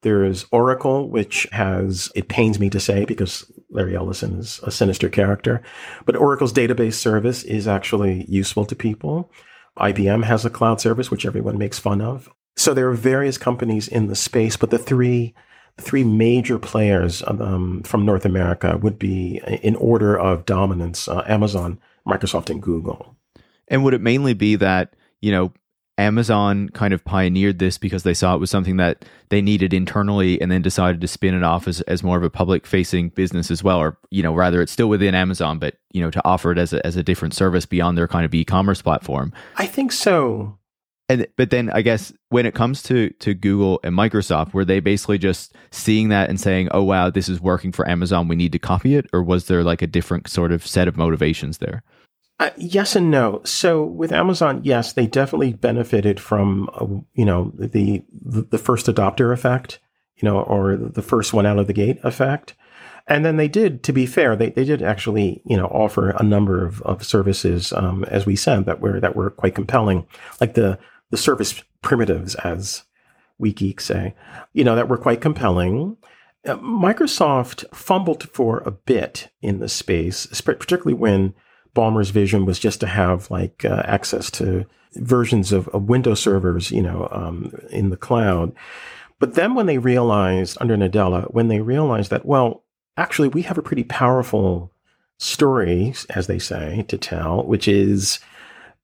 There's 0.02 0.46
Oracle, 0.52 1.10
which 1.10 1.48
has, 1.52 2.12
it 2.14 2.28
pains 2.28 2.60
me 2.60 2.70
to 2.72 2.80
say 2.80 3.06
because 3.06 3.50
Larry 3.70 3.96
Ellison 3.96 4.40
is 4.40 4.60
a 4.64 4.72
sinister 4.72 5.08
character, 5.08 5.62
but 6.06 6.18
Oracle's 6.18 6.52
database 6.52 6.96
service 6.96 7.44
is 7.44 7.68
actually 7.68 8.26
useful 8.28 8.66
to 8.66 8.76
people. 8.76 9.32
IBM 9.78 10.24
has 10.26 10.46
a 10.46 10.50
cloud 10.50 10.80
service, 10.80 11.10
which 11.10 11.26
everyone 11.26 11.58
makes 11.58 11.80
fun 11.80 12.02
of. 12.02 12.30
So 12.56 12.74
there 12.74 12.90
are 12.90 12.94
various 12.94 13.38
companies 13.38 13.88
in 13.88 14.08
the 14.08 14.16
space, 14.16 14.58
but 14.58 14.70
the 14.70 14.78
three 14.78 15.34
three 15.80 16.04
major 16.04 16.60
players 16.60 17.24
um, 17.26 17.82
from 17.82 18.06
North 18.06 18.26
America 18.26 18.78
would 18.78 19.00
be 19.00 19.42
in 19.64 19.76
order 19.78 20.16
of 20.16 20.46
dominance 20.46 21.08
uh, 21.08 21.24
Amazon, 21.28 21.80
Microsoft, 22.08 22.52
and 22.52 22.62
Google. 22.62 23.16
And 23.68 23.84
would 23.84 23.96
it 23.96 24.02
mainly 24.02 24.36
be 24.36 24.56
that, 24.58 24.94
you 25.20 25.32
know, 25.32 25.52
Amazon 25.98 26.70
kind 26.70 26.94
of 26.94 27.06
pioneered 27.06 27.60
this 27.60 27.78
because 27.78 28.04
they 28.04 28.14
saw 28.14 28.34
it 28.34 28.40
was 28.40 28.50
something 28.50 28.78
that 28.78 29.06
they 29.30 29.42
needed 29.42 29.74
internally 29.74 30.42
and 30.42 30.52
then 30.52 30.62
decided 30.62 31.00
to 31.02 31.08
spin 31.08 31.36
it 31.36 31.44
off 31.44 31.68
as, 31.68 31.82
as 31.82 32.02
more 32.02 32.18
of 32.18 32.24
a 32.24 32.30
public 32.30 32.66
facing 32.66 33.10
business 33.10 33.52
as 33.52 33.64
well, 33.64 33.78
or, 33.78 33.98
you 34.10 34.24
know, 34.24 34.34
rather 34.34 34.62
it's 34.62 34.72
still 34.72 34.90
within 34.90 35.14
Amazon, 35.14 35.60
but, 35.60 35.76
you 35.92 36.02
know, 36.02 36.10
to 36.10 36.22
offer 36.26 36.52
it 36.52 36.58
as 36.58 36.74
a, 36.74 36.86
as 36.86 36.96
a 36.96 37.04
different 37.04 37.36
service 37.36 37.66
beyond 37.66 37.98
their 37.98 38.08
kind 38.08 38.26
of 38.26 38.34
e 38.34 38.44
commerce 38.44 38.82
platform? 38.82 39.32
I 39.58 39.68
think 39.68 39.92
so 39.92 40.58
and 41.10 41.28
but 41.38 41.50
then 41.50 41.70
I 41.70 41.82
guess 41.82 42.14
when 42.30 42.46
it 42.46 42.56
comes 42.56 42.82
to 42.84 43.10
to 43.20 43.34
Google 43.34 43.80
and 43.84 43.96
Microsoft, 43.96 44.54
were 44.54 44.66
they 44.66 44.80
basically 44.80 45.18
just 45.18 45.54
seeing 45.72 46.10
that 46.10 46.30
and 46.30 46.40
saying, 46.40 46.70
"Oh 46.72 46.84
wow, 46.84 47.10
this 47.10 47.30
is 47.30 47.42
working 47.42 47.72
for 47.72 47.88
Amazon. 47.88 48.28
We 48.28 48.36
need 48.36 48.52
to 48.54 48.60
copy 48.60 48.96
it," 48.96 49.08
or 49.14 49.22
was 49.22 49.48
there 49.48 49.64
like 49.64 49.82
a 49.82 49.88
different 49.88 50.28
sort 50.28 50.52
of 50.52 50.66
set 50.66 50.88
of 50.88 50.98
motivations 50.98 51.58
there? 51.58 51.84
Uh, 52.40 52.50
yes 52.58 52.96
and 52.96 53.12
no. 53.12 53.42
So 53.46 53.84
with 53.84 54.12
Amazon, 54.12 54.62
yes, 54.64 54.94
they 54.94 55.08
definitely 55.08 55.54
benefited 55.54 56.20
from 56.20 56.70
uh, 56.74 56.88
you 57.14 57.26
know 57.26 57.52
the, 57.56 58.04
the 58.12 58.58
first 58.58 58.88
adopter 58.88 59.32
effect, 59.32 59.80
you 60.18 60.28
know, 60.28 60.42
or 60.42 60.76
the 60.76 61.02
first 61.02 61.34
one 61.34 61.46
out 61.46 61.60
of 61.60 61.68
the 61.68 61.74
gate 61.74 62.00
effect. 62.04 62.56
And 63.08 63.26
then 63.26 63.36
they 63.36 63.50
did, 63.50 63.84
to 63.84 63.94
be 63.94 64.06
fair, 64.06 64.36
they, 64.36 64.50
they 64.50 64.64
did 64.64 64.82
actually, 64.82 65.42
you 65.46 65.58
know, 65.58 65.66
offer 65.66 66.12
a 66.12 66.24
number 66.24 66.66
of, 66.66 66.82
of 66.84 67.04
services, 67.04 67.74
um, 67.74 68.06
as 68.06 68.26
we 68.26 68.38
said, 68.38 68.66
that 68.66 68.80
were 68.80 69.00
that 69.00 69.16
were 69.16 69.30
quite 69.30 69.56
compelling, 69.56 70.08
like 70.40 70.54
the 70.54 70.80
the 71.12 71.18
service 71.18 71.62
primitives, 71.82 72.36
as 72.36 72.84
we 73.38 73.54
geeks 73.54 73.86
say, 73.86 74.16
you 74.54 74.64
know, 74.64 74.76
that 74.76 74.88
were 74.88 74.98
quite 74.98 75.22
compelling. 75.22 75.98
Uh, 76.46 76.56
Microsoft 76.56 77.66
fumbled 77.76 78.30
for 78.30 78.60
a 78.66 78.72
bit 78.72 79.30
in 79.42 79.60
the 79.60 79.70
space, 79.70 80.26
particularly 80.42 80.94
when 80.94 81.34
Ballmer's 81.74 82.10
vision 82.10 82.46
was 82.46 82.60
just 82.60 82.80
to 82.82 82.88
have 82.88 83.30
like 83.32 83.66
uh, 83.66 83.84
access 83.86 84.30
to 84.32 84.66
versions 84.96 85.52
of, 85.52 85.68
of, 85.70 85.84
Windows 85.84 86.20
servers, 86.20 86.72
you 86.72 86.82
know, 86.82 87.08
um, 87.12 87.54
in 87.72 87.90
the 87.90 87.98
cloud. 87.98 88.54
But 89.20 89.36
then 89.36 89.56
when 89.56 89.66
they 89.66 89.78
realized 89.78 90.58
under 90.62 90.78
Nadella, 90.78 91.32
when 91.34 91.48
they 91.48 91.62
realized 91.62 92.12
that, 92.12 92.26
well, 92.26 92.64
actually, 92.98 93.30
we 93.30 93.42
have 93.44 93.58
a 93.58 93.64
pretty 93.64 93.84
powerful 93.84 94.72
story, 95.18 95.94
as 96.10 96.28
they 96.28 96.40
say, 96.40 96.86
to 96.90 96.98
tell, 96.98 97.44
which 97.44 97.68
is 97.68 98.20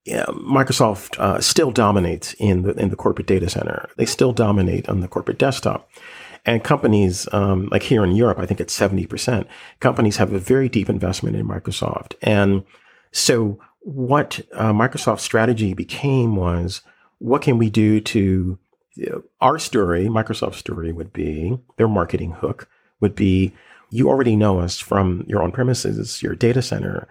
Microsoft 0.07 1.19
uh, 1.19 1.39
still 1.41 1.71
dominates 1.71 2.33
in 2.35 2.63
the 2.63 2.73
in 2.73 2.89
the 2.89 2.95
corporate 2.95 3.27
data 3.27 3.49
center. 3.49 3.89
They 3.97 4.05
still 4.05 4.33
dominate 4.33 4.89
on 4.89 5.01
the 5.01 5.07
corporate 5.07 5.37
desktop. 5.37 5.89
And 6.45 6.63
companies 6.63 7.27
um, 7.31 7.67
like 7.71 7.83
here 7.83 8.03
in 8.03 8.15
Europe, 8.15 8.39
I 8.39 8.45
think 8.45 8.59
it's 8.59 8.73
seventy 8.73 9.05
percent. 9.05 9.47
Companies 9.79 10.17
have 10.17 10.33
a 10.33 10.39
very 10.39 10.69
deep 10.69 10.89
investment 10.89 11.35
in 11.35 11.47
Microsoft, 11.47 12.13
and 12.21 12.63
so 13.11 13.59
what 13.81 14.39
uh, 14.53 14.71
Microsoft's 14.73 15.23
strategy 15.23 15.73
became 15.73 16.35
was, 16.35 16.81
what 17.19 17.41
can 17.41 17.57
we 17.57 17.69
do 17.69 17.99
to 18.01 18.59
know, 18.97 19.23
our 19.41 19.57
story? 19.57 20.07
Microsoft's 20.07 20.57
story 20.57 20.91
would 20.91 21.13
be 21.13 21.57
their 21.77 21.87
marketing 21.87 22.31
hook 22.31 22.67
would 22.99 23.15
be 23.15 23.53
you 23.91 24.07
already 24.07 24.35
know 24.35 24.59
us 24.59 24.77
from 24.77 25.25
your 25.27 25.41
on 25.41 25.51
premises, 25.51 26.21
your 26.21 26.35
data 26.35 26.61
center 26.61 27.07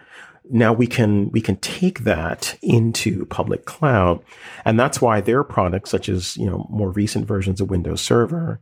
now 0.51 0.73
we 0.73 0.87
can 0.87 1.31
we 1.31 1.41
can 1.41 1.57
take 1.57 2.01
that 2.01 2.59
into 2.63 3.27
public 3.27 3.65
cloud 3.65 4.23
and 4.65 4.79
that's 4.79 5.01
why 5.01 5.21
their 5.21 5.45
products 5.45 5.91
such 5.91 6.09
as 6.09 6.37
you 6.37 6.47
know 6.47 6.67
more 6.71 6.91
recent 6.91 7.27
versions 7.27 7.61
of 7.61 7.71
windows 7.71 8.01
server 8.01 8.61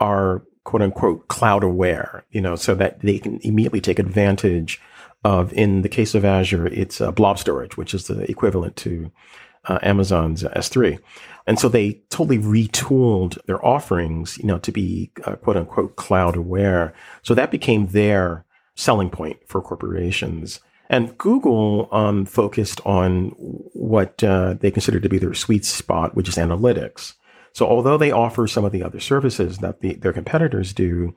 are 0.00 0.42
quote 0.64 0.82
unquote 0.82 1.28
cloud 1.28 1.62
aware 1.62 2.24
you 2.30 2.40
know 2.40 2.56
so 2.56 2.74
that 2.74 3.00
they 3.00 3.18
can 3.18 3.38
immediately 3.42 3.80
take 3.80 3.98
advantage 3.98 4.80
of 5.24 5.52
in 5.52 5.82
the 5.82 5.88
case 5.88 6.14
of 6.14 6.24
azure 6.24 6.66
it's 6.66 6.98
blob 7.14 7.38
storage 7.38 7.76
which 7.76 7.94
is 7.94 8.06
the 8.06 8.28
equivalent 8.30 8.76
to 8.76 9.10
uh, 9.66 9.78
Amazon's 9.82 10.42
S3. 10.42 10.98
And 11.46 11.58
so 11.58 11.68
they 11.68 12.00
totally 12.10 12.38
retooled 12.38 13.42
their 13.46 13.64
offerings, 13.64 14.38
you 14.38 14.46
know, 14.46 14.58
to 14.58 14.72
be 14.72 15.10
uh, 15.24 15.36
quote 15.36 15.56
unquote 15.56 15.96
cloud 15.96 16.36
aware. 16.36 16.92
So 17.22 17.34
that 17.34 17.50
became 17.50 17.88
their 17.88 18.44
selling 18.76 19.10
point 19.10 19.38
for 19.46 19.60
corporations. 19.60 20.60
And 20.88 21.16
Google 21.18 21.88
um, 21.92 22.24
focused 22.26 22.80
on 22.84 23.28
what 23.36 24.22
uh, 24.24 24.54
they 24.54 24.70
consider 24.70 24.98
to 24.98 25.08
be 25.08 25.18
their 25.18 25.34
sweet 25.34 25.64
spot, 25.64 26.16
which 26.16 26.28
is 26.28 26.36
analytics. 26.36 27.14
So 27.52 27.66
although 27.66 27.98
they 27.98 28.10
offer 28.10 28.46
some 28.46 28.64
of 28.64 28.72
the 28.72 28.82
other 28.82 29.00
services 29.00 29.58
that 29.58 29.80
the, 29.80 29.94
their 29.94 30.12
competitors 30.12 30.72
do, 30.72 31.14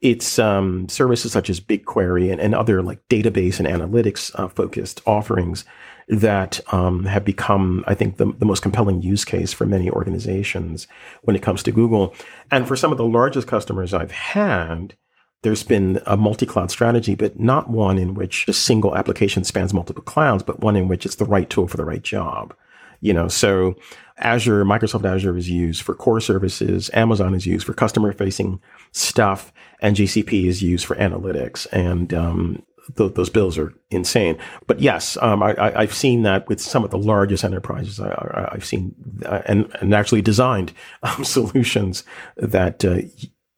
it's 0.00 0.38
um, 0.38 0.88
services 0.88 1.32
such 1.32 1.48
as 1.48 1.60
BigQuery 1.60 2.30
and, 2.30 2.40
and, 2.40 2.54
other 2.54 2.82
like 2.82 3.00
database 3.08 3.58
and 3.58 3.66
analytics 3.66 4.38
uh, 4.38 4.48
focused 4.48 5.00
offerings 5.06 5.64
that 6.08 6.60
um, 6.72 7.04
have 7.04 7.24
become, 7.24 7.84
I 7.86 7.94
think, 7.94 8.18
the, 8.18 8.26
the 8.38 8.44
most 8.44 8.62
compelling 8.62 9.00
use 9.02 9.24
case 9.24 9.52
for 9.52 9.64
many 9.64 9.90
organizations 9.90 10.86
when 11.22 11.36
it 11.36 11.42
comes 11.42 11.62
to 11.62 11.72
Google. 11.72 12.14
And 12.50 12.68
for 12.68 12.76
some 12.76 12.92
of 12.92 12.98
the 12.98 13.06
largest 13.06 13.48
customers 13.48 13.94
I've 13.94 14.10
had, 14.10 14.94
there's 15.42 15.62
been 15.62 16.00
a 16.06 16.16
multi-cloud 16.16 16.70
strategy, 16.70 17.14
but 17.14 17.38
not 17.38 17.70
one 17.70 17.98
in 17.98 18.14
which 18.14 18.46
a 18.48 18.52
single 18.52 18.96
application 18.96 19.44
spans 19.44 19.74
multiple 19.74 20.02
clouds, 20.02 20.42
but 20.42 20.60
one 20.60 20.76
in 20.76 20.88
which 20.88 21.06
it's 21.06 21.16
the 21.16 21.24
right 21.24 21.48
tool 21.48 21.68
for 21.68 21.76
the 21.76 21.84
right 21.84 22.02
job. 22.02 22.54
You 23.00 23.12
know, 23.12 23.28
so 23.28 23.74
Azure, 24.18 24.64
Microsoft 24.64 25.04
Azure 25.04 25.36
is 25.36 25.50
used 25.50 25.82
for 25.82 25.94
core 25.94 26.20
services. 26.20 26.90
Amazon 26.94 27.34
is 27.34 27.46
used 27.46 27.66
for 27.66 27.74
customer 27.74 28.12
facing 28.12 28.60
stuff 28.92 29.52
and 29.80 29.96
GCP 29.96 30.46
is 30.46 30.62
used 30.62 30.86
for 30.86 30.94
analytics. 30.96 31.66
And, 31.72 32.14
um, 32.14 32.62
th- 32.96 33.14
those 33.14 33.30
bills 33.30 33.58
are 33.58 33.74
insane. 33.90 34.38
But 34.66 34.80
yes, 34.80 35.16
um, 35.20 35.42
I, 35.42 35.72
have 35.80 35.94
seen 35.94 36.22
that 36.22 36.48
with 36.48 36.60
some 36.60 36.84
of 36.84 36.90
the 36.90 36.98
largest 36.98 37.44
enterprises. 37.44 38.00
I, 38.00 38.48
have 38.52 38.64
seen 38.64 38.94
uh, 39.24 39.42
and, 39.46 39.74
and 39.80 39.94
actually 39.94 40.22
designed 40.22 40.72
um, 41.02 41.24
solutions 41.24 42.04
that 42.36 42.84
uh, 42.84 42.98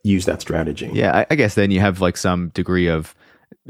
use 0.03 0.25
that 0.27 0.41
strategy. 0.41 0.91
Yeah, 0.93 1.19
I, 1.19 1.27
I 1.31 1.35
guess 1.35 1.55
then 1.55 1.71
you 1.71 1.81
have 1.81 2.01
like 2.01 2.17
some 2.17 2.51
degree 2.51 2.89
of 2.89 3.15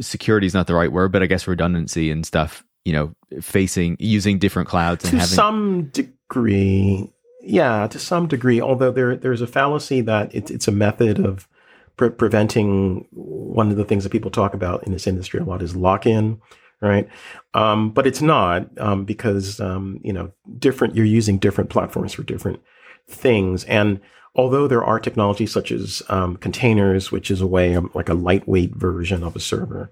security 0.00 0.46
is 0.46 0.54
not 0.54 0.66
the 0.66 0.74
right 0.74 0.92
word, 0.92 1.12
but 1.12 1.22
I 1.22 1.26
guess 1.26 1.46
redundancy 1.46 2.10
and 2.10 2.24
stuff. 2.24 2.62
You 2.84 2.92
know, 2.92 3.40
facing 3.40 3.96
using 3.98 4.38
different 4.38 4.68
clouds 4.68 5.02
to 5.02 5.16
having... 5.16 5.26
some 5.26 5.90
degree. 6.28 7.12
Yeah, 7.42 7.86
to 7.88 7.98
some 7.98 8.26
degree. 8.26 8.60
Although 8.60 8.90
there 8.90 9.16
there's 9.16 9.42
a 9.42 9.46
fallacy 9.46 10.00
that 10.02 10.34
it's 10.34 10.50
it's 10.50 10.68
a 10.68 10.72
method 10.72 11.24
of 11.24 11.48
pre- 11.96 12.10
preventing 12.10 13.06
one 13.10 13.70
of 13.70 13.76
the 13.76 13.84
things 13.84 14.04
that 14.04 14.10
people 14.10 14.30
talk 14.30 14.54
about 14.54 14.84
in 14.84 14.92
this 14.92 15.06
industry 15.06 15.40
a 15.40 15.44
lot 15.44 15.62
is 15.62 15.76
lock 15.76 16.06
in 16.06 16.40
right? 16.80 17.08
Um, 17.54 17.90
but 17.90 18.06
it's 18.06 18.22
not 18.22 18.68
um, 18.78 19.04
because 19.04 19.60
um, 19.60 20.00
you 20.02 20.12
know 20.12 20.32
different. 20.58 20.94
You're 20.94 21.04
using 21.04 21.38
different 21.38 21.70
platforms 21.70 22.12
for 22.12 22.22
different 22.22 22.60
things, 23.08 23.64
and 23.64 24.00
although 24.34 24.68
there 24.68 24.84
are 24.84 25.00
technologies 25.00 25.52
such 25.52 25.72
as 25.72 26.02
um, 26.08 26.36
containers, 26.36 27.10
which 27.10 27.30
is 27.30 27.40
a 27.40 27.46
way 27.46 27.76
like 27.94 28.08
a 28.08 28.14
lightweight 28.14 28.74
version 28.74 29.22
of 29.22 29.36
a 29.36 29.40
server, 29.40 29.90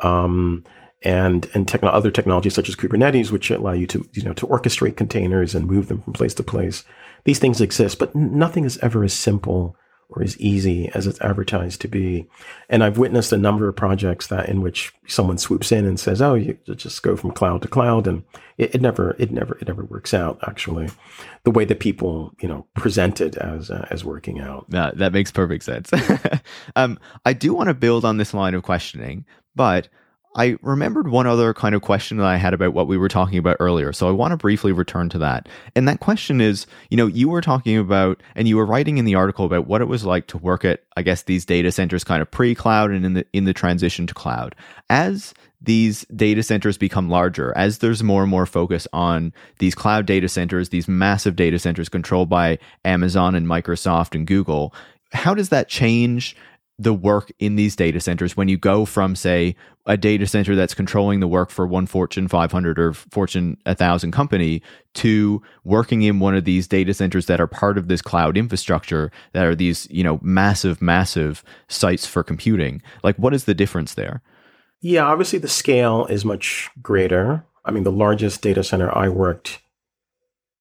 um, 0.00 0.64
and 1.04 1.48
and 1.54 1.68
techno- 1.68 1.90
other 1.90 2.10
technologies 2.10 2.54
such 2.54 2.68
as 2.68 2.76
Kubernetes, 2.76 3.30
which 3.30 3.50
allow 3.50 3.72
you 3.72 3.86
to 3.88 4.08
you 4.14 4.22
know 4.22 4.32
to 4.34 4.46
orchestrate 4.46 4.96
containers 4.96 5.54
and 5.54 5.66
move 5.66 5.88
them 5.88 6.02
from 6.02 6.14
place 6.14 6.34
to 6.34 6.42
place. 6.42 6.84
These 7.24 7.38
things 7.38 7.60
exist, 7.60 7.98
but 7.98 8.14
nothing 8.14 8.64
is 8.64 8.78
ever 8.78 9.04
as 9.04 9.12
simple 9.12 9.76
or 10.10 10.22
as 10.22 10.38
easy 10.38 10.90
as 10.94 11.06
it's 11.06 11.20
advertised 11.20 11.80
to 11.80 11.88
be. 11.88 12.26
And 12.68 12.84
I've 12.84 12.98
witnessed 12.98 13.32
a 13.32 13.38
number 13.38 13.68
of 13.68 13.76
projects 13.76 14.26
that 14.28 14.48
in 14.48 14.60
which 14.60 14.92
someone 15.06 15.38
swoops 15.38 15.72
in 15.72 15.84
and 15.86 15.98
says, 15.98 16.22
"Oh, 16.22 16.34
you 16.34 16.58
just 16.74 17.02
go 17.02 17.16
from 17.16 17.32
cloud 17.32 17.62
to 17.62 17.68
cloud," 17.68 18.06
and 18.06 18.22
it, 18.56 18.74
it 18.74 18.80
never, 18.80 19.16
it 19.18 19.30
never, 19.30 19.58
it 19.58 19.68
never 19.68 19.84
works 19.84 20.14
out. 20.14 20.38
Actually, 20.46 20.88
the 21.44 21.50
way 21.50 21.64
that 21.64 21.80
people, 21.80 22.32
you 22.40 22.48
know, 22.48 22.66
present 22.74 23.20
it 23.20 23.36
as 23.36 23.70
uh, 23.70 23.86
as 23.90 24.04
working 24.04 24.40
out. 24.40 24.66
Yeah, 24.68 24.90
that 24.94 25.12
makes 25.12 25.30
perfect 25.30 25.64
sense. 25.64 25.90
um, 26.76 26.98
I 27.24 27.32
do 27.32 27.52
want 27.54 27.68
to 27.68 27.74
build 27.74 28.04
on 28.04 28.16
this 28.16 28.34
line 28.34 28.54
of 28.54 28.62
questioning, 28.62 29.24
but 29.54 29.88
I 30.36 30.56
remembered 30.62 31.08
one 31.08 31.26
other 31.26 31.54
kind 31.54 31.74
of 31.74 31.82
question 31.82 32.16
that 32.16 32.26
I 32.26 32.36
had 32.36 32.54
about 32.54 32.74
what 32.74 32.88
we 32.88 32.98
were 32.98 33.08
talking 33.08 33.38
about 33.38 33.56
earlier. 33.60 33.92
So 33.92 34.08
I 34.08 34.12
want 34.12 34.32
to 34.32 34.36
briefly 34.36 34.72
return 34.72 35.08
to 35.10 35.18
that. 35.18 35.48
And 35.76 35.86
that 35.86 36.00
question 36.00 36.40
is, 36.40 36.66
you 36.90 36.96
know, 36.96 37.06
you 37.06 37.28
were 37.28 37.40
talking 37.40 37.78
about, 37.78 38.22
and 38.34 38.48
you 38.48 38.56
were 38.56 38.66
writing 38.66 38.98
in 38.98 39.04
the 39.04 39.14
article 39.14 39.46
about 39.46 39.66
what 39.66 39.80
it 39.80 39.86
was 39.86 40.04
like 40.04 40.26
to 40.28 40.38
work 40.38 40.64
at, 40.64 40.82
I 40.96 41.02
guess, 41.02 41.22
these 41.22 41.44
data 41.44 41.70
centers 41.70 42.02
kind 42.02 42.20
of 42.20 42.30
pre-cloud 42.30 42.90
and 42.90 43.06
in 43.06 43.14
the 43.14 43.26
in 43.32 43.44
the 43.44 43.54
transition 43.54 44.06
to 44.08 44.14
cloud. 44.14 44.56
As 44.90 45.34
these 45.60 46.04
data 46.14 46.42
centers 46.42 46.76
become 46.76 47.08
larger, 47.08 47.56
as 47.56 47.78
there's 47.78 48.02
more 48.02 48.22
and 48.22 48.30
more 48.30 48.44
focus 48.44 48.86
on 48.92 49.32
these 49.60 49.74
cloud 49.74 50.04
data 50.04 50.28
centers, 50.28 50.68
these 50.68 50.88
massive 50.88 51.36
data 51.36 51.58
centers 51.58 51.88
controlled 51.88 52.28
by 52.28 52.58
Amazon 52.84 53.34
and 53.34 53.46
Microsoft 53.46 54.14
and 54.14 54.26
Google, 54.26 54.74
how 55.12 55.32
does 55.32 55.48
that 55.50 55.68
change 55.68 56.36
the 56.78 56.92
work 56.92 57.30
in 57.38 57.56
these 57.56 57.76
data 57.76 58.00
centers 58.00 58.36
when 58.36 58.48
you 58.48 58.56
go 58.56 58.84
from 58.84 59.14
say 59.14 59.54
a 59.86 59.96
data 59.96 60.26
center 60.26 60.56
that's 60.56 60.74
controlling 60.74 61.20
the 61.20 61.28
work 61.28 61.50
for 61.50 61.66
one 61.66 61.86
fortune 61.86 62.26
500 62.26 62.78
or 62.78 62.92
fortune 62.92 63.56
1000 63.64 64.10
company 64.10 64.60
to 64.94 65.40
working 65.62 66.02
in 66.02 66.18
one 66.18 66.34
of 66.34 66.44
these 66.44 66.66
data 66.66 66.92
centers 66.92 67.26
that 67.26 67.40
are 67.40 67.46
part 67.46 67.78
of 67.78 67.86
this 67.86 68.02
cloud 68.02 68.36
infrastructure 68.36 69.12
that 69.32 69.46
are 69.46 69.54
these 69.54 69.86
you 69.90 70.02
know 70.02 70.18
massive 70.22 70.82
massive 70.82 71.44
sites 71.68 72.06
for 72.06 72.24
computing. 72.24 72.82
Like 73.04 73.16
what 73.16 73.34
is 73.34 73.44
the 73.44 73.54
difference 73.54 73.94
there? 73.94 74.22
Yeah 74.80 75.04
obviously 75.04 75.38
the 75.38 75.48
scale 75.48 76.06
is 76.06 76.24
much 76.24 76.70
greater. 76.82 77.46
I 77.64 77.70
mean 77.70 77.84
the 77.84 77.92
largest 77.92 78.42
data 78.42 78.64
center 78.64 78.94
i 78.96 79.08
worked 79.08 79.60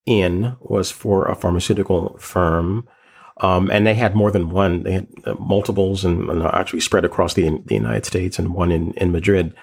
in 0.05 0.55
was 0.59 0.91
for 0.91 1.25
a 1.25 1.35
pharmaceutical 1.35 2.17
firm 2.19 2.87
um, 3.37 3.69
and 3.71 3.85
they 3.85 3.95
had 3.95 4.15
more 4.15 4.31
than 4.31 4.49
one. 4.49 4.83
They 4.83 4.93
had 4.93 5.07
uh, 5.25 5.35
multiples 5.39 6.05
and, 6.05 6.29
and, 6.29 6.43
actually 6.43 6.81
spread 6.81 7.05
across 7.05 7.33
the, 7.33 7.49
the 7.65 7.75
United 7.75 8.05
States 8.05 8.37
and 8.37 8.53
one 8.53 8.71
in, 8.71 8.93
in 8.93 9.11
Madrid, 9.11 9.53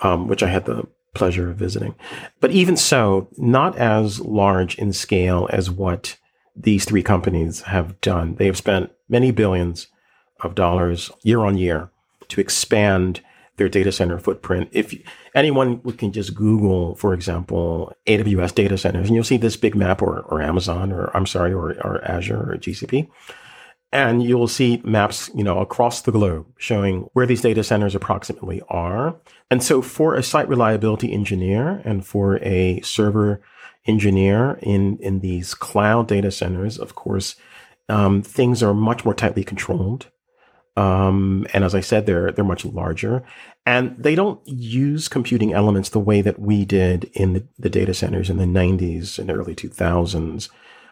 um, 0.00 0.26
which 0.26 0.42
I 0.42 0.48
had 0.48 0.64
the 0.64 0.86
pleasure 1.14 1.50
of 1.50 1.56
visiting. 1.56 1.94
But 2.40 2.52
even 2.52 2.76
so, 2.76 3.28
not 3.36 3.76
as 3.76 4.20
large 4.20 4.78
in 4.78 4.92
scale 4.92 5.48
as 5.52 5.70
what 5.70 6.16
these 6.56 6.84
three 6.84 7.02
companies 7.02 7.62
have 7.62 8.00
done. 8.00 8.36
They 8.36 8.46
have 8.46 8.56
spent 8.56 8.90
many 9.08 9.30
billions 9.30 9.88
of 10.40 10.54
dollars 10.54 11.10
year 11.22 11.40
on 11.40 11.58
year 11.58 11.90
to 12.28 12.40
expand 12.40 13.20
their 13.60 13.68
data 13.68 13.92
center 13.92 14.18
footprint. 14.18 14.70
If 14.72 14.94
anyone 15.34 15.80
can 15.92 16.12
just 16.12 16.34
Google, 16.34 16.94
for 16.94 17.12
example, 17.12 17.92
AWS 18.06 18.54
data 18.54 18.78
centers, 18.78 19.06
and 19.06 19.14
you'll 19.14 19.22
see 19.22 19.36
this 19.36 19.58
big 19.58 19.76
map, 19.76 20.00
or, 20.00 20.20
or 20.20 20.40
Amazon, 20.40 20.90
or 20.90 21.14
I'm 21.14 21.26
sorry, 21.26 21.52
or, 21.52 21.72
or 21.84 22.02
Azure 22.02 22.52
or 22.52 22.56
GCP, 22.56 23.06
and 23.92 24.22
you'll 24.22 24.48
see 24.48 24.80
maps, 24.82 25.30
you 25.34 25.44
know, 25.44 25.58
across 25.58 26.00
the 26.00 26.10
globe 26.10 26.46
showing 26.56 27.02
where 27.12 27.26
these 27.26 27.42
data 27.42 27.62
centers 27.62 27.94
approximately 27.94 28.62
are. 28.70 29.20
And 29.50 29.62
so, 29.62 29.82
for 29.82 30.14
a 30.14 30.22
site 30.22 30.48
reliability 30.48 31.12
engineer 31.12 31.82
and 31.84 32.06
for 32.06 32.38
a 32.38 32.80
server 32.80 33.42
engineer 33.86 34.58
in 34.62 34.96
in 35.00 35.20
these 35.20 35.52
cloud 35.52 36.08
data 36.08 36.30
centers, 36.30 36.78
of 36.78 36.94
course, 36.94 37.36
um, 37.90 38.22
things 38.22 38.62
are 38.62 38.72
much 38.72 39.04
more 39.04 39.14
tightly 39.14 39.44
controlled. 39.44 40.10
Um, 40.80 41.46
and 41.52 41.62
as 41.62 41.74
I 41.74 41.80
said, 41.80 42.06
they're 42.06 42.32
they're 42.32 42.42
much 42.42 42.64
larger, 42.64 43.22
and 43.66 43.94
they 43.98 44.14
don't 44.14 44.40
use 44.46 45.08
computing 45.08 45.52
elements 45.52 45.90
the 45.90 46.00
way 46.00 46.22
that 46.22 46.38
we 46.38 46.64
did 46.64 47.10
in 47.12 47.34
the, 47.34 47.46
the 47.58 47.68
data 47.68 47.92
centers 47.92 48.30
in 48.30 48.38
the 48.38 48.46
90s 48.46 49.18
and 49.18 49.30
early 49.30 49.54
2000s. 49.54 50.48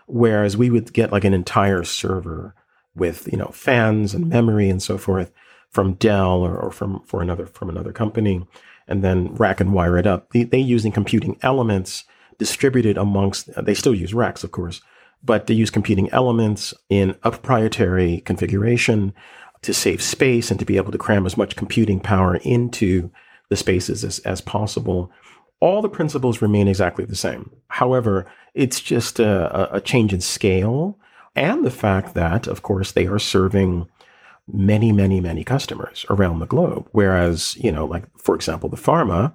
Whereas 0.07 0.59
we 0.59 0.69
would 0.69 0.93
get 0.93 1.11
like 1.11 1.25
an 1.25 1.33
entire 1.33 1.85
server 1.85 2.55
with 2.95 3.33
you 3.33 3.39
know 3.39 3.51
fans 3.55 4.13
and 4.13 4.29
memory 4.29 4.69
and 4.69 4.83
so 4.83 4.99
forth 4.99 5.33
from 5.71 5.95
Dell 5.95 6.43
or, 6.43 6.55
or 6.59 6.71
from 6.71 7.03
for 7.07 7.23
another 7.23 7.47
from 7.47 7.71
another 7.71 7.93
company, 7.93 8.47
and 8.87 9.03
then 9.03 9.35
rack 9.37 9.59
and 9.59 9.73
wire 9.73 9.97
it 9.97 10.07
up. 10.07 10.31
They, 10.33 10.43
they 10.43 10.59
using 10.59 10.93
computing 10.93 11.39
elements 11.41 12.05
distributed 12.37 12.99
amongst. 12.99 13.49
They 13.65 13.75
still 13.75 13.95
use 13.95 14.13
racks, 14.13 14.45
of 14.45 14.51
course, 14.51 14.83
but 15.25 15.47
they 15.47 15.55
use 15.55 15.71
computing 15.71 16.11
elements 16.11 16.75
in 16.91 17.17
a 17.23 17.31
proprietary 17.31 18.21
configuration 18.27 19.15
to 19.63 19.75
save 19.75 20.03
space 20.03 20.51
and 20.51 20.59
to 20.61 20.67
be 20.67 20.77
able 20.77 20.93
to 20.93 20.99
cram 20.99 21.27
as 21.27 21.37
much 21.37 21.57
computing 21.57 22.01
power 22.01 22.37
into 22.37 23.11
the 23.49 23.57
spaces 23.57 24.05
as, 24.05 24.19
as 24.21 24.41
possible. 24.41 25.11
All 25.61 25.83
the 25.83 25.89
principles 25.89 26.41
remain 26.41 26.69
exactly 26.69 27.05
the 27.05 27.17
same. 27.17 27.51
However, 27.69 28.27
it's 28.55 28.81
just 28.81 29.19
a, 29.19 29.75
a 29.75 29.81
change 29.81 30.13
in 30.13 30.21
scale 30.21 30.99
and 31.35 31.65
the 31.65 31.71
fact 31.71 32.15
that, 32.15 32.47
of 32.47 32.63
course, 32.63 32.93
they 32.93 33.07
are 33.07 33.19
serving 33.19 33.89
many, 34.53 34.93
many, 34.93 35.21
many 35.21 35.45
customers 35.45 36.07
around 36.09 36.39
the 36.39 36.47
globe. 36.47 36.89
Whereas, 36.93 37.57
you 37.57 37.71
know, 37.71 37.85
like, 37.85 38.05
for 38.19 38.35
example, 38.35 38.69
the 38.69 38.77
pharma 38.77 39.33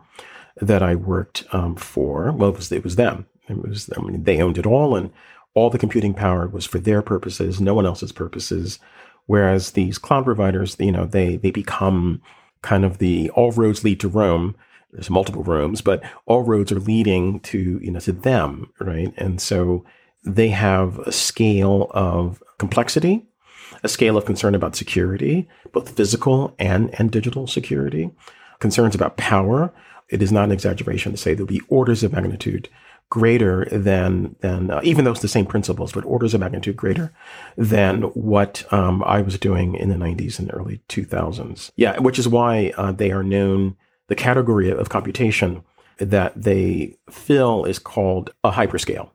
that 0.61 0.81
I 0.81 0.95
worked 0.95 1.43
um, 1.51 1.75
for, 1.75 2.31
well, 2.31 2.49
it 2.49 2.55
was, 2.55 2.71
it 2.71 2.83
was 2.83 2.95
them. 2.95 3.25
It 3.47 3.57
was, 3.57 3.89
I 3.97 4.01
mean, 4.01 4.23
they 4.23 4.41
owned 4.41 4.57
it 4.57 4.65
all 4.65 4.95
and 4.95 5.11
all 5.53 5.69
the 5.69 5.77
computing 5.77 6.13
power 6.13 6.47
was 6.47 6.65
for 6.65 6.79
their 6.79 7.01
purposes, 7.01 7.61
no 7.61 7.73
one 7.73 7.85
else's 7.85 8.11
purposes. 8.11 8.79
Whereas 9.25 9.71
these 9.71 9.97
cloud 9.97 10.25
providers, 10.25 10.75
you 10.79 10.91
know, 10.91 11.05
they 11.05 11.37
they 11.37 11.51
become 11.51 12.21
kind 12.61 12.85
of 12.85 12.97
the 12.97 13.29
all 13.31 13.51
roads 13.51 13.83
lead 13.83 13.99
to 14.01 14.07
Rome 14.07 14.55
there's 14.93 15.09
multiple 15.09 15.43
rooms, 15.43 15.81
but 15.81 16.03
all 16.27 16.43
roads 16.43 16.71
are 16.71 16.79
leading 16.79 17.39
to, 17.41 17.79
you 17.81 17.91
know, 17.91 17.99
to 17.99 18.11
them, 18.11 18.71
right? 18.79 19.11
And 19.17 19.41
so 19.41 19.83
they 20.23 20.49
have 20.49 20.99
a 20.99 21.11
scale 21.11 21.87
of 21.91 22.41
complexity, 22.59 23.25
a 23.83 23.89
scale 23.89 24.17
of 24.17 24.25
concern 24.25 24.53
about 24.53 24.75
security, 24.75 25.49
both 25.71 25.95
physical 25.95 26.55
and, 26.59 26.93
and 26.99 27.11
digital 27.11 27.47
security, 27.47 28.11
concerns 28.59 28.93
about 28.93 29.17
power. 29.17 29.73
It 30.09 30.21
is 30.21 30.31
not 30.31 30.45
an 30.45 30.51
exaggeration 30.51 31.11
to 31.11 31.17
say 31.17 31.33
there'll 31.33 31.47
be 31.47 31.61
orders 31.69 32.03
of 32.03 32.13
magnitude 32.13 32.69
greater 33.09 33.65
than 33.65 34.35
than 34.39 34.71
uh, 34.71 34.81
even 34.83 35.05
though 35.05 35.11
it's 35.11 35.21
the 35.21 35.27
same 35.27 35.45
principles, 35.45 35.91
but 35.91 36.05
orders 36.05 36.33
of 36.33 36.39
magnitude 36.39 36.75
greater 36.75 37.13
than 37.57 38.03
what 38.13 38.65
um, 38.73 39.03
I 39.03 39.21
was 39.21 39.37
doing 39.37 39.75
in 39.75 39.89
the 39.89 39.95
90s 39.95 40.39
and 40.39 40.49
early 40.53 40.81
2000s. 40.89 41.71
Yeah, 41.75 41.99
which 41.99 42.17
is 42.17 42.27
why 42.27 42.73
uh, 42.77 42.91
they 42.91 43.11
are 43.11 43.23
known 43.23 43.75
the 44.07 44.15
category 44.15 44.69
of 44.69 44.89
computation 44.89 45.63
that 45.97 46.33
they 46.35 46.97
fill 47.09 47.65
is 47.65 47.79
called 47.79 48.31
a 48.43 48.51
hyperscale. 48.51 49.11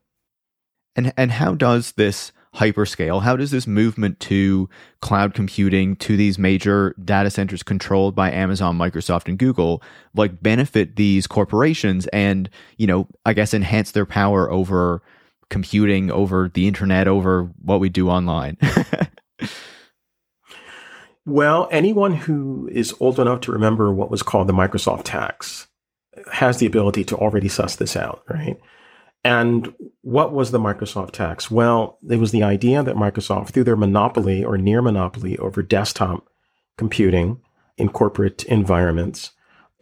And 0.95 1.13
and 1.17 1.33
how 1.33 1.55
does 1.55 1.93
this 1.93 2.33
hyperscale, 2.55 3.23
how 3.23 3.37
does 3.37 3.51
this 3.51 3.67
movement 3.67 4.19
to 4.21 4.69
cloud 5.01 5.35
computing 5.35 5.97
to 5.97 6.17
these 6.17 6.39
major 6.39 6.95
data 7.05 7.31
centers 7.31 7.63
controlled 7.63 8.15
by 8.15 8.31
Amazon, 8.31 8.79
Microsoft 8.79 9.29
and 9.29 9.39
Google 9.39 9.83
like 10.15 10.43
benefit 10.43 10.97
these 10.97 11.27
corporations 11.27 12.07
and, 12.09 12.49
you 12.77 12.87
know, 12.87 13.07
I 13.27 13.33
guess 13.33 13.55
enhance 13.55 13.93
their 13.93 14.07
power 14.07 14.51
over 14.51 15.03
computing, 15.51 16.11
over 16.11 16.51
the 16.53 16.67
internet, 16.67 17.09
over 17.09 17.45
what 17.63 17.81
we 17.81 17.89
do 17.89 18.09
online? 18.09 18.57
Well, 21.29 21.69
anyone 21.71 22.15
who 22.15 22.71
is 22.73 22.95
old 23.01 23.21
enough 23.21 23.43
to 23.43 23.53
remember 23.53 23.93
what 23.93 24.11
was 24.11 24.23
called 24.23 24.47
the 24.47 24.55
Microsoft 24.55 25.03
tax 25.05 25.67
has 26.33 26.57
the 26.57 26.65
ability 26.65 27.05
to 27.05 27.17
already 27.17 27.49
suss 27.49 27.77
this 27.77 27.97
out, 27.97 28.23
right? 28.31 28.59
And 29.29 29.75
what 30.01 30.33
was 30.33 30.53
the 30.53 30.59
Microsoft 30.59 31.11
tax? 31.11 31.51
Well, 31.51 31.99
it 32.09 32.17
was 32.17 32.33
the 32.33 32.43
idea 32.43 32.83
that 32.83 32.97
Microsoft, 32.97 33.51
through 33.51 33.65
their 33.65 33.77
monopoly 33.77 34.43
or 34.43 34.57
near 34.57 34.81
monopoly 34.81 35.37
over 35.37 35.63
desktop 35.63 36.27
computing 36.79 37.43
in 37.77 37.91
corporate 37.91 38.45
environments 38.45 39.33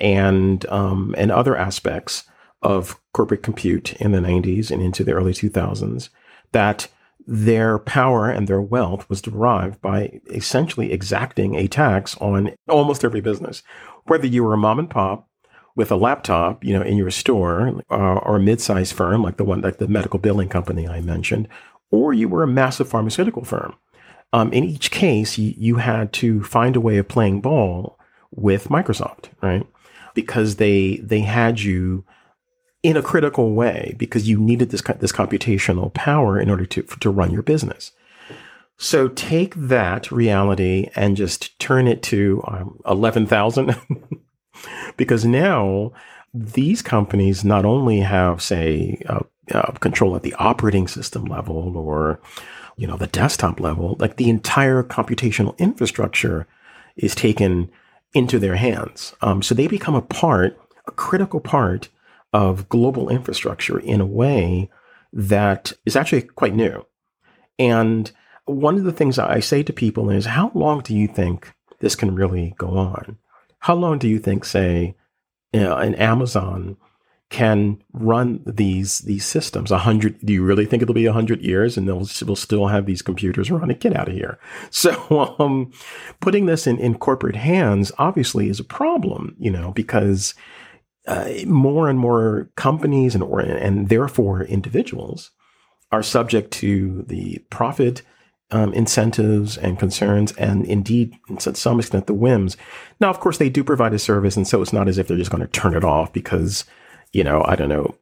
and 0.01 0.67
um, 0.67 1.15
and 1.17 1.31
other 1.31 1.57
aspects 1.57 2.25
of 2.61 3.01
corporate 3.13 3.45
compute 3.45 3.93
in 4.01 4.11
the 4.11 4.19
90s 4.19 4.73
and 4.73 4.83
into 4.83 5.05
the 5.05 5.13
early 5.13 5.33
2000s, 5.33 6.09
that 6.51 6.89
their 7.25 7.79
power 7.79 8.29
and 8.29 8.49
their 8.49 8.61
wealth 8.61 9.09
was 9.09 9.23
derived 9.23 9.81
by 9.81 10.21
essentially 10.29 10.91
exacting 10.91 11.55
a 11.55 11.69
tax 11.69 12.17
on 12.17 12.53
almost 12.69 13.05
every 13.05 13.21
business. 13.21 13.63
Whether 14.07 14.27
you 14.27 14.43
were 14.43 14.55
a 14.55 14.59
mom 14.59 14.81
and 14.81 14.91
pop 14.91 15.29
with 15.77 15.93
a 15.93 15.97
laptop, 15.97 16.65
you 16.65 16.77
know, 16.77 16.83
in 16.83 16.97
your 16.97 17.11
store, 17.11 17.83
uh, 17.91 17.95
or 17.95 18.37
a 18.37 18.41
mid-sized 18.41 18.95
firm 18.95 19.23
like 19.23 19.37
the 19.37 19.45
one, 19.45 19.61
like 19.61 19.79
the 19.79 19.87
medical 19.87 20.19
billing 20.19 20.49
company 20.49 20.89
I 20.89 21.01
mentioned, 21.01 21.47
or 21.91 22.13
you 22.13 22.29
were 22.29 22.43
a 22.43 22.49
massive 22.49 22.89
pharmaceutical 22.89 23.45
firm. 23.45 23.75
Um, 24.33 24.53
in 24.53 24.65
each 24.65 24.91
case, 24.91 25.39
you, 25.39 25.55
you 25.57 25.77
had 25.77 26.13
to 26.15 26.43
find 26.43 26.75
a 26.75 26.81
way 26.81 26.97
of 26.97 27.09
playing 27.09 27.41
ball 27.43 27.99
with 28.31 28.69
Microsoft, 28.69 29.31
right? 29.41 29.67
Because 30.15 30.57
they 30.57 30.97
they 30.97 31.21
had 31.21 31.61
you 31.61 32.05
in 32.83 32.97
a 32.97 33.03
critical 33.03 33.55
way 33.55 33.95
because 33.99 34.29
you 34.29 34.39
needed 34.39 34.71
this 34.71 34.83
this 34.99 35.13
computational 35.13 35.93
power 35.93 36.41
in 36.41 36.51
order 36.51 36.67
to 36.67 36.83
to 36.83 37.11
run 37.11 37.31
your 37.31 37.43
business. 37.43 37.93
So 38.79 39.09
take 39.09 39.55
that 39.55 40.13
reality 40.13 40.91
and 40.95 41.17
just 41.17 41.59
turn 41.59 41.87
it 41.87 42.03
to 42.05 42.43
um, 42.47 42.81
eleven 42.87 43.27
thousand, 43.27 43.77
because 44.97 45.25
now 45.25 45.93
these 46.35 46.83
companies 46.83 47.45
not 47.45 47.65
only 47.65 48.01
have 48.01 48.43
say 48.43 49.01
uh, 49.09 49.21
uh, 49.53 49.71
control 49.73 50.17
at 50.17 50.23
the 50.23 50.35
operating 50.35 50.89
system 50.89 51.25
level 51.25 51.77
or 51.77 52.21
you 52.77 52.87
know 52.87 52.97
the 52.97 53.07
desktop 53.07 53.61
level, 53.61 53.97
like 53.99 54.17
the 54.17 54.29
entire 54.29 54.83
computational 54.83 55.57
infrastructure 55.59 56.47
is 56.97 57.15
taken 57.15 57.71
into 58.15 58.39
their 58.39 58.57
hands. 58.57 59.15
Um, 59.21 59.43
so 59.43 59.55
they 59.55 59.67
become 59.67 59.95
a 59.95 60.03
part, 60.03 60.59
a 60.87 60.91
critical 60.91 61.41
part 61.41 61.89
of 62.33 62.69
global 62.69 63.09
infrastructure 63.09 63.79
in 63.79 64.01
a 64.01 64.07
way 64.07 64.71
that 65.13 65.73
is 65.85 65.97
actually 65.97 66.23
quite 66.23 66.55
new. 66.55 66.85
And 67.59 68.11
one 68.45 68.77
of 68.77 68.85
the 68.85 68.93
things 68.93 69.19
I 69.19 69.41
say 69.41 69.63
to 69.63 69.73
people 69.73 70.11
is, 70.11 70.27
how 70.27 70.51
long 70.55 70.81
do 70.81 70.95
you 70.95 71.09
think 71.09 71.53
this 71.81 71.97
can 71.97 72.15
really 72.15 72.55
go 72.59 72.77
on? 72.77 73.19
How 73.67 73.75
long 73.75 73.99
do 73.99 74.07
you 74.07 74.21
think, 74.21 74.45
say, 74.45 74.95
you 75.53 75.59
know, 75.59 75.77
an 75.77 75.97
Amazon 75.97 76.77
can 77.31 77.83
run 77.93 78.41
these 78.47 79.01
these 79.01 79.27
systems? 79.27 79.73
A 79.73 79.79
hundred? 79.79 80.25
Do 80.25 80.33
you 80.33 80.45
really 80.45 80.67
think 80.67 80.85
it'll 80.85 80.95
be 80.95 81.07
a 81.07 81.13
hundred 81.13 81.43
years 81.43 81.77
and 81.77 81.89
they'll 81.89 82.07
will 82.25 82.37
still 82.37 82.69
have 82.69 82.87
these 82.87 83.03
computers 83.03 83.51
running? 83.51 83.79
Get 83.79 83.97
out 83.97 84.07
of 84.07 84.15
here! 84.15 84.39
So, 84.71 85.35
um, 85.41 85.73
putting 86.21 86.47
this 86.47 86.69
in 86.69 86.79
in 86.79 86.99
corporate 86.99 87.35
hands 87.35 87.91
obviously 87.99 88.49
is 88.49 88.61
a 88.61 88.65
problem, 88.65 89.35
you 89.37 89.51
know, 89.51 89.73
because 89.73 90.37
uh, 91.09 91.29
more 91.45 91.89
and 91.89 91.99
more 91.99 92.49
companies 92.55 93.17
and 93.17 93.25
and 93.25 93.89
therefore 93.89 94.45
individuals 94.45 95.33
are 95.91 96.05
subject 96.05 96.53
to 96.53 97.05
the 97.09 97.45
profit 97.51 98.03
um, 98.51 98.73
incentives 98.73 99.57
and 99.57 99.79
concerns, 99.79 100.33
and 100.33 100.65
indeed, 100.67 101.15
to 101.39 101.55
some 101.55 101.81
extent, 101.81 102.07
the 102.07 102.15
whims. 102.15 102.57
Now, 103.01 103.11
of 103.11 103.21
course, 103.21 103.39
they 103.39 103.49
do 103.49 103.65
provide 103.65 103.95
a 103.95 103.99
service, 103.99 104.37
and 104.37 104.47
so 104.47 104.63
it's 104.63 104.73
not 104.73 104.89
as 104.89 104.99
if 104.99 105.09
they're 105.09 105.17
just 105.17 105.31
going 105.31 105.43
to 105.43 105.49
turn 105.49 105.75
it 105.75 105.85
off 105.85 106.13
because, 106.13 106.65
you 107.13 107.25
know, 107.25 107.43
I 107.47 107.57
don't 107.57 107.69
know, 107.69 107.97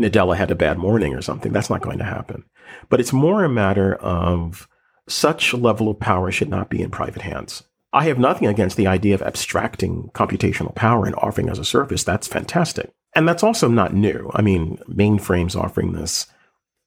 Nadella 0.00 0.36
had 0.36 0.50
a 0.50 0.56
bad 0.56 0.78
morning 0.78 1.14
or 1.14 1.22
something. 1.22 1.52
That's 1.52 1.70
not 1.70 1.82
going 1.82 1.98
to 1.98 2.04
happen. 2.04 2.44
But 2.88 3.00
it's 3.00 3.12
more 3.12 3.44
a 3.44 3.48
matter 3.48 3.94
of 3.96 4.66
such 5.08 5.54
level 5.54 5.88
of 5.88 6.00
power 6.00 6.30
should 6.32 6.48
not 6.48 6.70
be 6.70 6.82
in 6.82 6.90
private 6.90 7.22
hands. 7.22 7.62
I 7.92 8.04
have 8.04 8.18
nothing 8.18 8.48
against 8.48 8.76
the 8.76 8.88
idea 8.88 9.14
of 9.14 9.22
abstracting 9.22 10.10
computational 10.14 10.74
power 10.74 11.06
and 11.06 11.14
offering 11.16 11.48
as 11.48 11.60
a 11.60 11.64
service. 11.64 12.02
That's 12.02 12.26
fantastic. 12.26 12.92
And 13.14 13.28
that's 13.28 13.44
also 13.44 13.68
not 13.68 13.94
new. 13.94 14.30
I 14.34 14.42
mean, 14.42 14.78
mainframes 14.88 15.54
offering 15.54 15.92
this, 15.92 16.26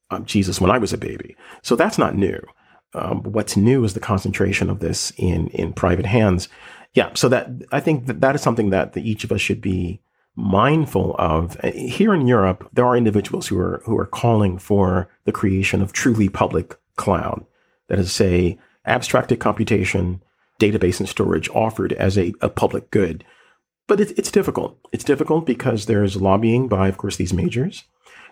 um, 0.10 0.26
Jesus, 0.26 0.62
when 0.62 0.72
I 0.72 0.78
was 0.78 0.93
a 0.93 0.97
baby. 0.97 1.36
So 1.62 1.76
that's 1.76 1.97
not 1.97 2.16
new. 2.16 2.39
Um, 2.93 3.24
what's 3.24 3.58
new 3.58 3.84
is 3.84 3.93
the 3.93 3.99
concentration 3.99 4.70
of 4.70 4.80
this 4.80 5.12
in, 5.18 5.47
in 5.47 5.74
private 5.74 6.05
hands. 6.05 6.47
Yeah. 6.93 7.12
So 7.14 7.30
that, 7.30 7.49
I 7.72 7.80
think 7.80 8.08
that 8.08 8.22
that 8.22 8.36
is 8.36 8.41
something 8.41 8.70
that 8.70 8.93
the, 8.93 9.08
each 9.08 9.24
of 9.24 9.32
us 9.32 9.41
should 9.41 9.62
be 9.62 10.01
mindful 10.36 11.16
of. 11.20 11.60
Here 11.64 12.14
in 12.14 12.28
Europe, 12.28 12.70
there 12.74 12.86
are 12.86 12.95
individuals 12.95 13.47
who 13.47 13.60
are, 13.60 13.82
who 13.86 13.97
are 13.97 14.05
calling 14.05 14.58
for 14.58 15.10
the 15.26 15.32
creation 15.32 15.82
of 15.82 15.91
truly 15.91 16.30
public 16.30 16.78
cloud. 16.95 17.45
That 17.89 17.99
is, 17.99 18.12
say, 18.12 18.58
abstracted 18.86 19.39
computation 19.39 20.22
database 20.60 20.99
and 20.99 21.10
storage 21.10 21.49
offered 21.49 21.93
as 21.93 22.18
a, 22.18 22.34
a 22.41 22.49
public 22.49 22.89
good. 22.89 23.24
But 23.88 23.99
it, 23.99 24.18
it's 24.18 24.32
difficult. 24.32 24.78
It's 24.91 25.03
difficult 25.03 25.45
because 25.45 25.86
there's 25.86 26.22
lobbying 26.22 26.68
by, 26.68 26.88
of 26.88 26.97
course, 26.97 27.16
these 27.16 27.34
majors. 27.34 27.84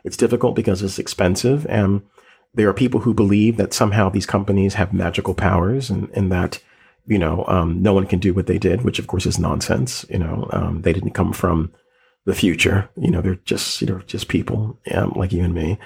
It's 0.05 0.17
difficult 0.17 0.55
because 0.55 0.81
it's 0.81 0.99
expensive. 0.99 1.65
And 1.67 2.01
there 2.53 2.69
are 2.69 2.73
people 2.73 3.01
who 3.01 3.13
believe 3.13 3.57
that 3.57 3.73
somehow 3.73 4.09
these 4.09 4.25
companies 4.25 4.75
have 4.75 4.93
magical 4.93 5.33
powers 5.33 5.89
and, 5.89 6.09
and 6.13 6.31
that, 6.31 6.61
you 7.05 7.19
know, 7.19 7.43
um, 7.47 7.81
no 7.81 7.93
one 7.93 8.07
can 8.07 8.19
do 8.19 8.33
what 8.33 8.47
they 8.47 8.57
did, 8.57 8.83
which 8.83 8.99
of 8.99 9.07
course 9.07 9.25
is 9.25 9.37
nonsense. 9.37 10.05
You 10.09 10.19
know, 10.19 10.47
um, 10.51 10.81
they 10.83 10.93
didn't 10.93 11.11
come 11.11 11.33
from 11.33 11.73
the 12.25 12.35
future. 12.35 12.89
You 12.95 13.11
know, 13.11 13.21
they're 13.21 13.35
just, 13.43 13.81
you 13.81 13.87
know, 13.87 13.99
just 14.07 14.29
people 14.29 14.79
um, 14.93 15.11
like 15.15 15.33
you 15.33 15.43
and 15.43 15.53
me. 15.53 15.77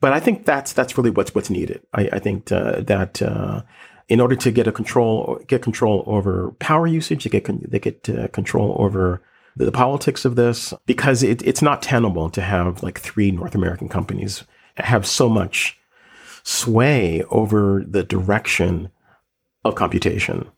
But 0.00 0.12
I 0.12 0.20
think 0.20 0.44
that's, 0.44 0.72
that's 0.72 0.98
really 0.98 1.10
what's, 1.10 1.34
what's 1.34 1.50
needed. 1.50 1.82
I, 1.92 2.08
I 2.14 2.18
think 2.18 2.50
uh, 2.50 2.80
that, 2.82 3.22
uh, 3.22 3.62
in 4.08 4.20
order 4.20 4.36
to 4.36 4.50
get 4.50 4.66
a 4.66 4.72
control, 4.72 5.38
get 5.46 5.62
control 5.62 6.02
over 6.06 6.52
power 6.58 6.86
usage, 6.86 7.22
to 7.24 7.28
get 7.28 7.70
they 7.70 7.78
get 7.78 8.08
uh, 8.08 8.28
control 8.28 8.74
over 8.78 9.22
the, 9.66 9.72
politics 9.72 10.24
of 10.24 10.36
this, 10.36 10.72
because 10.86 11.22
it, 11.22 11.42
it's 11.42 11.62
not 11.62 11.82
tenable 11.82 12.30
to 12.30 12.40
have 12.40 12.82
like 12.82 12.98
three 12.98 13.30
North 13.30 13.54
American 13.54 13.88
companies 13.88 14.44
have 14.76 15.06
so 15.06 15.28
much 15.28 15.78
sway 16.42 17.22
over 17.30 17.84
the 17.86 18.02
direction 18.02 18.90
of 19.64 19.74
computation. 19.74 20.48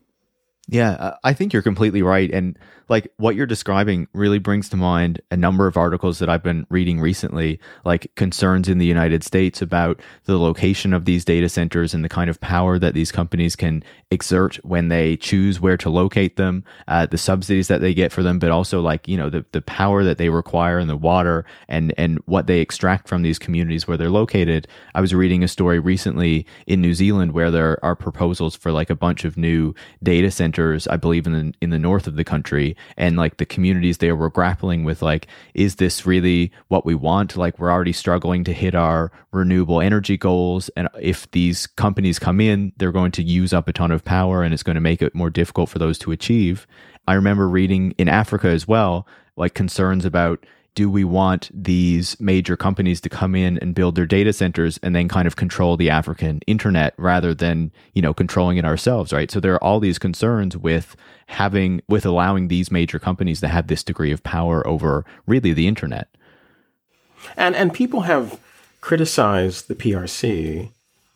Yeah, 0.67 1.15
I 1.23 1.33
think 1.33 1.51
you're 1.51 1.61
completely 1.61 2.01
right. 2.01 2.31
And 2.31 2.57
like 2.91 3.09
what 3.15 3.37
you're 3.37 3.45
describing 3.45 4.05
really 4.13 4.37
brings 4.37 4.67
to 4.67 4.75
mind 4.75 5.21
a 5.31 5.37
number 5.37 5.65
of 5.65 5.77
articles 5.77 6.19
that 6.19 6.29
I've 6.29 6.43
been 6.43 6.67
reading 6.69 6.99
recently, 6.99 7.57
like 7.85 8.13
concerns 8.15 8.67
in 8.67 8.79
the 8.79 8.85
United 8.85 9.23
States 9.23 9.61
about 9.61 10.01
the 10.25 10.37
location 10.37 10.93
of 10.93 11.05
these 11.05 11.23
data 11.23 11.47
centers 11.47 11.93
and 11.93 12.03
the 12.03 12.09
kind 12.09 12.29
of 12.29 12.41
power 12.41 12.77
that 12.77 12.93
these 12.93 13.09
companies 13.09 13.55
can 13.55 13.81
exert 14.11 14.57
when 14.65 14.89
they 14.89 15.15
choose 15.15 15.61
where 15.61 15.77
to 15.77 15.89
locate 15.89 16.35
them, 16.35 16.65
uh, 16.89 17.05
the 17.05 17.17
subsidies 17.17 17.69
that 17.69 17.79
they 17.79 17.93
get 17.93 18.11
for 18.11 18.23
them, 18.23 18.39
but 18.39 18.51
also 18.51 18.81
like, 18.81 19.07
you 19.07 19.15
know, 19.15 19.29
the, 19.29 19.45
the 19.53 19.61
power 19.61 20.03
that 20.03 20.17
they 20.17 20.27
require 20.27 20.77
and 20.77 20.89
the 20.89 20.97
water 20.97 21.45
and, 21.69 21.93
and 21.97 22.19
what 22.25 22.47
they 22.47 22.59
extract 22.59 23.07
from 23.07 23.21
these 23.21 23.39
communities 23.39 23.87
where 23.87 23.95
they're 23.95 24.09
located. 24.09 24.67
I 24.93 24.99
was 24.99 25.15
reading 25.15 25.45
a 25.45 25.47
story 25.47 25.79
recently 25.79 26.45
in 26.67 26.81
New 26.81 26.93
Zealand 26.93 27.31
where 27.31 27.51
there 27.51 27.79
are 27.85 27.95
proposals 27.95 28.53
for 28.53 28.73
like 28.73 28.89
a 28.89 28.95
bunch 28.95 29.23
of 29.23 29.37
new 29.37 29.73
data 30.03 30.29
centers 30.29 30.89
I 30.89 30.97
believe 30.97 31.25
in 31.25 31.31
the 31.31 31.53
in 31.61 31.69
the 31.69 31.79
north 31.79 32.05
of 32.05 32.17
the 32.17 32.25
country, 32.25 32.75
and 32.97 33.17
like 33.17 33.37
the 33.37 33.45
communities 33.45 33.97
there 33.97 34.15
were 34.15 34.29
grappling 34.29 34.83
with 34.83 35.01
like, 35.01 35.27
is 35.53 35.75
this 35.75 36.05
really 36.05 36.51
what 36.67 36.85
we 36.85 36.95
want? 36.95 37.37
Like 37.37 37.59
we're 37.59 37.71
already 37.71 37.93
struggling 37.93 38.43
to 38.45 38.53
hit 38.53 38.75
our 38.75 39.11
renewable 39.31 39.81
energy 39.81 40.17
goals, 40.17 40.69
and 40.75 40.89
if 40.99 41.29
these 41.31 41.67
companies 41.67 42.19
come 42.19 42.39
in, 42.41 42.71
they're 42.77 42.91
going 42.91 43.11
to 43.13 43.23
use 43.23 43.53
up 43.53 43.67
a 43.67 43.73
ton 43.73 43.91
of 43.91 44.03
power, 44.03 44.43
and 44.43 44.53
it's 44.53 44.63
going 44.63 44.75
to 44.75 44.81
make 44.81 45.01
it 45.01 45.15
more 45.15 45.29
difficult 45.29 45.69
for 45.69 45.79
those 45.79 45.97
to 45.99 46.11
achieve. 46.11 46.67
I 47.07 47.13
remember 47.13 47.49
reading 47.49 47.91
in 47.97 48.07
Africa 48.07 48.47
as 48.47 48.67
well, 48.67 49.07
like 49.35 49.53
concerns 49.53 50.05
about 50.05 50.45
do 50.73 50.89
we 50.89 51.03
want 51.03 51.49
these 51.53 52.19
major 52.19 52.55
companies 52.55 53.01
to 53.01 53.09
come 53.09 53.35
in 53.35 53.57
and 53.57 53.75
build 53.75 53.95
their 53.95 54.05
data 54.05 54.31
centers 54.31 54.79
and 54.81 54.95
then 54.95 55.09
kind 55.09 55.27
of 55.27 55.35
control 55.35 55.75
the 55.75 55.89
African 55.89 56.39
internet 56.47 56.93
rather 56.97 57.33
than, 57.33 57.71
you 57.93 58.01
know, 58.01 58.13
controlling 58.13 58.57
it 58.57 58.63
ourselves, 58.63 59.11
right? 59.11 59.29
So 59.29 59.39
there 59.39 59.53
are 59.53 59.63
all 59.63 59.79
these 59.79 59.99
concerns 59.99 60.55
with 60.55 60.95
having 61.27 61.81
with 61.87 62.05
allowing 62.05 62.47
these 62.47 62.71
major 62.71 62.99
companies 62.99 63.41
to 63.41 63.47
have 63.49 63.67
this 63.67 63.83
degree 63.83 64.11
of 64.11 64.23
power 64.23 64.65
over 64.65 65.05
really 65.27 65.51
the 65.51 65.67
internet. 65.67 66.07
And 67.35 67.55
and 67.55 67.73
people 67.73 68.01
have 68.01 68.39
criticized 68.79 69.67
the 69.67 69.75
PRC 69.75 70.71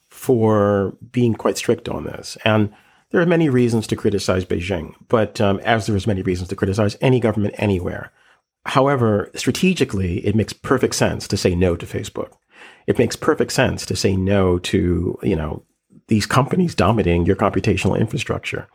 for 0.09 0.95
being 1.11 1.33
quite 1.33 1.57
strict 1.57 1.87
on 1.87 2.03
this. 2.03 2.37
And 2.43 2.73
there 3.11 3.21
are 3.21 3.25
many 3.25 3.49
reasons 3.49 3.87
to 3.87 3.95
criticize 3.95 4.43
Beijing, 4.43 4.93
but 5.07 5.39
um, 5.39 5.59
as 5.59 5.85
there 5.85 5.95
is 5.95 6.07
many 6.07 6.21
reasons 6.21 6.49
to 6.49 6.55
criticize 6.55 6.97
any 6.99 7.21
government 7.21 7.55
anywhere. 7.57 8.11
However, 8.65 9.31
strategically, 9.35 10.25
it 10.25 10.35
makes 10.35 10.53
perfect 10.53 10.95
sense 10.95 11.27
to 11.27 11.37
say 11.37 11.55
no 11.55 11.75
to 11.75 11.85
Facebook. 11.85 12.33
It 12.87 12.97
makes 12.97 13.15
perfect 13.15 13.51
sense 13.51 13.85
to 13.85 13.95
say 13.95 14.15
no 14.15 14.59
to, 14.59 15.19
you 15.21 15.35
know, 15.35 15.63
these 16.07 16.25
companies 16.25 16.75
dominating 16.75 17.25
your 17.25 17.35
computational 17.35 17.99
infrastructure. 17.99 18.67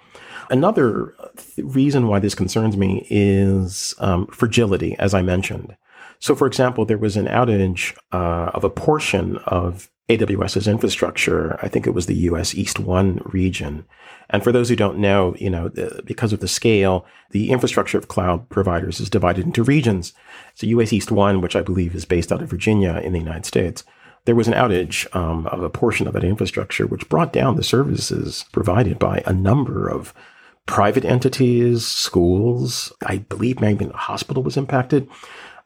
Another 0.51 1.15
th- 1.37 1.67
reason 1.75 2.09
why 2.09 2.19
this 2.19 2.35
concerns 2.35 2.77
me 2.77 3.07
is 3.09 3.95
um, 3.99 4.27
fragility, 4.29 4.97
as 4.99 5.15
I 5.15 5.23
mentioned. 5.23 5.77
So, 6.19 6.35
for 6.35 6.47
example, 6.47 6.85
there 6.85 6.99
was 6.99 7.17
an 7.17 7.27
outage 7.27 7.97
uh, 8.13 8.51
of 8.53 8.65
a 8.65 8.71
portion 8.71 9.39
of 9.47 9.91
AWS's 10.19 10.67
infrastructure. 10.67 11.59
I 11.63 11.69
think 11.69 11.87
it 11.87 11.95
was 11.95 12.07
the 12.07 12.15
US 12.15 12.55
East 12.55 12.79
1 12.79 13.23
region. 13.25 13.87
And 14.29 14.43
for 14.43 14.53
those 14.53 14.69
who 14.69 14.77
don't 14.77 14.99
know, 14.99 15.35
you 15.39 15.51
know, 15.51 15.69
the, 15.69 16.03
because 16.05 16.33
of 16.33 16.41
the 16.41 16.49
scale, 16.49 17.05
the 17.31 17.51
infrastructure 17.51 17.99
of 17.99 18.09
cloud 18.09 18.49
providers 18.49 19.01
is 19.01 19.11
divided 19.11 19.45
into 19.45 19.63
regions. 19.63 20.13
So 20.55 20.67
US 20.67 20.93
East 20.93 21.11
1, 21.11 21.41
which 21.41 21.57
I 21.57 21.63
believe 21.63 21.95
is 21.95 22.05
based 22.05 22.33
out 22.33 22.43
of 22.43 22.51
Virginia 22.51 23.01
in 23.03 23.13
the 23.13 23.19
United 23.19 23.47
States, 23.47 23.85
there 24.25 24.35
was 24.35 24.49
an 24.49 24.55
outage 24.55 25.07
um, 25.17 25.47
of 25.47 25.63
a 25.63 25.71
portion 25.71 26.07
of 26.07 26.13
that 26.13 26.25
infrastructure, 26.25 26.87
which 26.87 27.09
brought 27.09 27.33
down 27.33 27.57
the 27.57 27.63
services 27.63 28.45
provided 28.53 28.99
by 28.99 29.23
a 29.27 29.33
number 29.33 29.89
of 29.89 30.13
private 30.67 31.05
entities, 31.05 31.87
schools. 31.87 32.93
I 33.05 33.19
believe 33.19 33.61
maybe 33.61 33.87
a 33.87 33.93
hospital 33.93 34.43
was 34.43 34.57
impacted. 34.57 35.09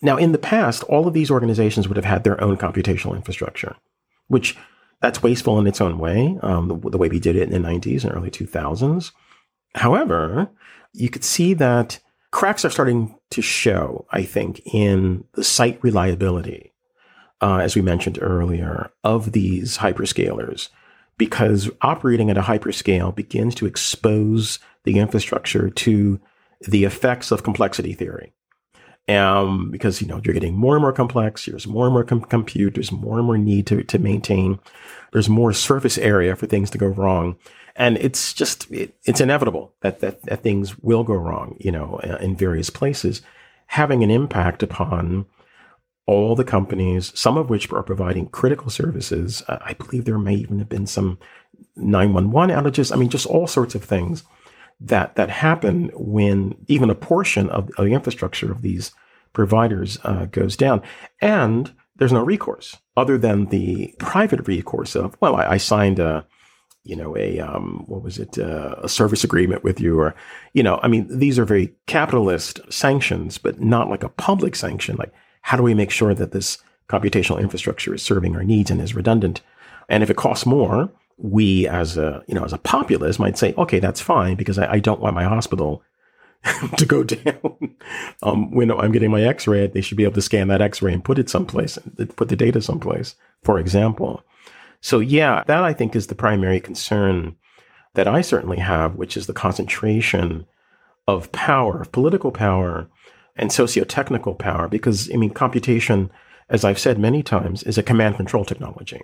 Now, 0.01 0.17
in 0.17 0.33
the 0.33 0.39
past, 0.39 0.83
all 0.85 1.09
of 1.09 1.15
these 1.15 1.31
organizations 1.31 1.89
would 1.89 1.97
have 1.97 2.05
had 2.05 2.25
their 2.25 2.43
own 2.43 2.57
computational 2.57 3.17
infrastructure, 3.17 3.77
which 4.29 4.57
that's 5.01 5.23
wasteful 5.23 5.59
in 5.59 5.67
its 5.67 5.81
own 5.81 5.99
way, 5.99 6.39
um, 6.43 6.69
the, 6.69 6.91
the 6.91 6.99
way 6.99 7.09
we 7.09 7.21
did 7.21 7.37
it 7.37 7.51
in 7.51 7.63
the 7.63 7.69
90s 7.69 8.05
and 8.05 8.17
early 8.17 8.31
2000s. 8.31 9.13
However, 9.75 10.51
you 10.93 11.11
could 11.11 11.25
see 11.25 11.55
that 11.55 12.01
cracks 12.31 12.65
are 12.65 12.71
starting 12.71 13.19
to 13.31 13.43
show, 13.43 14.07
I 14.11 14.23
think, 14.23 14.61
in 14.73 15.25
the 15.35 15.45
site 15.45 15.79
reliability, 15.83 16.73
uh, 17.41 17.59
as 17.59 17.77
we 17.77 17.83
mentioned 17.83 18.19
earlier, 18.23 18.91
of 19.03 19.33
these 19.33 19.79
hyperscalers, 19.79 20.69
because 21.19 21.71
operating 21.83 22.31
at 22.31 22.39
a 22.39 22.43
hyperscale 22.43 23.15
begins 23.15 23.55
to 23.57 23.67
expose 23.67 24.59
the 24.85 24.99
infrastructure 24.99 25.69
to 25.71 26.21
the 26.63 26.85
effects 26.85 27.31
of 27.31 27.43
complexity 27.43 27.93
theory 27.93 28.33
um, 29.09 29.71
because 29.71 30.01
you 30.01 30.07
know 30.07 30.21
you're 30.25 30.35
getting 30.35 30.57
more 30.57 30.75
and 30.75 30.83
more 30.83 30.93
complex. 30.93 31.47
There's 31.47 31.67
more 31.67 31.87
and 31.87 31.93
more 31.93 32.05
com- 32.05 32.23
compute. 32.23 32.75
There's 32.75 32.93
more 32.93 33.19
and 33.19 33.27
more 33.27 33.39
need 33.39 33.67
to 33.69 33.83
to 33.83 33.99
maintain. 33.99 34.59
There's 35.13 35.29
more 35.29 35.53
surface 35.53 35.99
area 35.99 36.35
for 36.37 36.47
things 36.47 36.71
to 36.71 36.79
go 36.79 36.87
wrong, 36.87 37.37
and 37.77 37.97
it's 37.99 38.33
just 38.33 38.71
it, 38.71 38.97
it's 39.05 39.21
inevitable 39.21 39.75
that, 39.81 40.01
that 40.01 40.23
that 40.23 40.43
things 40.43 40.79
will 40.79 41.05
go 41.05 41.15
wrong. 41.15 41.57
You 41.61 41.73
know, 41.73 42.01
uh, 42.03 42.17
in 42.17 42.37
various 42.37 42.71
places, 42.71 43.21
having 43.67 44.03
an 44.03 44.11
impact 44.11 44.63
upon 44.63 45.27
all 46.07 46.35
the 46.35 46.45
companies, 46.45 47.13
some 47.19 47.39
of 47.39 47.49
which 47.49 47.71
are 47.73 47.83
providing 47.83 48.29
critical 48.29 48.71
services. 48.71 49.43
I 49.49 49.73
believe 49.73 50.05
there 50.05 50.19
may 50.19 50.35
even 50.35 50.59
have 50.59 50.69
been 50.69 50.87
some 50.87 51.19
911 51.77 52.55
outages. 52.55 52.93
I 52.93 52.97
mean, 52.97 53.09
just 53.09 53.25
all 53.27 53.47
sorts 53.47 53.75
of 53.75 53.83
things 53.83 54.23
that 54.81 55.17
that 55.17 55.31
happen 55.31 55.91
when 55.95 56.57
even 56.67 56.91
a 56.91 56.95
portion 56.95 57.49
of, 57.51 57.71
of 57.79 57.85
the 57.85 57.93
infrastructure 57.93 58.51
of 58.51 58.63
these 58.63 58.93
providers 59.33 59.99
uh, 60.05 60.27
goes 60.27 60.57
down, 60.57 60.83
and 61.21 61.73
there's 61.97 62.13
no 62.13 62.23
recourse 62.23 62.77
other 62.97 63.19
than 63.19 63.47
the 63.47 63.95
private 63.99 64.47
recourse 64.47 64.95
of 64.95 65.17
well, 65.21 65.37
I, 65.37 65.53
I 65.53 65.57
signed 65.57 65.99
a 65.99 66.27
you 66.85 66.97
know 66.97 67.17
a 67.17 67.41
um, 67.41 67.85
what 67.87 68.03
was 68.03 68.19
it 68.19 68.39
uh, 68.39 68.77
a 68.79 68.89
service 68.89 69.25
agreement 69.25 69.65
with 69.65 69.81
you 69.81 69.99
or 69.99 70.15
you 70.53 70.63
know 70.63 70.81
I 70.83 70.89
mean 70.89 71.07
these 71.19 71.39
are 71.39 71.45
very 71.45 71.75
capitalist 71.87 72.61
sanctions, 72.71 73.39
but 73.39 73.61
not 73.61 73.89
like 73.89 74.03
a 74.03 74.09
public 74.09 74.57
sanction. 74.57 74.97
Like 74.97 75.13
how 75.43 75.57
do 75.57 75.63
we 75.63 75.75
make 75.75 75.91
sure 75.91 76.15
that 76.15 76.33
this 76.33 76.59
computational 76.89 77.41
infrastructure 77.41 77.95
is 77.95 78.03
serving 78.03 78.37
our 78.37 78.45
needs 78.45 78.71
and 78.71 78.81
is 78.81 78.95
redundant? 78.95 79.41
And 79.89 80.03
if 80.03 80.11
it 80.11 80.17
costs 80.17 80.47
more, 80.47 80.91
we 81.17 81.67
as 81.69 81.97
a 81.97 82.23
you 82.27 82.35
know 82.35 82.45
as 82.45 82.53
a 82.53 82.59
populace 82.59 83.19
might 83.19 83.39
say, 83.39 83.55
okay, 83.57 83.79
that's 83.79 84.01
fine 84.01 84.37
because 84.37 84.59
I, 84.59 84.73
I 84.73 84.79
don't 84.79 85.01
want 85.01 85.15
my 85.15 85.25
hospital 85.25 85.83
to 86.77 86.87
go 86.87 87.03
down. 87.05 87.77
um, 88.23 88.51
when 88.53 88.71
I'm 88.71 88.93
getting 88.93 89.11
my 89.11 89.23
X-ray, 89.23 89.67
they 89.67 89.81
should 89.81 89.97
be 89.97 90.05
able 90.05 90.15
to 90.15 90.23
scan 90.23 90.49
that 90.49 90.61
X-ray 90.61 90.93
and 90.93 91.05
put 91.05 91.19
it 91.19 91.31
someplace, 91.31 91.79
put 92.17 92.29
the 92.29 92.37
data 92.37 92.61
someplace, 92.61 93.15
for 93.43 93.59
example. 93.59 94.23
So 94.81 94.99
yeah, 94.99 95.43
that 95.47 95.65
I 95.65 95.73
think 95.73 95.97
is 95.97 96.09
the 96.09 96.15
primary 96.15 96.61
concern 96.61 97.37
that 97.95 98.09
I 98.09 98.21
certainly 98.21 98.59
have, 98.59 98.97
which 98.97 99.17
is 99.17 99.27
the 99.27 99.33
concentration 99.33 100.47
of 101.07 101.33
power, 101.33 101.85
political 101.87 102.33
power, 102.33 102.89
and 103.37 103.53
socio-technical 103.53 104.35
power. 104.35 104.69
Because 104.69 105.11
I 105.13 105.17
mean, 105.17 105.31
computation, 105.31 106.11
as 106.49 106.65
I've 106.65 106.79
said 106.79 106.99
many 106.99 107.23
times, 107.23 107.63
is 107.63 107.79
a 107.79 107.83
command 107.83 108.17
control 108.17 108.45
technology. 108.45 109.01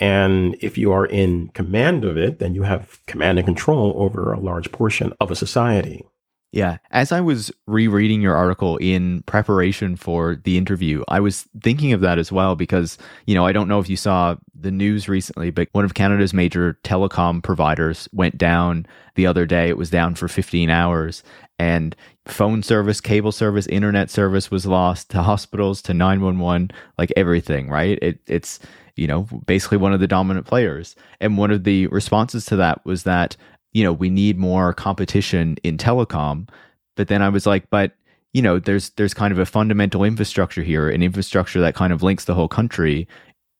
And 0.00 0.56
if 0.60 0.78
you 0.78 0.92
are 0.92 1.06
in 1.06 1.48
command 1.48 2.04
of 2.04 2.16
it, 2.16 2.38
then 2.38 2.54
you 2.54 2.62
have 2.62 3.04
command 3.06 3.38
and 3.38 3.46
control 3.46 3.94
over 3.96 4.32
a 4.32 4.40
large 4.40 4.70
portion 4.70 5.12
of 5.20 5.30
a 5.30 5.36
society. 5.36 6.04
Yeah. 6.50 6.78
As 6.90 7.12
I 7.12 7.20
was 7.20 7.52
rereading 7.66 8.22
your 8.22 8.34
article 8.34 8.78
in 8.78 9.22
preparation 9.24 9.96
for 9.96 10.34
the 10.34 10.56
interview, 10.56 11.04
I 11.06 11.20
was 11.20 11.46
thinking 11.62 11.92
of 11.92 12.00
that 12.00 12.18
as 12.18 12.32
well 12.32 12.56
because, 12.56 12.96
you 13.26 13.34
know, 13.34 13.44
I 13.44 13.52
don't 13.52 13.68
know 13.68 13.80
if 13.80 13.90
you 13.90 13.96
saw 13.96 14.36
the 14.58 14.70
news 14.70 15.10
recently, 15.10 15.50
but 15.50 15.68
one 15.72 15.84
of 15.84 15.92
Canada's 15.92 16.32
major 16.32 16.78
telecom 16.84 17.42
providers 17.42 18.08
went 18.12 18.38
down 18.38 18.86
the 19.14 19.26
other 19.26 19.44
day. 19.44 19.68
It 19.68 19.76
was 19.76 19.90
down 19.90 20.14
for 20.14 20.26
15 20.26 20.70
hours 20.70 21.22
and 21.58 21.94
phone 22.26 22.62
service, 22.62 23.00
cable 23.02 23.32
service, 23.32 23.66
internet 23.66 24.10
service 24.10 24.50
was 24.50 24.64
lost 24.64 25.10
to 25.10 25.22
hospitals, 25.22 25.82
to 25.82 25.92
911, 25.92 26.70
like 26.96 27.12
everything, 27.14 27.68
right? 27.68 27.98
It, 28.00 28.20
it's, 28.26 28.58
you 28.98 29.06
know, 29.06 29.22
basically 29.46 29.78
one 29.78 29.92
of 29.92 30.00
the 30.00 30.08
dominant 30.08 30.46
players. 30.46 30.96
And 31.20 31.38
one 31.38 31.50
of 31.50 31.64
the 31.64 31.86
responses 31.86 32.44
to 32.46 32.56
that 32.56 32.84
was 32.84 33.04
that, 33.04 33.36
you 33.72 33.84
know, 33.84 33.92
we 33.92 34.10
need 34.10 34.36
more 34.36 34.74
competition 34.74 35.56
in 35.62 35.78
telecom. 35.78 36.48
But 36.96 37.08
then 37.08 37.22
I 37.22 37.28
was 37.28 37.46
like, 37.46 37.70
but 37.70 37.92
you 38.34 38.42
know, 38.42 38.58
there's 38.58 38.90
there's 38.90 39.14
kind 39.14 39.32
of 39.32 39.38
a 39.38 39.46
fundamental 39.46 40.04
infrastructure 40.04 40.62
here, 40.62 40.90
an 40.90 41.02
infrastructure 41.02 41.60
that 41.60 41.74
kind 41.74 41.92
of 41.92 42.02
links 42.02 42.24
the 42.26 42.34
whole 42.34 42.48
country. 42.48 43.08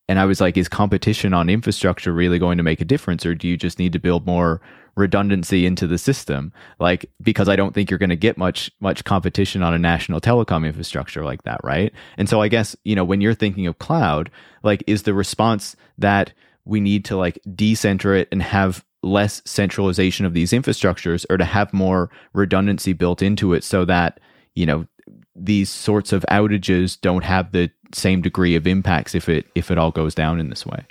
And 0.09 0.19
I 0.19 0.25
was 0.25 0.41
like, 0.41 0.57
is 0.57 0.69
competition 0.69 1.35
on 1.35 1.51
infrastructure 1.51 2.13
really 2.13 2.39
going 2.39 2.57
to 2.57 2.63
make 2.63 2.81
a 2.81 2.85
difference, 2.85 3.27
or 3.27 3.35
do 3.35 3.47
you 3.47 3.57
just 3.57 3.79
need 3.79 3.93
to 3.93 3.99
build 3.99 4.27
more 4.27 4.61
redundancy 4.97 5.67
into 5.67 5.87
the 5.87 5.99
system? 5.99 6.53
Like 6.81 7.11
because 7.23 7.49
i 7.49 7.57
don't 7.57 7.73
think 7.73 7.91
you're 7.91 7.99
going 7.99 8.11
to 8.11 8.17
get 8.17 8.37
much 8.37 8.71
much 8.81 9.05
competition 9.05 9.63
on 9.63 9.73
a 9.73 9.79
national 9.79 10.21
telecom 10.21 10.67
infrastructure 10.67 11.25
like 11.25 11.43
that 11.45 11.61
right? 11.63 11.93
And 12.17 12.29
so 12.29 12.41
i 12.41 12.49
guess 12.49 12.77
you 12.85 12.97
know 12.97 13.05
when 13.05 13.21
you're 13.21 13.35
thinking 13.35 13.67
of 13.67 13.79
cloud 13.79 14.31
like 14.63 14.83
is 14.87 15.05
the 15.05 15.15
response 15.15 15.77
that 15.99 16.33
we 16.65 16.81
need 16.81 17.05
to 17.07 17.17
like 17.17 17.39
decenter 17.55 18.15
it 18.15 18.29
and 18.33 18.43
have 18.43 18.85
less 19.03 19.41
centralization 19.45 20.27
of 20.27 20.35
these 20.35 20.51
infrastructures 20.51 21.25
or 21.31 21.37
to 21.37 21.45
have 21.45 21.73
more 21.73 22.11
redundancy 22.33 22.93
built 22.93 23.23
into 23.23 23.55
it 23.55 23.63
so 23.63 23.85
that 23.85 24.19
you 24.55 24.67
know 24.67 24.87
these 25.35 25.71
sorts 25.71 26.13
of 26.13 26.25
outages 26.31 27.01
don't 27.01 27.25
have 27.25 27.53
the 27.53 27.71
same 27.93 28.23
degree 28.23 28.55
of 28.55 28.67
impacts 28.67 29.15
if 29.15 29.29
it 29.29 29.47
if 29.55 29.71
it 29.71 29.79
all 29.79 29.91
goes 29.91 30.15
down 30.15 30.41
in 30.41 30.51
this 30.51 30.67
way 30.67 30.87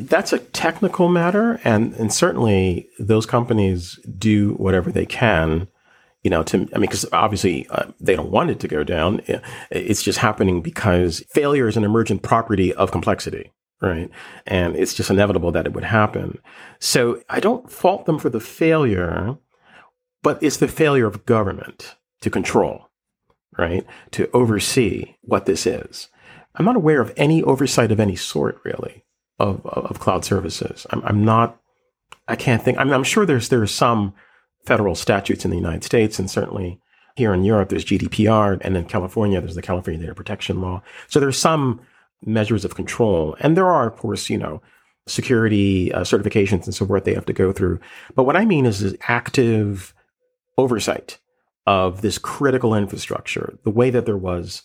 that's 0.00 0.32
a 0.32 0.38
technical 0.38 1.08
matter, 1.08 1.60
and 1.64 1.92
and 1.94 2.12
certainly 2.12 2.88
those 2.98 3.26
companies 3.26 3.98
do 4.18 4.54
whatever 4.54 4.90
they 4.90 5.04
can, 5.06 5.68
you 6.22 6.30
know. 6.30 6.42
To 6.44 6.56
I 6.74 6.78
mean, 6.78 6.88
because 6.88 7.04
obviously 7.12 7.66
uh, 7.70 7.86
they 8.00 8.16
don't 8.16 8.30
want 8.30 8.50
it 8.50 8.60
to 8.60 8.68
go 8.68 8.84
down. 8.84 9.20
It's 9.70 10.02
just 10.02 10.18
happening 10.18 10.62
because 10.62 11.24
failure 11.30 11.68
is 11.68 11.76
an 11.76 11.84
emergent 11.84 12.22
property 12.22 12.72
of 12.74 12.90
complexity, 12.90 13.52
right? 13.82 14.10
And 14.46 14.76
it's 14.76 14.94
just 14.94 15.10
inevitable 15.10 15.52
that 15.52 15.66
it 15.66 15.74
would 15.74 15.84
happen. 15.84 16.38
So 16.80 17.22
I 17.28 17.40
don't 17.40 17.70
fault 17.70 18.06
them 18.06 18.18
for 18.18 18.30
the 18.30 18.40
failure. 18.40 19.36
but 20.22 20.42
it's 20.42 20.58
the 20.58 20.68
failure 20.68 21.06
of 21.06 21.26
government 21.26 21.96
to 22.20 22.30
control, 22.30 22.88
right? 23.58 23.84
To 24.12 24.30
oversee 24.32 25.16
what 25.22 25.46
this 25.46 25.66
is. 25.66 26.08
I'm 26.54 26.64
not 26.64 26.76
aware 26.76 27.00
of 27.00 27.12
any 27.16 27.42
oversight 27.42 27.92
of 27.92 28.00
any 28.00 28.16
sort, 28.16 28.60
really, 28.64 29.04
of, 29.38 29.64
of, 29.66 29.98
cloud 29.98 30.24
services. 30.24 30.86
I'm, 30.90 31.02
I'm, 31.04 31.24
not, 31.24 31.58
I 32.28 32.36
can't 32.36 32.62
think, 32.62 32.78
I 32.78 32.84
mean, 32.84 32.92
I'm 32.92 33.04
sure 33.04 33.24
there's, 33.24 33.48
there's 33.48 33.70
some 33.70 34.14
federal 34.66 34.94
statutes 34.94 35.44
in 35.44 35.50
the 35.50 35.56
United 35.56 35.82
States 35.84 36.18
and 36.18 36.30
certainly 36.30 36.80
here 37.16 37.34
in 37.34 37.44
Europe, 37.44 37.68
there's 37.68 37.84
GDPR, 37.84 38.58
and 38.62 38.76
in 38.76 38.84
California, 38.86 39.40
there's 39.40 39.54
the 39.54 39.62
California 39.62 40.00
Data 40.00 40.14
Protection 40.14 40.60
Law. 40.60 40.82
So 41.08 41.20
there's 41.20 41.38
some 41.38 41.80
measures 42.24 42.64
of 42.64 42.74
control, 42.74 43.36
and 43.40 43.56
there 43.56 43.66
are, 43.66 43.86
of 43.86 43.96
course, 43.96 44.30
you 44.30 44.38
know, 44.38 44.62
security 45.06 45.92
uh, 45.92 46.02
certifications 46.02 46.64
and 46.64 46.74
so 46.74 46.86
forth 46.86 47.04
they 47.04 47.14
have 47.14 47.26
to 47.26 47.32
go 47.32 47.52
through. 47.52 47.80
But 48.14 48.22
what 48.24 48.36
I 48.36 48.44
mean 48.44 48.66
is, 48.66 48.82
is 48.82 48.96
active 49.08 49.94
oversight 50.56 51.18
of 51.66 52.02
this 52.02 52.18
critical 52.18 52.74
infrastructure, 52.74 53.58
the 53.64 53.70
way 53.70 53.90
that 53.90 54.06
there 54.06 54.16
was 54.16 54.62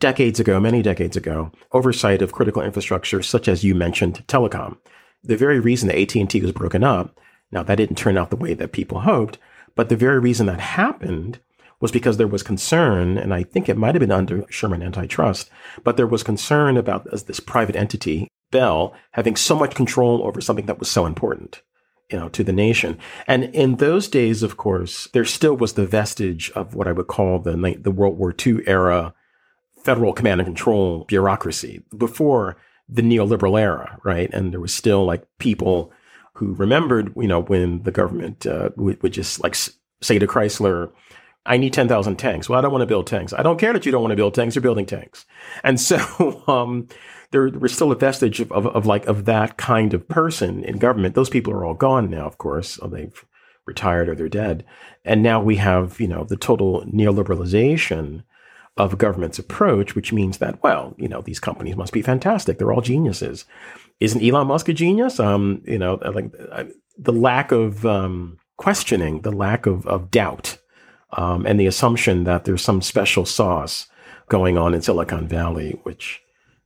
decades 0.00 0.38
ago, 0.38 0.60
many 0.60 0.82
decades 0.82 1.16
ago, 1.16 1.50
oversight 1.72 2.22
of 2.22 2.32
critical 2.32 2.62
infrastructure, 2.62 3.22
such 3.22 3.48
as 3.48 3.64
you 3.64 3.74
mentioned, 3.74 4.24
telecom. 4.26 4.76
The 5.22 5.36
very 5.36 5.58
reason 5.58 5.88
that 5.88 5.98
AT&T 5.98 6.40
was 6.40 6.52
broken 6.52 6.84
up, 6.84 7.18
now 7.50 7.62
that 7.62 7.76
didn't 7.76 7.96
turn 7.96 8.18
out 8.18 8.30
the 8.30 8.36
way 8.36 8.54
that 8.54 8.72
people 8.72 9.00
hoped, 9.00 9.38
but 9.74 9.88
the 9.88 9.96
very 9.96 10.18
reason 10.18 10.46
that 10.46 10.60
happened 10.60 11.40
was 11.80 11.92
because 11.92 12.16
there 12.16 12.26
was 12.26 12.42
concern, 12.42 13.18
and 13.18 13.34
I 13.34 13.42
think 13.42 13.68
it 13.68 13.76
might 13.76 13.94
have 13.94 14.00
been 14.00 14.10
under 14.10 14.44
Sherman 14.50 14.82
antitrust, 14.82 15.50
but 15.84 15.96
there 15.96 16.06
was 16.06 16.22
concern 16.22 16.76
about 16.76 17.10
this 17.10 17.40
private 17.40 17.76
entity, 17.76 18.28
Bell, 18.50 18.94
having 19.12 19.36
so 19.36 19.56
much 19.56 19.74
control 19.74 20.22
over 20.26 20.40
something 20.40 20.66
that 20.66 20.78
was 20.78 20.90
so 20.90 21.04
important, 21.04 21.62
you 22.10 22.18
know, 22.18 22.28
to 22.30 22.42
the 22.42 22.52
nation. 22.52 22.98
And 23.26 23.44
in 23.54 23.76
those 23.76 24.08
days, 24.08 24.42
of 24.42 24.56
course, 24.56 25.08
there 25.12 25.24
still 25.24 25.56
was 25.56 25.74
the 25.74 25.86
vestige 25.86 26.50
of 26.52 26.74
what 26.74 26.88
I 26.88 26.92
would 26.92 27.08
call 27.08 27.38
the 27.40 27.76
the 27.78 27.90
World 27.90 28.16
War 28.16 28.34
II 28.44 28.60
era 28.66 29.14
federal 29.86 30.12
command 30.12 30.40
and 30.40 30.48
control 30.48 31.04
bureaucracy 31.04 31.82
before 31.96 32.56
the 32.88 33.02
neoliberal 33.02 33.58
era, 33.58 33.98
right? 34.04 34.28
And 34.32 34.52
there 34.52 34.60
was 34.60 34.74
still 34.74 35.04
like 35.04 35.24
people 35.38 35.92
who 36.34 36.54
remembered, 36.54 37.12
you 37.16 37.28
know, 37.28 37.40
when 37.40 37.82
the 37.84 37.92
government 37.92 38.46
uh, 38.46 38.70
would, 38.76 39.00
would 39.02 39.12
just 39.12 39.42
like 39.42 39.54
say 40.02 40.18
to 40.18 40.26
Chrysler, 40.26 40.90
I 41.46 41.56
need 41.56 41.72
10,000 41.72 42.16
tanks. 42.16 42.48
Well, 42.48 42.58
I 42.58 42.62
don't 42.62 42.72
want 42.72 42.82
to 42.82 42.86
build 42.86 43.06
tanks. 43.06 43.32
I 43.32 43.42
don't 43.42 43.60
care 43.60 43.72
that 43.72 43.86
you 43.86 43.92
don't 43.92 44.02
want 44.02 44.10
to 44.10 44.16
build 44.16 44.34
tanks. 44.34 44.56
You're 44.56 44.62
building 44.62 44.86
tanks. 44.86 45.24
And 45.62 45.80
so, 45.80 46.42
um, 46.48 46.88
there 47.30 47.48
was 47.48 47.72
still 47.72 47.92
a 47.92 47.96
vestige 47.96 48.40
of, 48.40 48.50
of, 48.52 48.66
of, 48.66 48.86
like, 48.86 49.06
of 49.06 49.24
that 49.24 49.56
kind 49.56 49.94
of 49.94 50.08
person 50.08 50.64
in 50.64 50.78
government. 50.78 51.14
Those 51.14 51.30
people 51.30 51.52
are 51.52 51.64
all 51.64 51.74
gone 51.74 52.10
now, 52.10 52.26
of 52.26 52.38
course. 52.38 52.78
Or 52.78 52.88
they've 52.88 53.24
retired 53.66 54.08
or 54.08 54.14
they're 54.14 54.28
dead. 54.28 54.64
And 55.04 55.22
now 55.22 55.40
we 55.40 55.56
have, 55.56 56.00
you 56.00 56.08
know, 56.08 56.24
the 56.24 56.36
total 56.36 56.84
neoliberalization 56.86 58.24
of 58.76 58.98
government's 58.98 59.38
approach, 59.38 59.94
which 59.94 60.12
means 60.12 60.38
that, 60.38 60.62
well, 60.62 60.94
you 60.98 61.08
know, 61.08 61.22
these 61.22 61.40
companies 61.40 61.76
must 61.76 61.92
be 61.92 62.02
fantastic. 62.02 62.58
They're 62.58 62.72
all 62.72 62.82
geniuses. 62.82 63.44
Isn't 64.00 64.22
Elon 64.22 64.48
Musk 64.48 64.68
a 64.68 64.74
genius? 64.74 65.18
Um, 65.18 65.62
you 65.64 65.78
know, 65.78 65.94
like 65.94 66.30
the 66.98 67.12
lack 67.12 67.52
of, 67.52 67.86
um, 67.86 68.38
questioning, 68.56 69.20
the 69.22 69.32
lack 69.32 69.66
of, 69.66 69.86
of 69.86 70.10
doubt 70.10 70.58
um, 71.12 71.46
and 71.46 71.58
the 71.58 71.66
assumption 71.66 72.24
that 72.24 72.44
there's 72.44 72.62
some 72.62 72.82
special 72.82 73.24
sauce 73.24 73.86
going 74.28 74.58
on 74.58 74.74
in 74.74 74.82
Silicon 74.82 75.28
Valley, 75.28 75.78
which 75.84 76.22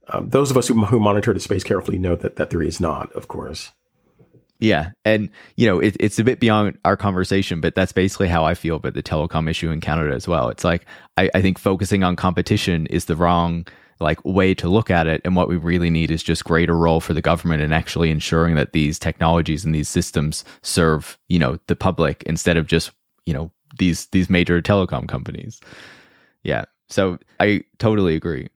um, 0.08 0.30
those 0.30 0.50
of 0.50 0.56
us 0.56 0.68
who, 0.68 0.84
who 0.86 0.98
monitor 0.98 1.32
the 1.32 1.40
space 1.40 1.64
carefully 1.64 1.98
know 1.98 2.16
that 2.16 2.36
that 2.36 2.50
there 2.50 2.62
is 2.62 2.80
not, 2.80 3.12
of 3.12 3.28
course. 3.28 3.72
Yeah, 4.60 4.90
and 5.04 5.30
you 5.56 5.66
know 5.66 5.80
it, 5.80 5.96
it's 5.98 6.18
a 6.18 6.24
bit 6.24 6.38
beyond 6.38 6.78
our 6.84 6.96
conversation, 6.96 7.60
but 7.60 7.74
that's 7.74 7.92
basically 7.92 8.28
how 8.28 8.44
I 8.44 8.54
feel 8.54 8.76
about 8.76 8.94
the 8.94 9.02
telecom 9.02 9.48
issue 9.48 9.70
in 9.70 9.80
Canada 9.80 10.14
as 10.14 10.28
well. 10.28 10.48
It's 10.50 10.64
like 10.64 10.86
I, 11.16 11.30
I 11.34 11.42
think 11.42 11.58
focusing 11.58 12.04
on 12.04 12.14
competition 12.16 12.86
is 12.86 13.06
the 13.06 13.16
wrong 13.16 13.66
like 14.00 14.24
way 14.24 14.54
to 14.54 14.68
look 14.68 14.90
at 14.90 15.06
it 15.06 15.20
and 15.26 15.36
what 15.36 15.46
we 15.46 15.56
really 15.56 15.90
need 15.90 16.10
is 16.10 16.22
just 16.22 16.44
greater 16.44 16.74
role 16.74 17.00
for 17.00 17.12
the 17.12 17.20
government 17.20 17.62
in 17.62 17.70
actually 17.70 18.10
ensuring 18.10 18.54
that 18.54 18.72
these 18.72 18.98
technologies 18.98 19.62
and 19.62 19.74
these 19.74 19.90
systems 19.90 20.42
serve 20.62 21.18
you 21.28 21.38
know 21.38 21.58
the 21.66 21.76
public 21.76 22.22
instead 22.22 22.56
of 22.56 22.66
just 22.66 22.92
you 23.26 23.34
know 23.34 23.50
these 23.78 24.06
these 24.06 24.30
major 24.30 24.60
telecom 24.62 25.08
companies. 25.08 25.60
Yeah. 26.42 26.64
So 26.88 27.18
I 27.38 27.62
totally 27.78 28.14
agree. 28.14 28.48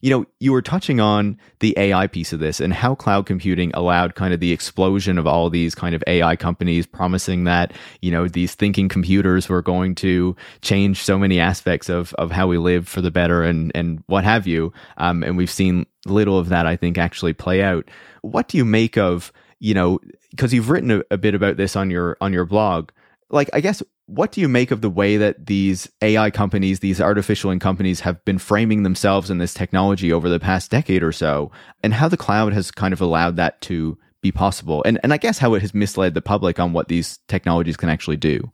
You 0.00 0.10
know, 0.10 0.26
you 0.40 0.52
were 0.52 0.62
touching 0.62 1.00
on 1.00 1.38
the 1.60 1.74
AI 1.78 2.06
piece 2.06 2.32
of 2.32 2.40
this 2.40 2.60
and 2.60 2.72
how 2.72 2.94
cloud 2.94 3.26
computing 3.26 3.70
allowed 3.74 4.14
kind 4.14 4.34
of 4.34 4.40
the 4.40 4.52
explosion 4.52 5.18
of 5.18 5.26
all 5.26 5.50
these 5.50 5.74
kind 5.74 5.94
of 5.94 6.02
AI 6.06 6.36
companies 6.36 6.86
promising 6.86 7.44
that, 7.44 7.72
you 8.02 8.10
know, 8.10 8.28
these 8.28 8.54
thinking 8.54 8.88
computers 8.88 9.48
were 9.48 9.62
going 9.62 9.94
to 9.96 10.36
change 10.62 11.02
so 11.02 11.18
many 11.18 11.40
aspects 11.40 11.88
of, 11.88 12.14
of 12.14 12.30
how 12.30 12.46
we 12.46 12.58
live 12.58 12.88
for 12.88 13.00
the 13.00 13.10
better 13.10 13.42
and, 13.42 13.72
and 13.74 14.02
what 14.06 14.24
have 14.24 14.46
you. 14.46 14.72
Um, 14.96 15.22
and 15.22 15.36
we've 15.36 15.50
seen 15.50 15.86
little 16.06 16.38
of 16.38 16.48
that, 16.48 16.66
I 16.66 16.76
think, 16.76 16.98
actually 16.98 17.32
play 17.32 17.62
out. 17.62 17.88
What 18.22 18.48
do 18.48 18.56
you 18.56 18.64
make 18.64 18.96
of, 18.96 19.32
you 19.60 19.74
know, 19.74 20.00
because 20.30 20.52
you've 20.52 20.70
written 20.70 20.90
a, 20.90 21.02
a 21.10 21.18
bit 21.18 21.34
about 21.34 21.56
this 21.56 21.76
on 21.76 21.90
your 21.90 22.16
on 22.20 22.32
your 22.32 22.44
blog, 22.44 22.90
like 23.30 23.50
I 23.52 23.60
guess 23.60 23.82
what 24.08 24.32
do 24.32 24.40
you 24.40 24.48
make 24.48 24.70
of 24.70 24.80
the 24.80 24.88
way 24.88 25.18
that 25.18 25.46
these 25.46 25.86
AI 26.00 26.30
companies, 26.30 26.80
these 26.80 26.98
artificial 26.98 27.50
and 27.50 27.60
companies 27.60 28.00
have 28.00 28.24
been 28.24 28.38
framing 28.38 28.82
themselves 28.82 29.30
in 29.30 29.36
this 29.36 29.52
technology 29.52 30.10
over 30.10 30.30
the 30.30 30.40
past 30.40 30.70
decade 30.70 31.02
or 31.02 31.12
so, 31.12 31.52
and 31.82 31.92
how 31.92 32.08
the 32.08 32.16
cloud 32.16 32.54
has 32.54 32.70
kind 32.70 32.94
of 32.94 33.02
allowed 33.02 33.36
that 33.36 33.60
to 33.60 33.98
be 34.22 34.32
possible? 34.32 34.82
And, 34.84 34.98
and 35.02 35.12
I 35.12 35.18
guess 35.18 35.38
how 35.38 35.52
it 35.52 35.60
has 35.60 35.74
misled 35.74 36.14
the 36.14 36.22
public 36.22 36.58
on 36.58 36.72
what 36.72 36.88
these 36.88 37.18
technologies 37.28 37.76
can 37.76 37.90
actually 37.90 38.16
do. 38.16 38.50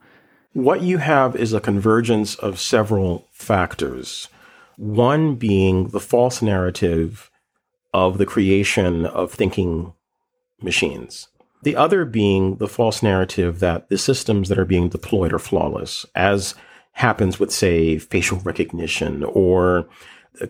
What 0.55 0.83
you 0.83 0.99
have 0.99 1.37
is 1.37 1.53
a 1.53 1.61
convergence 1.61 2.35
of 2.35 2.59
several 2.59 3.29
factors. 3.31 4.29
One 4.77 5.37
being 5.37 5.89
the 5.89 6.01
false 6.01 6.43
narrative 6.43 7.31
of 7.93 8.19
the 8.19 8.27
creation 8.27 9.07
of 9.07 9.33
thinking 9.33 9.93
machines. 10.61 11.29
The 11.65 11.77
other 11.77 12.05
being 12.05 12.57
the 12.57 12.69
false 12.69 13.03
narrative 13.03 13.61
that 13.61 13.89
the 13.89 13.97
systems 13.97 14.51
that 14.51 14.59
are 14.59 14.67
being 14.67 14.91
deployed 14.91 15.33
are 15.33 15.39
flawless, 15.39 16.05
as 16.15 16.55
happens 16.93 17.41
with, 17.41 17.51
say, 17.51 17.99
facial 17.99 18.39
recognition 18.41 19.25
or 19.25 19.89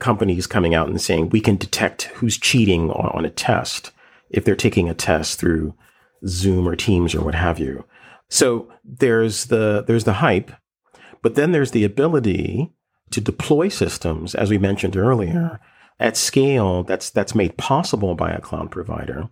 companies 0.00 0.48
coming 0.48 0.74
out 0.74 0.88
and 0.88 1.00
saying 1.00 1.28
we 1.28 1.40
can 1.40 1.56
detect 1.56 2.04
who's 2.14 2.36
cheating 2.36 2.90
on 2.90 3.24
a 3.24 3.30
test 3.30 3.92
if 4.30 4.44
they're 4.44 4.56
taking 4.56 4.88
a 4.88 4.94
test 4.94 5.38
through 5.38 5.74
Zoom 6.26 6.66
or 6.66 6.74
Teams 6.74 7.14
or 7.14 7.22
what 7.22 7.34
have 7.34 7.60
you. 7.60 7.84
So 8.28 8.72
there's 8.82 9.46
the 9.46 9.84
there's 9.86 10.04
the 10.04 10.14
hype, 10.14 10.50
but 11.22 11.36
then 11.36 11.52
there's 11.52 11.70
the 11.70 11.84
ability 11.84 12.72
to 13.10 13.20
deploy 13.20 13.68
systems, 13.68 14.34
as 14.34 14.50
we 14.50 14.58
mentioned 14.58 14.96
earlier, 14.96 15.60
at 16.00 16.16
scale 16.16 16.82
that's 16.82 17.10
that's 17.10 17.36
made 17.36 17.56
possible 17.56 18.16
by 18.16 18.32
a 18.32 18.40
cloud 18.40 18.72
provider 18.72 19.28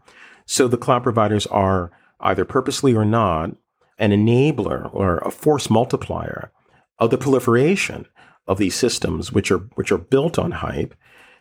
so 0.52 0.68
the 0.68 0.76
cloud 0.76 1.02
providers 1.02 1.46
are 1.46 1.90
either 2.20 2.44
purposely 2.44 2.94
or 2.94 3.06
not 3.06 3.56
an 3.98 4.10
enabler 4.10 4.92
or 4.92 5.18
a 5.18 5.30
force 5.30 5.70
multiplier 5.70 6.52
of 6.98 7.10
the 7.10 7.16
proliferation 7.16 8.06
of 8.46 8.58
these 8.58 8.74
systems, 8.74 9.32
which 9.32 9.50
are 9.50 9.60
which 9.76 9.90
are 9.90 9.98
built 9.98 10.38
on 10.38 10.50
hype. 10.50 10.94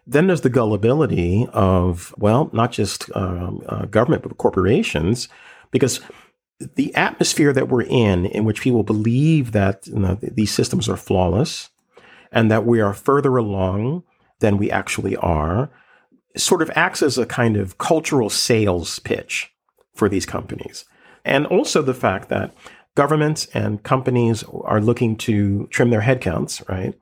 Then 0.07 0.27
there's 0.27 0.41
the 0.41 0.49
gullibility 0.49 1.45
of 1.51 2.15
well, 2.17 2.49
not 2.53 2.71
just 2.71 3.13
um, 3.13 3.61
uh, 3.67 3.85
government 3.85 4.23
but 4.23 4.37
corporations, 4.37 5.27
because 5.71 5.99
the 6.75 6.95
atmosphere 6.95 7.51
that 7.51 7.67
we're 7.67 7.81
in, 7.81 8.25
in 8.25 8.45
which 8.45 8.61
people 8.61 8.83
believe 8.83 9.51
that 9.51 9.87
you 9.87 9.99
know, 9.99 10.17
these 10.21 10.53
systems 10.53 10.87
are 10.87 10.95
flawless 10.95 11.69
and 12.31 12.49
that 12.49 12.65
we 12.65 12.79
are 12.79 12.93
further 12.93 13.35
along 13.35 14.03
than 14.39 14.57
we 14.57 14.71
actually 14.71 15.17
are, 15.17 15.69
sort 16.35 16.61
of 16.61 16.71
acts 16.75 17.01
as 17.01 17.17
a 17.17 17.25
kind 17.25 17.57
of 17.57 17.77
cultural 17.77 18.29
sales 18.29 18.99
pitch 18.99 19.51
for 19.93 20.09
these 20.09 20.25
companies. 20.25 20.85
And 21.25 21.45
also 21.45 21.81
the 21.81 21.93
fact 21.93 22.29
that 22.29 22.53
governments 22.95 23.47
and 23.53 23.83
companies 23.83 24.43
are 24.63 24.81
looking 24.81 25.15
to 25.15 25.67
trim 25.67 25.89
their 25.89 26.01
headcounts, 26.01 26.67
right? 26.67 26.93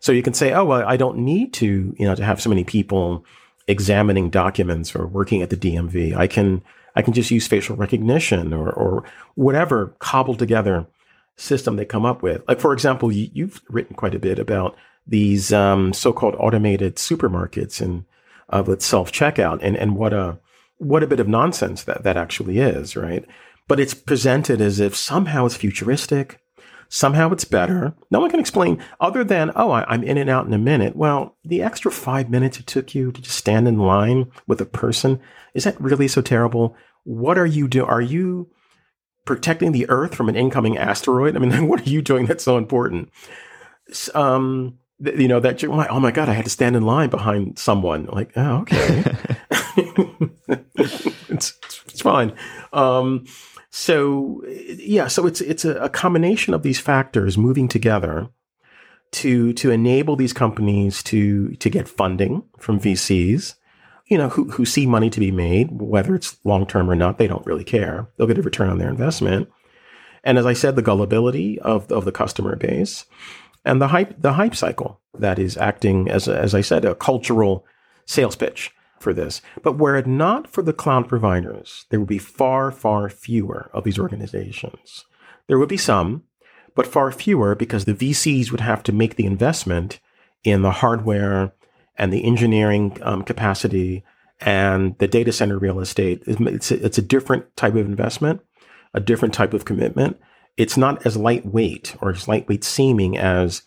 So 0.00 0.12
you 0.12 0.22
can 0.22 0.34
say, 0.34 0.52
oh, 0.52 0.64
well, 0.64 0.84
I 0.86 0.96
don't 0.96 1.18
need 1.18 1.52
to, 1.54 1.94
you 1.98 2.06
know, 2.06 2.14
to 2.14 2.24
have 2.24 2.40
so 2.40 2.50
many 2.50 2.64
people 2.64 3.24
examining 3.66 4.30
documents 4.30 4.94
or 4.94 5.06
working 5.06 5.42
at 5.42 5.50
the 5.50 5.56
DMV. 5.56 6.16
I 6.16 6.26
can, 6.26 6.62
I 6.94 7.02
can 7.02 7.12
just 7.12 7.30
use 7.30 7.46
facial 7.46 7.76
recognition 7.76 8.52
or, 8.52 8.70
or 8.70 9.04
whatever 9.34 9.94
cobbled 9.98 10.38
together 10.38 10.86
system 11.36 11.76
they 11.76 11.84
come 11.84 12.06
up 12.06 12.22
with. 12.22 12.42
Like, 12.48 12.60
for 12.60 12.72
example, 12.72 13.10
you, 13.12 13.46
have 13.46 13.60
written 13.68 13.96
quite 13.96 14.14
a 14.14 14.18
bit 14.18 14.38
about 14.38 14.76
these 15.06 15.52
um, 15.52 15.92
so-called 15.92 16.36
automated 16.38 16.96
supermarkets 16.96 17.80
and 17.80 18.04
uh, 18.50 18.62
with 18.66 18.82
self 18.82 19.12
checkout, 19.12 19.58
and 19.62 19.76
and 19.76 19.96
what 19.96 20.12
a 20.12 20.38
what 20.78 21.02
a 21.02 21.06
bit 21.06 21.20
of 21.20 21.28
nonsense 21.28 21.84
that 21.84 22.02
that 22.04 22.16
actually 22.16 22.58
is, 22.58 22.96
right? 22.96 23.24
But 23.68 23.80
it's 23.80 23.94
presented 23.94 24.60
as 24.60 24.78
if 24.78 24.94
somehow 24.94 25.46
it's 25.46 25.56
futuristic, 25.56 26.40
somehow 26.88 27.32
it's 27.32 27.44
better. 27.44 27.94
No 28.10 28.20
one 28.20 28.30
can 28.30 28.38
explain 28.38 28.82
other 29.00 29.24
than, 29.24 29.50
oh, 29.56 29.72
I, 29.72 29.92
am 29.92 30.04
in 30.04 30.18
and 30.18 30.30
out 30.30 30.46
in 30.46 30.52
a 30.52 30.58
minute. 30.58 30.94
Well, 30.94 31.36
the 31.44 31.62
extra 31.62 31.90
five 31.90 32.30
minutes 32.30 32.60
it 32.60 32.68
took 32.68 32.94
you 32.94 33.10
to 33.10 33.20
just 33.20 33.36
stand 33.36 33.66
in 33.66 33.78
line 33.78 34.30
with 34.46 34.60
a 34.60 34.66
person, 34.66 35.20
is 35.54 35.64
that 35.64 35.80
really 35.80 36.06
so 36.06 36.22
terrible? 36.22 36.76
What 37.02 37.38
are 37.38 37.46
you 37.46 37.66
doing? 37.66 37.88
Are 37.88 38.00
you 38.00 38.50
protecting 39.26 39.72
the 39.72 39.90
Earth 39.90 40.14
from 40.14 40.30
an 40.30 40.36
incoming 40.36 40.78
asteroid. 40.78 41.36
I 41.36 41.40
mean, 41.40 41.68
what 41.68 41.80
are 41.86 41.90
you 41.90 42.00
doing 42.00 42.24
that's 42.24 42.44
so 42.44 42.56
important? 42.56 43.10
Um, 44.14 44.78
you 45.00 45.28
know 45.28 45.40
that 45.40 45.62
oh 45.64 46.00
my 46.00 46.10
god, 46.10 46.28
I 46.28 46.32
had 46.32 46.44
to 46.44 46.50
stand 46.50 46.76
in 46.76 46.82
line 46.84 47.10
behind 47.10 47.58
someone. 47.58 48.06
Like, 48.06 48.32
oh, 48.36 48.58
okay, 48.62 49.04
it's, 51.28 51.52
it's 51.86 52.00
fine. 52.00 52.34
Um, 52.72 53.26
so 53.70 54.42
yeah, 54.46 55.08
so 55.08 55.26
it's 55.26 55.40
it's 55.40 55.64
a, 55.64 55.74
a 55.76 55.88
combination 55.88 56.54
of 56.54 56.62
these 56.62 56.80
factors 56.80 57.36
moving 57.36 57.68
together 57.68 58.30
to 59.12 59.52
to 59.54 59.70
enable 59.70 60.16
these 60.16 60.32
companies 60.32 61.02
to 61.04 61.50
to 61.56 61.68
get 61.68 61.88
funding 61.88 62.42
from 62.58 62.80
VCs, 62.80 63.54
you 64.06 64.16
know, 64.16 64.30
who 64.30 64.50
who 64.50 64.64
see 64.64 64.86
money 64.86 65.10
to 65.10 65.20
be 65.20 65.30
made, 65.30 65.68
whether 65.72 66.14
it's 66.14 66.38
long 66.44 66.66
term 66.66 66.90
or 66.90 66.96
not, 66.96 67.18
they 67.18 67.26
don't 67.26 67.46
really 67.46 67.64
care. 67.64 68.08
They'll 68.16 68.26
get 68.26 68.38
a 68.38 68.42
return 68.42 68.70
on 68.70 68.78
their 68.78 68.88
investment. 68.88 69.50
And 70.24 70.38
as 70.38 70.46
I 70.46 70.54
said, 70.54 70.74
the 70.74 70.82
gullibility 70.82 71.58
of 71.60 71.90
of 71.92 72.04
the 72.04 72.12
customer 72.12 72.56
base 72.56 73.04
and 73.66 73.82
the 73.82 73.88
hype 73.88 74.14
the 74.20 74.34
hype 74.34 74.54
cycle 74.54 75.00
that 75.18 75.38
is 75.38 75.58
acting 75.58 76.08
as 76.08 76.28
as 76.28 76.54
I 76.54 76.62
said 76.62 76.84
a 76.84 76.94
cultural 76.94 77.66
sales 78.06 78.36
pitch 78.36 78.72
for 78.98 79.12
this. 79.12 79.42
But 79.62 79.76
were 79.76 79.96
it 79.96 80.06
not 80.06 80.48
for 80.48 80.62
the 80.62 80.72
cloud 80.72 81.08
providers, 81.08 81.84
there 81.90 82.00
would 82.00 82.08
be 82.08 82.18
far 82.18 82.70
far 82.70 83.10
fewer 83.10 83.70
of 83.74 83.84
these 83.84 83.98
organizations. 83.98 85.04
There 85.48 85.58
would 85.58 85.68
be 85.68 85.76
some, 85.76 86.22
but 86.74 86.86
far 86.86 87.12
fewer 87.12 87.54
because 87.54 87.84
the 87.84 87.94
VCs 87.94 88.50
would 88.50 88.60
have 88.60 88.82
to 88.84 88.92
make 88.92 89.16
the 89.16 89.26
investment 89.26 90.00
in 90.44 90.62
the 90.62 90.70
hardware 90.70 91.52
and 91.96 92.12
the 92.12 92.24
engineering 92.24 92.96
um, 93.02 93.22
capacity 93.22 94.04
and 94.40 94.96
the 94.98 95.08
data 95.08 95.32
center 95.32 95.58
real 95.58 95.80
estate. 95.80 96.22
It's 96.26 96.70
a, 96.70 96.84
it's 96.84 96.98
a 96.98 97.02
different 97.02 97.56
type 97.56 97.74
of 97.74 97.86
investment, 97.86 98.42
a 98.94 99.00
different 99.00 99.34
type 99.34 99.54
of 99.54 99.64
commitment. 99.64 100.20
It's 100.56 100.76
not 100.76 101.04
as 101.06 101.16
lightweight 101.16 101.96
or 102.00 102.10
as 102.10 102.28
lightweight 102.28 102.64
seeming 102.64 103.18
as, 103.18 103.62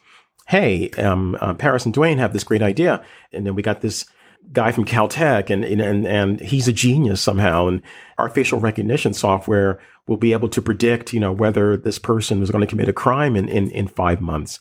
hey, 0.47 0.89
um, 0.91 1.37
uh, 1.39 1.53
Paris 1.53 1.85
and 1.85 1.93
Dwayne 1.93 2.17
have 2.17 2.33
this 2.33 2.43
great 2.43 2.61
idea, 2.61 3.03
and 3.31 3.45
then 3.45 3.55
we 3.55 3.61
got 3.61 3.81
this 3.81 4.05
guy 4.51 4.71
from 4.71 4.85
Caltech, 4.85 5.49
and 5.49 5.63
and 5.63 6.07
and 6.07 6.39
he's 6.39 6.67
a 6.67 6.73
genius 6.73 7.21
somehow, 7.21 7.67
and 7.67 7.81
our 8.17 8.29
facial 8.29 8.59
recognition 8.59 9.13
software 9.13 9.79
will 10.07 10.17
be 10.17 10.33
able 10.33 10.49
to 10.49 10.61
predict, 10.61 11.13
you 11.13 11.19
know, 11.19 11.31
whether 11.31 11.77
this 11.77 11.99
person 11.99 12.41
is 12.41 12.49
going 12.49 12.61
to 12.61 12.67
commit 12.67 12.89
a 12.89 12.93
crime 12.93 13.35
in, 13.35 13.47
in, 13.47 13.69
in 13.69 13.87
five 13.87 14.19
months. 14.19 14.59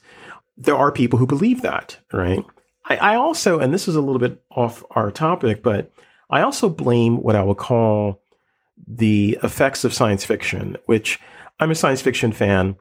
There 0.58 0.76
are 0.76 0.92
people 0.92 1.18
who 1.18 1.26
believe 1.26 1.62
that, 1.62 1.96
right? 2.12 2.44
I, 2.84 2.96
I 2.96 3.14
also, 3.14 3.58
and 3.58 3.72
this 3.72 3.88
is 3.88 3.96
a 3.96 4.02
little 4.02 4.18
bit 4.18 4.42
off 4.50 4.84
our 4.90 5.10
topic, 5.10 5.62
but 5.62 5.90
I 6.28 6.42
also 6.42 6.68
blame 6.68 7.22
what 7.22 7.34
I 7.34 7.42
will 7.42 7.54
call 7.54 8.20
the 8.86 9.38
effects 9.42 9.84
of 9.84 9.94
science 9.94 10.24
fiction, 10.24 10.76
which 10.84 11.18
I'm 11.60 11.70
a 11.70 11.74
science 11.74 12.02
fiction 12.02 12.32
fan 12.32 12.76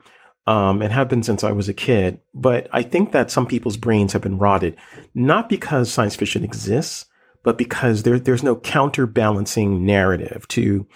um, 0.46 0.82
and 0.82 0.92
have 0.94 1.10
been 1.10 1.24
since 1.24 1.44
I 1.44 1.52
was 1.52 1.68
a 1.68 1.74
kid. 1.74 2.20
But 2.34 2.68
I 2.72 2.84
think 2.84 3.12
that 3.12 3.32
some 3.32 3.46
people's 3.46 3.78
brains 3.78 4.14
have 4.14 4.22
been 4.22 4.38
rotted, 4.38 4.78
not 5.14 5.50
because 5.50 5.92
science 5.92 6.16
fiction 6.16 6.44
exists, 6.44 7.06
but 7.44 7.58
because 7.58 8.04
there, 8.04 8.20
there's 8.20 8.44
no 8.44 8.56
counterbalancing 8.56 9.86
narrative 9.86 10.48
to 10.50 10.88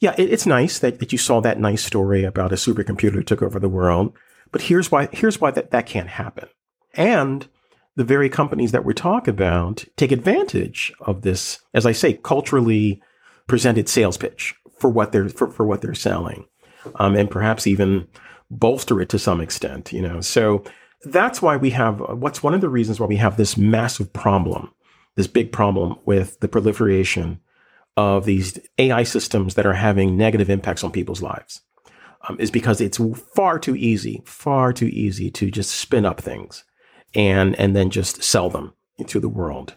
yeah, 0.00 0.14
it, 0.16 0.30
it's 0.32 0.46
nice 0.46 0.78
that, 0.78 1.00
that 1.00 1.12
you 1.12 1.18
saw 1.18 1.40
that 1.40 1.58
nice 1.58 1.84
story 1.84 2.24
about 2.24 2.52
a 2.52 2.56
supercomputer 2.56 3.24
took 3.26 3.42
over 3.42 3.58
the 3.58 3.68
world. 3.68 4.12
But 4.52 4.62
here's 4.62 4.90
why 4.90 5.08
here's 5.12 5.40
why 5.40 5.50
that, 5.50 5.70
that 5.70 5.86
can't 5.86 6.08
happen. 6.08 6.48
And 6.94 7.48
the 7.96 8.04
very 8.04 8.28
companies 8.28 8.72
that 8.72 8.84
we 8.84 8.94
talk 8.94 9.26
about 9.26 9.84
take 9.96 10.12
advantage 10.12 10.92
of 11.00 11.22
this, 11.22 11.60
as 11.74 11.84
I 11.84 11.92
say, 11.92 12.14
culturally 12.14 13.02
presented 13.46 13.88
sales 13.88 14.16
pitch 14.16 14.54
for 14.78 14.88
what 14.88 15.12
they're 15.12 15.28
for, 15.28 15.50
for 15.50 15.66
what 15.66 15.82
they're 15.82 15.94
selling. 15.94 16.46
Um, 16.96 17.16
and 17.16 17.30
perhaps 17.30 17.66
even 17.66 18.06
bolster 18.50 19.00
it 19.00 19.08
to 19.10 19.18
some 19.18 19.40
extent, 19.40 19.92
you 19.92 20.00
know. 20.00 20.20
So 20.20 20.64
that's 21.04 21.42
why 21.42 21.56
we 21.56 21.70
have 21.70 22.00
what's 22.00 22.42
one 22.42 22.54
of 22.54 22.60
the 22.60 22.68
reasons 22.68 22.98
why 22.98 23.06
we 23.06 23.16
have 23.16 23.36
this 23.36 23.56
massive 23.56 24.12
problem, 24.12 24.72
this 25.16 25.26
big 25.26 25.52
problem 25.52 25.96
with 26.04 26.40
the 26.40 26.48
proliferation 26.48 27.40
of 27.96 28.24
these 28.24 28.58
AI 28.78 29.02
systems 29.02 29.54
that 29.54 29.66
are 29.66 29.74
having 29.74 30.16
negative 30.16 30.48
impacts 30.48 30.84
on 30.84 30.92
people's 30.92 31.22
lives 31.22 31.62
um, 32.28 32.38
is 32.38 32.50
because 32.50 32.80
it's 32.80 33.00
far 33.34 33.58
too 33.58 33.76
easy, 33.76 34.22
far 34.24 34.72
too 34.72 34.86
easy 34.86 35.30
to 35.32 35.50
just 35.50 35.72
spin 35.72 36.06
up 36.06 36.20
things 36.20 36.64
and 37.14 37.56
and 37.56 37.74
then 37.74 37.90
just 37.90 38.22
sell 38.22 38.50
them 38.50 38.74
to 39.06 39.20
the 39.20 39.28
world. 39.28 39.76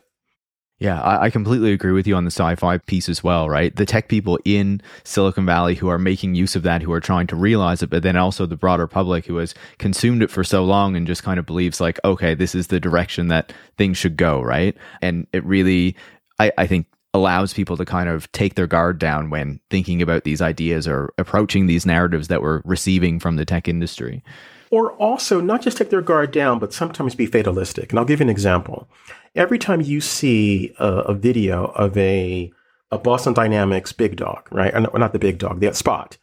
Yeah, 0.81 0.99
I, 0.99 1.29
completely 1.29 1.73
agree 1.73 1.91
with 1.91 2.07
you 2.07 2.15
on 2.15 2.25
the 2.25 2.31
sci-fi 2.31 2.79
piece 2.79 3.07
as 3.07 3.23
well, 3.23 3.47
right? 3.47 3.75
The 3.75 3.85
tech 3.85 4.07
people 4.07 4.39
in 4.45 4.81
Silicon 5.03 5.45
Valley 5.45 5.75
who 5.75 5.89
are 5.89 5.99
making 5.99 6.33
use 6.33 6.55
of 6.55 6.63
that, 6.63 6.81
who 6.81 6.91
are 6.91 6.99
trying 6.99 7.27
to 7.27 7.35
realize 7.35 7.83
it, 7.83 7.91
but 7.91 8.01
then 8.01 8.17
also 8.17 8.47
the 8.47 8.57
broader 8.57 8.87
public 8.87 9.27
who 9.27 9.37
has 9.37 9.53
consumed 9.77 10.23
it 10.23 10.31
for 10.31 10.43
so 10.43 10.63
long 10.65 10.95
and 10.95 11.05
just 11.05 11.21
kind 11.21 11.37
of 11.37 11.45
believes 11.45 11.79
like, 11.79 11.99
okay, 12.03 12.33
this 12.33 12.55
is 12.55 12.65
the 12.65 12.79
direction 12.79 13.27
that 13.27 13.53
things 13.77 13.95
should 13.95 14.17
go, 14.17 14.41
right? 14.41 14.75
And 15.03 15.27
it 15.33 15.45
really 15.45 15.95
I, 16.39 16.51
I 16.57 16.65
think 16.65 16.87
allows 17.13 17.53
people 17.53 17.77
to 17.77 17.85
kind 17.85 18.09
of 18.09 18.31
take 18.31 18.55
their 18.55 18.65
guard 18.65 18.97
down 18.97 19.29
when 19.29 19.59
thinking 19.69 20.01
about 20.01 20.23
these 20.23 20.41
ideas 20.41 20.87
or 20.87 21.13
approaching 21.19 21.67
these 21.67 21.85
narratives 21.85 22.27
that 22.29 22.41
we're 22.41 22.63
receiving 22.65 23.19
from 23.19 23.35
the 23.35 23.45
tech 23.45 23.67
industry. 23.67 24.23
Or 24.71 24.93
also 24.93 25.41
not 25.41 25.61
just 25.61 25.77
take 25.77 25.89
their 25.89 26.01
guard 26.01 26.31
down, 26.31 26.57
but 26.57 26.73
sometimes 26.73 27.13
be 27.13 27.25
fatalistic. 27.25 27.91
And 27.91 27.99
I'll 27.99 28.05
give 28.05 28.19
you 28.19 28.25
an 28.25 28.29
example. 28.29 28.89
Every 29.35 29.59
time 29.59 29.81
you 29.81 30.01
see 30.01 30.73
a, 30.79 30.87
a 30.87 31.13
video 31.13 31.65
of 31.65 31.95
a, 31.97 32.51
a 32.89 32.97
Boston 32.97 33.33
Dynamics 33.33 33.93
big 33.93 34.15
dog, 34.15 34.47
right? 34.51 34.73
Or 34.73 34.97
not 34.97 35.13
the 35.13 35.19
big 35.19 35.37
dog, 35.37 35.59
the 35.59 35.73
spot. 35.73 36.17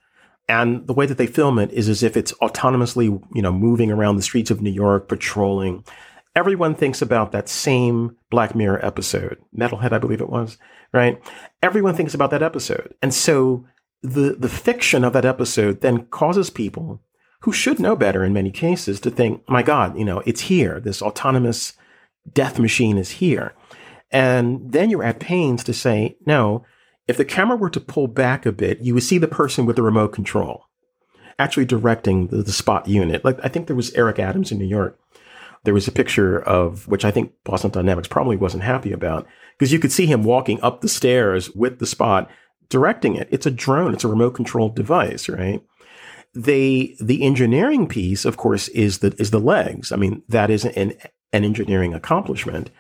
And 0.49 0.87
the 0.87 0.95
way 0.95 1.05
that 1.05 1.19
they 1.19 1.27
film 1.27 1.59
it 1.59 1.71
is 1.73 1.89
as 1.89 2.03
if 2.03 2.17
it's 2.17 2.33
autonomously, 2.35 3.23
you 3.35 3.43
know, 3.43 3.53
moving 3.53 3.93
around 3.93 4.17
the 4.17 4.23
streets 4.23 4.51
of 4.51 4.63
New 4.63 4.71
York, 4.71 5.09
patrolling 5.09 5.85
everyone 6.39 6.73
thinks 6.73 7.03
about 7.03 7.33
that 7.33 7.49
same 7.49 8.17
Black 8.31 8.55
Mirror 8.55 8.85
episode, 8.85 9.39
Metalhead, 9.57 9.93
I 9.93 9.99
believe 9.99 10.21
it 10.21 10.31
was, 10.31 10.57
right? 10.93 11.21
Everyone 11.65 11.97
thinks 11.97 12.15
about 12.15 12.31
that 12.31 12.45
episode. 12.45 12.95
And 13.03 13.13
so 13.13 13.67
the, 14.03 14.37
the 14.39 14.49
fiction 14.49 15.03
of 15.03 15.13
that 15.15 15.25
episode 15.25 15.81
then 15.81 16.07
causes 16.07 16.49
people 16.49 17.01
who 17.41 17.53
should 17.53 17.79
know 17.79 17.97
better 17.97 18.25
in 18.25 18.33
many 18.33 18.51
cases 18.51 19.01
to 19.01 19.11
think, 19.11 19.49
my 19.49 19.63
God, 19.63 19.99
you 19.99 20.05
know, 20.05 20.23
it's 20.27 20.43
here. 20.43 20.81
This 20.81 21.01
autonomous 21.01 21.75
death 22.33 22.59
machine 22.59 22.99
is 22.99 23.13
here. 23.13 23.55
And 24.11 24.73
then 24.73 24.91
you're 24.91 25.05
at 25.05 25.21
pains 25.21 25.63
to 25.65 25.73
say, 25.73 26.17
no, 26.27 26.65
if 27.07 27.17
the 27.17 27.25
camera 27.25 27.57
were 27.57 27.71
to 27.71 27.81
pull 27.81 28.09
back 28.09 28.45
a 28.45 28.53
bit, 28.53 28.81
you 28.81 28.95
would 28.95 29.03
see 29.03 29.19
the 29.19 29.29
person 29.29 29.67
with 29.67 29.77
the 29.77 29.83
remote 29.83 30.13
control 30.13 30.65
actually 31.41 31.65
directing 31.65 32.27
the, 32.29 32.43
the 32.43 32.53
spot 32.53 32.89
unit. 32.89 33.25
Like 33.25 33.39
I 33.45 33.49
think 33.49 33.69
there 33.69 33.77
was 33.77 33.95
Eric 33.95 34.19
Adams 34.19 34.51
in 34.51 34.59
New 34.59 34.67
York 34.67 34.99
there 35.65 35.75
was 35.75 35.89
a 35.89 35.93
picture 35.93 36.41
of 36.41 36.87
which 36.89 37.05
I 37.05 37.11
think 37.11 37.33
Boston 37.45 37.71
Dynamics 37.71 38.09
probably 38.09 38.37
wasn't 38.37 38.63
happy 38.63 38.93
about 38.93 39.27
because 39.57 39.73
you 39.73 39.79
could 39.79 39.93
see 39.93 40.07
him 40.07 40.23
walking 40.23 40.61
up 40.63 40.81
the 40.81 40.89
stairs 40.89 41.51
with 41.51 41.79
the 41.79 41.87
spot 41.87 42.31
directing 42.69 43.17
it. 43.17 43.29
It's 43.31 43.47
a 43.47 43.51
drone, 43.51 43.93
it's 43.93 44.05
a 44.05 44.09
remote 44.09 44.35
controlled 44.35 44.77
device, 44.77 45.29
right? 45.29 45.63
They 46.35 46.97
the 47.01 47.23
engineering 47.23 47.89
piece, 47.89 48.25
of 48.25 48.37
course, 48.37 48.69
is 48.69 48.99
the 48.99 49.15
is 49.19 49.31
the 49.31 49.41
legs. 49.41 49.93
I 49.93 49.97
mean, 49.97 50.23
that 50.29 50.51
is 50.51 50.65
an 50.65 50.95
an 51.33 51.45
engineering 51.45 51.95
accomplishment, 51.95 52.71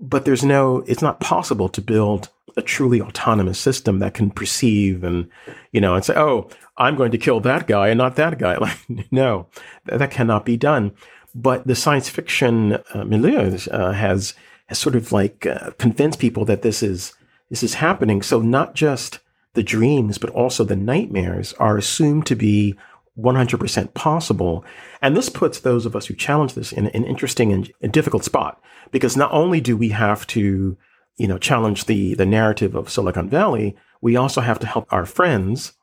but 0.00 0.24
there's 0.24 0.44
no 0.44 0.78
it's 0.86 1.02
not 1.02 1.20
possible 1.20 1.68
to 1.68 1.82
build 1.82 2.28
a 2.56 2.62
truly 2.62 3.00
autonomous 3.00 3.58
system 3.58 3.98
that 3.98 4.14
can 4.14 4.30
perceive 4.30 5.02
and 5.02 5.28
you 5.72 5.80
know 5.80 5.94
and 5.94 6.04
say, 6.04 6.14
oh, 6.16 6.48
I'm 6.76 6.96
going 6.96 7.10
to 7.12 7.18
kill 7.18 7.40
that 7.40 7.66
guy 7.66 7.88
and 7.88 7.98
not 7.98 8.16
that 8.16 8.38
guy. 8.38 8.56
Like, 8.60 8.78
no, 9.10 9.48
that 9.86 10.10
cannot 10.10 10.44
be 10.44 10.56
done. 10.56 10.92
But 11.34 11.66
the 11.66 11.74
science 11.74 12.08
fiction 12.08 12.78
uh, 12.94 13.04
milieu 13.04 13.58
uh, 13.70 13.92
has 13.92 14.34
has 14.66 14.78
sort 14.78 14.94
of 14.94 15.12
like 15.12 15.46
uh, 15.46 15.72
convinced 15.78 16.20
people 16.20 16.44
that 16.44 16.62
this 16.62 16.82
is 16.82 17.14
this 17.50 17.62
is 17.62 17.74
happening. 17.74 18.22
So 18.22 18.40
not 18.40 18.74
just 18.74 19.18
the 19.54 19.62
dreams, 19.62 20.18
but 20.18 20.30
also 20.30 20.64
the 20.64 20.76
nightmares 20.76 21.52
are 21.54 21.76
assumed 21.76 22.26
to 22.26 22.36
be 22.36 22.74
100% 23.18 23.94
possible. 23.94 24.64
And 25.00 25.16
this 25.16 25.28
puts 25.28 25.60
those 25.60 25.86
of 25.86 25.94
us 25.94 26.06
who 26.06 26.14
challenge 26.14 26.54
this 26.54 26.72
in 26.72 26.88
an 26.88 27.04
interesting 27.04 27.52
and, 27.52 27.92
difficult 27.92 28.24
spot 28.24 28.60
because 28.90 29.16
not 29.16 29.32
only 29.32 29.60
do 29.60 29.76
we 29.76 29.90
have 29.90 30.26
to, 30.28 30.76
you 31.16 31.28
know, 31.28 31.38
challenge 31.38 31.86
the, 31.86 32.14
the 32.14 32.26
narrative 32.26 32.74
of 32.74 32.90
Silicon 32.90 33.28
Valley, 33.28 33.76
we 34.00 34.16
also 34.16 34.40
have 34.40 34.58
to 34.60 34.66
help 34.66 34.86
our 34.92 35.06
friends 35.06 35.74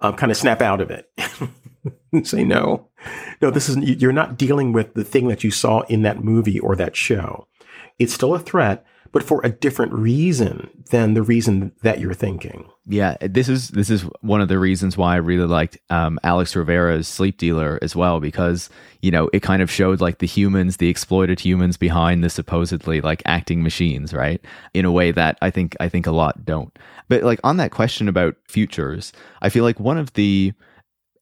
uh, 0.00 0.12
kind 0.12 0.30
of 0.30 0.38
snap 0.38 0.62
out 0.62 0.80
of 0.80 0.90
it. 0.90 1.10
say 2.26 2.44
no, 2.44 2.88
no. 3.42 3.50
This 3.50 3.68
is 3.68 3.76
you're 3.76 4.12
not 4.12 4.38
dealing 4.38 4.72
with 4.72 4.94
the 4.94 5.04
thing 5.04 5.28
that 5.28 5.44
you 5.44 5.50
saw 5.50 5.80
in 5.82 6.02
that 6.02 6.22
movie 6.22 6.58
or 6.60 6.76
that 6.76 6.96
show. 6.96 7.46
It's 7.98 8.14
still 8.14 8.34
a 8.34 8.38
threat, 8.38 8.86
but 9.12 9.22
for 9.22 9.40
a 9.44 9.50
different 9.50 9.92
reason 9.92 10.70
than 10.90 11.14
the 11.14 11.22
reason 11.22 11.72
that 11.82 12.00
you're 12.00 12.14
thinking. 12.14 12.68
Yeah, 12.86 13.16
this 13.20 13.48
is 13.48 13.68
this 13.68 13.90
is 13.90 14.02
one 14.20 14.40
of 14.40 14.48
the 14.48 14.58
reasons 14.58 14.96
why 14.96 15.14
I 15.14 15.16
really 15.16 15.46
liked 15.46 15.78
um, 15.90 16.18
Alex 16.22 16.54
Rivera's 16.54 17.08
Sleep 17.08 17.38
Dealer 17.38 17.78
as 17.82 17.94
well 17.94 18.20
because 18.20 18.70
you 19.02 19.10
know 19.10 19.28
it 19.32 19.42
kind 19.42 19.62
of 19.62 19.70
showed 19.70 20.00
like 20.00 20.18
the 20.18 20.26
humans, 20.26 20.78
the 20.78 20.88
exploited 20.88 21.40
humans 21.40 21.76
behind 21.76 22.22
the 22.24 22.30
supposedly 22.30 23.00
like 23.00 23.22
acting 23.26 23.62
machines, 23.62 24.12
right? 24.12 24.40
In 24.74 24.84
a 24.84 24.92
way 24.92 25.10
that 25.12 25.38
I 25.42 25.50
think 25.50 25.76
I 25.80 25.88
think 25.88 26.06
a 26.06 26.12
lot 26.12 26.44
don't. 26.44 26.76
But 27.08 27.22
like 27.22 27.40
on 27.44 27.56
that 27.58 27.70
question 27.70 28.08
about 28.08 28.36
futures, 28.48 29.12
I 29.42 29.48
feel 29.48 29.64
like 29.64 29.80
one 29.80 29.98
of 29.98 30.12
the 30.14 30.52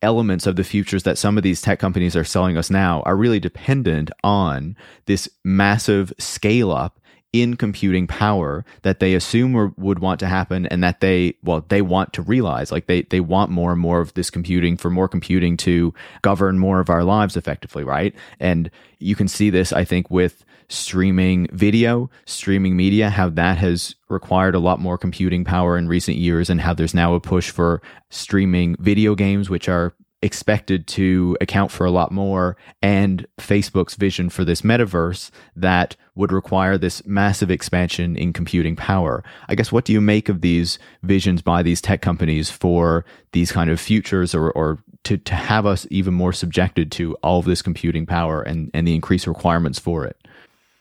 elements 0.02 0.46
of 0.46 0.56
the 0.56 0.64
futures 0.64 1.02
that 1.04 1.18
some 1.18 1.36
of 1.36 1.42
these 1.42 1.62
tech 1.62 1.78
companies 1.78 2.14
are 2.14 2.24
selling 2.24 2.56
us 2.56 2.70
now 2.70 3.02
are 3.02 3.16
really 3.16 3.40
dependent 3.40 4.10
on 4.22 4.76
this 5.06 5.28
massive 5.44 6.12
scale 6.18 6.70
up 6.70 7.00
in 7.42 7.56
computing 7.56 8.06
power 8.06 8.64
that 8.82 9.00
they 9.00 9.14
assume 9.14 9.54
or 9.54 9.72
would 9.76 9.98
want 9.98 10.20
to 10.20 10.26
happen 10.26 10.66
and 10.66 10.82
that 10.82 11.00
they 11.00 11.34
well 11.42 11.64
they 11.68 11.82
want 11.82 12.12
to 12.12 12.22
realize 12.22 12.70
like 12.72 12.86
they 12.86 13.02
they 13.02 13.20
want 13.20 13.50
more 13.50 13.72
and 13.72 13.80
more 13.80 14.00
of 14.00 14.14
this 14.14 14.30
computing 14.30 14.76
for 14.76 14.90
more 14.90 15.08
computing 15.08 15.56
to 15.56 15.92
govern 16.22 16.58
more 16.58 16.80
of 16.80 16.90
our 16.90 17.04
lives 17.04 17.36
effectively 17.36 17.84
right? 17.84 18.14
And 18.40 18.70
you 18.98 19.14
can 19.14 19.28
see 19.28 19.50
this 19.50 19.72
i 19.72 19.84
think 19.84 20.10
with 20.10 20.44
streaming 20.68 21.46
video 21.52 22.10
streaming 22.24 22.76
media 22.76 23.10
how 23.10 23.28
that 23.28 23.58
has 23.58 23.94
required 24.08 24.54
a 24.54 24.58
lot 24.58 24.80
more 24.80 24.98
computing 24.98 25.44
power 25.44 25.76
in 25.76 25.86
recent 25.86 26.16
years 26.16 26.50
and 26.50 26.60
how 26.60 26.74
there's 26.74 26.94
now 26.94 27.14
a 27.14 27.20
push 27.20 27.50
for 27.50 27.80
streaming 28.10 28.74
video 28.80 29.14
games 29.14 29.48
which 29.48 29.68
are 29.68 29.94
expected 30.26 30.86
to 30.88 31.36
account 31.40 31.70
for 31.70 31.86
a 31.86 31.90
lot 31.90 32.12
more, 32.12 32.56
and 32.82 33.26
Facebook's 33.38 33.94
vision 33.94 34.28
for 34.28 34.44
this 34.44 34.60
metaverse 34.60 35.30
that 35.54 35.96
would 36.14 36.32
require 36.32 36.76
this 36.76 37.04
massive 37.06 37.50
expansion 37.50 38.16
in 38.16 38.32
computing 38.32 38.76
power. 38.76 39.24
I 39.48 39.54
guess 39.54 39.72
what 39.72 39.84
do 39.86 39.92
you 39.92 40.00
make 40.00 40.28
of 40.28 40.42
these 40.42 40.78
visions 41.02 41.40
by 41.40 41.62
these 41.62 41.80
tech 41.80 42.02
companies 42.02 42.50
for 42.50 43.04
these 43.32 43.52
kind 43.52 43.70
of 43.70 43.80
futures 43.80 44.34
or, 44.34 44.50
or 44.50 44.78
to, 45.04 45.16
to 45.16 45.34
have 45.34 45.64
us 45.64 45.86
even 45.90 46.12
more 46.12 46.32
subjected 46.32 46.90
to 46.92 47.14
all 47.22 47.38
of 47.38 47.46
this 47.46 47.62
computing 47.62 48.04
power 48.04 48.42
and, 48.42 48.70
and 48.74 48.86
the 48.86 48.94
increased 48.94 49.26
requirements 49.26 49.78
for 49.78 50.04
it? 50.04 50.16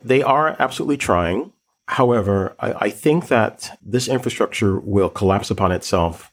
They 0.03 0.21
are 0.21 0.55
absolutely 0.59 0.97
trying. 0.97 1.51
However, 1.87 2.55
I, 2.59 2.73
I 2.87 2.89
think 2.89 3.27
that 3.27 3.77
this 3.81 4.07
infrastructure 4.07 4.79
will 4.79 5.09
collapse 5.09 5.51
upon 5.51 5.71
itself 5.71 6.31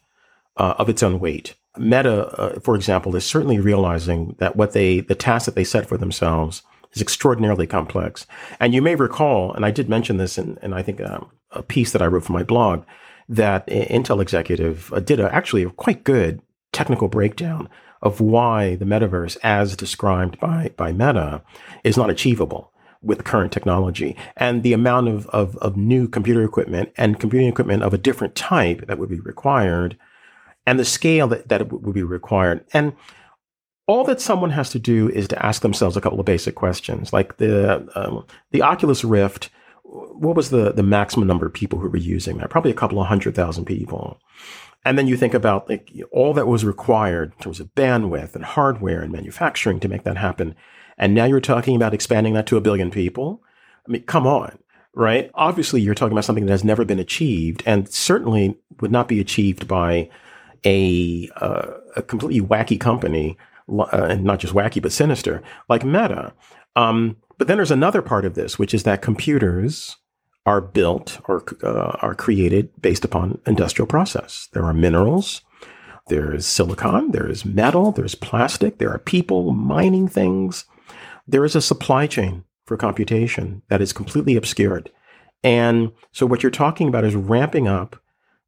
uh, 0.56 0.74
of 0.78 0.88
its 0.88 1.02
own 1.02 1.20
weight. 1.20 1.54
Meta, 1.78 2.26
uh, 2.38 2.60
for 2.60 2.74
example, 2.74 3.16
is 3.16 3.24
certainly 3.24 3.58
realizing 3.58 4.36
that 4.38 4.56
what 4.56 4.72
they, 4.72 5.00
the 5.00 5.14
task 5.14 5.46
that 5.46 5.54
they 5.54 5.64
set 5.64 5.88
for 5.88 5.96
themselves 5.96 6.62
is 6.92 7.00
extraordinarily 7.00 7.66
complex. 7.66 8.26
And 8.60 8.74
you 8.74 8.82
may 8.82 8.94
recall, 8.94 9.52
and 9.54 9.64
I 9.64 9.70
did 9.70 9.88
mention 9.88 10.18
this 10.18 10.36
in, 10.36 10.58
in 10.62 10.72
I 10.72 10.82
think 10.82 11.00
um, 11.00 11.30
a 11.50 11.62
piece 11.62 11.92
that 11.92 12.02
I 12.02 12.06
wrote 12.06 12.24
for 12.24 12.32
my 12.32 12.42
blog, 12.42 12.84
that 13.28 13.66
Intel 13.68 14.20
executive 14.20 14.92
uh, 14.92 15.00
did 15.00 15.20
a, 15.20 15.34
actually 15.34 15.62
a 15.62 15.70
quite 15.70 16.04
good 16.04 16.42
technical 16.72 17.08
breakdown 17.08 17.68
of 18.02 18.20
why 18.20 18.74
the 18.76 18.84
metaverse, 18.84 19.36
as 19.42 19.76
described 19.76 20.38
by, 20.40 20.72
by 20.76 20.92
Meta, 20.92 21.42
is 21.84 21.96
not 21.96 22.10
achievable 22.10 22.72
with 23.00 23.24
current 23.24 23.52
technology 23.52 24.16
and 24.36 24.62
the 24.62 24.72
amount 24.72 25.08
of, 25.08 25.26
of, 25.28 25.56
of 25.56 25.76
new 25.76 26.06
computer 26.06 26.44
equipment 26.44 26.92
and 26.96 27.18
computing 27.18 27.48
equipment 27.48 27.82
of 27.82 27.92
a 27.92 27.98
different 27.98 28.34
type 28.34 28.86
that 28.86 28.98
would 28.98 29.08
be 29.08 29.20
required 29.20 29.96
and 30.66 30.78
the 30.78 30.84
scale 30.84 31.28
that, 31.28 31.48
that 31.48 31.72
would 31.72 31.94
be 31.94 32.02
required. 32.02 32.64
And 32.72 32.94
all 33.86 34.04
that 34.04 34.20
someone 34.20 34.50
has 34.50 34.70
to 34.70 34.78
do 34.78 35.08
is 35.08 35.28
to 35.28 35.44
ask 35.44 35.62
themselves 35.62 35.96
a 35.96 36.00
couple 36.00 36.20
of 36.20 36.26
basic 36.26 36.54
questions, 36.54 37.12
like 37.12 37.36
the 37.38 37.88
um, 37.94 38.24
the 38.50 38.62
Oculus 38.62 39.04
Rift. 39.04 39.50
What 39.82 40.36
was 40.36 40.50
the 40.50 40.72
the 40.72 40.82
maximum 40.82 41.26
number 41.26 41.46
of 41.46 41.52
people 41.52 41.78
who 41.78 41.88
were 41.88 41.96
using 41.96 42.38
that? 42.38 42.50
Probably 42.50 42.70
a 42.70 42.74
couple 42.74 43.00
of 43.00 43.08
hundred 43.08 43.34
thousand 43.34 43.64
people. 43.64 44.20
And 44.84 44.98
then 44.98 45.06
you 45.06 45.16
think 45.16 45.34
about 45.34 45.68
like 45.68 45.92
all 46.10 46.34
that 46.34 46.46
was 46.46 46.64
required 46.64 47.32
in 47.36 47.42
terms 47.42 47.60
of 47.60 47.74
bandwidth 47.74 48.34
and 48.34 48.44
hardware 48.44 49.02
and 49.02 49.12
manufacturing 49.12 49.78
to 49.80 49.88
make 49.88 50.04
that 50.04 50.16
happen. 50.16 50.54
And 50.98 51.14
now 51.14 51.24
you're 51.24 51.40
talking 51.40 51.76
about 51.76 51.94
expanding 51.94 52.34
that 52.34 52.46
to 52.48 52.56
a 52.56 52.60
billion 52.60 52.90
people. 52.90 53.42
I 53.86 53.90
mean, 53.90 54.02
come 54.04 54.26
on, 54.26 54.58
right? 54.94 55.30
Obviously, 55.34 55.80
you're 55.80 55.94
talking 55.94 56.12
about 56.12 56.24
something 56.24 56.46
that 56.46 56.52
has 56.52 56.64
never 56.64 56.84
been 56.84 56.98
achieved 56.98 57.62
and 57.66 57.88
certainly 57.88 58.58
would 58.80 58.92
not 58.92 59.08
be 59.08 59.20
achieved 59.20 59.66
by 59.68 60.08
a, 60.64 61.28
uh, 61.36 61.72
a 61.96 62.02
completely 62.02 62.46
wacky 62.46 62.78
company, 62.78 63.36
uh, 63.68 63.86
and 63.92 64.24
not 64.24 64.38
just 64.38 64.54
wacky, 64.54 64.80
but 64.82 64.92
sinister, 64.92 65.42
like 65.68 65.84
Meta. 65.84 66.32
Um, 66.76 67.16
but 67.38 67.48
then 67.48 67.58
there's 67.58 67.70
another 67.70 68.02
part 68.02 68.24
of 68.24 68.34
this, 68.34 68.58
which 68.58 68.74
is 68.74 68.84
that 68.84 69.02
computers 69.02 69.96
are 70.44 70.60
built 70.60 71.20
or 71.28 71.44
uh, 71.62 71.96
are 72.00 72.14
created 72.14 72.70
based 72.80 73.04
upon 73.04 73.40
industrial 73.46 73.86
process. 73.86 74.48
There 74.52 74.64
are 74.64 74.74
minerals, 74.74 75.42
there's 76.08 76.46
silicon, 76.46 77.12
there 77.12 77.28
is 77.28 77.44
metal, 77.44 77.92
there's 77.92 78.14
plastic, 78.14 78.78
there 78.78 78.90
are 78.90 78.98
people 78.98 79.52
mining 79.52 80.08
things. 80.08 80.64
There 81.26 81.44
is 81.44 81.54
a 81.54 81.62
supply 81.62 82.06
chain 82.06 82.44
for 82.66 82.76
computation 82.76 83.62
that 83.68 83.80
is 83.80 83.92
completely 83.92 84.36
obscured. 84.36 84.90
And 85.44 85.92
so 86.12 86.26
what 86.26 86.42
you're 86.42 86.50
talking 86.50 86.88
about 86.88 87.04
is 87.04 87.14
ramping 87.14 87.68
up 87.68 88.01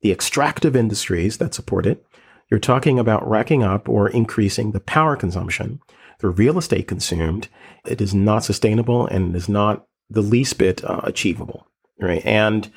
the 0.05 0.13
extractive 0.13 0.77
industries 0.77 1.39
that 1.39 1.55
support 1.55 1.87
it. 1.87 2.05
You're 2.51 2.61
talking 2.61 2.99
about 2.99 3.27
racking 3.27 3.63
up 3.63 3.89
or 3.89 4.07
increasing 4.07 4.73
the 4.73 4.81
power 4.81 5.17
consumption, 5.17 5.81
the 6.19 6.29
real 6.29 6.59
estate 6.59 6.87
consumed. 6.87 7.49
It 7.87 8.03
is 8.03 8.15
not 8.15 8.45
sustainable 8.45 9.07
and 9.07 9.35
is 9.35 9.49
not 9.49 9.87
the 10.11 10.21
least 10.21 10.59
bit 10.59 10.85
uh, 10.85 11.01
achievable, 11.05 11.67
right? 11.99 12.21
And 12.27 12.71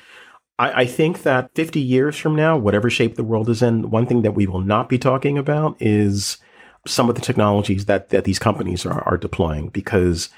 I, 0.58 0.72
I 0.72 0.86
think 0.86 1.22
that 1.24 1.50
50 1.54 1.78
years 1.78 2.16
from 2.16 2.34
now, 2.34 2.56
whatever 2.56 2.88
shape 2.88 3.16
the 3.16 3.24
world 3.24 3.50
is 3.50 3.60
in, 3.60 3.90
one 3.90 4.06
thing 4.06 4.22
that 4.22 4.32
we 4.34 4.46
will 4.46 4.62
not 4.62 4.88
be 4.88 4.96
talking 4.96 5.36
about 5.36 5.76
is 5.80 6.38
some 6.86 7.10
of 7.10 7.14
the 7.14 7.20
technologies 7.20 7.84
that, 7.84 8.08
that 8.08 8.24
these 8.24 8.38
companies 8.38 8.86
are, 8.86 9.02
are 9.02 9.18
deploying 9.18 9.68
because 9.68 10.30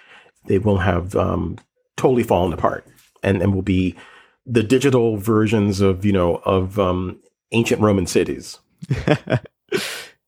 they 0.46 0.58
will 0.58 0.78
have 0.78 1.14
um, 1.14 1.56
totally 1.96 2.24
fallen 2.24 2.52
apart 2.52 2.84
and, 3.22 3.40
and 3.40 3.54
will 3.54 3.62
be 3.62 3.94
the 4.50 4.62
digital 4.62 5.16
versions 5.16 5.80
of 5.80 6.04
you 6.04 6.12
know 6.12 6.36
of 6.44 6.78
um, 6.78 7.20
ancient 7.52 7.80
Roman 7.80 8.06
cities. 8.06 8.58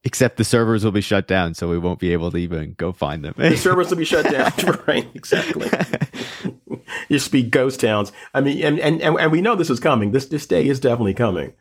Except 0.05 0.37
the 0.37 0.45
servers 0.45 0.85
will 0.85 0.91
be 0.91 1.01
shut 1.01 1.29
down, 1.29 1.55
so 1.55 1.69
we 1.69 1.79
won't 1.79 2.01
be 2.01 2.13
able 2.13 2.31
to 2.33 2.37
even 2.37 2.75
go 2.77 2.91
find 2.91 3.25
them. 3.25 3.35
the 3.37 3.57
servers 3.57 3.89
will 3.91 3.97
be 3.97 4.05
shut 4.05 4.29
down, 4.31 4.53
right? 4.87 5.09
Exactly. 5.15 5.69
To 5.69 7.31
be 7.31 7.43
ghost 7.43 7.81
towns. 7.81 8.11
I 8.35 8.41
mean, 8.41 8.63
and, 8.65 8.81
and 8.81 9.01
and 9.01 9.31
we 9.31 9.41
know 9.41 9.55
this 9.55 9.71
is 9.71 9.79
coming. 9.79 10.11
This 10.11 10.27
this 10.27 10.47
day 10.47 10.67
is 10.67 10.81
definitely 10.81 11.15
coming. 11.15 11.53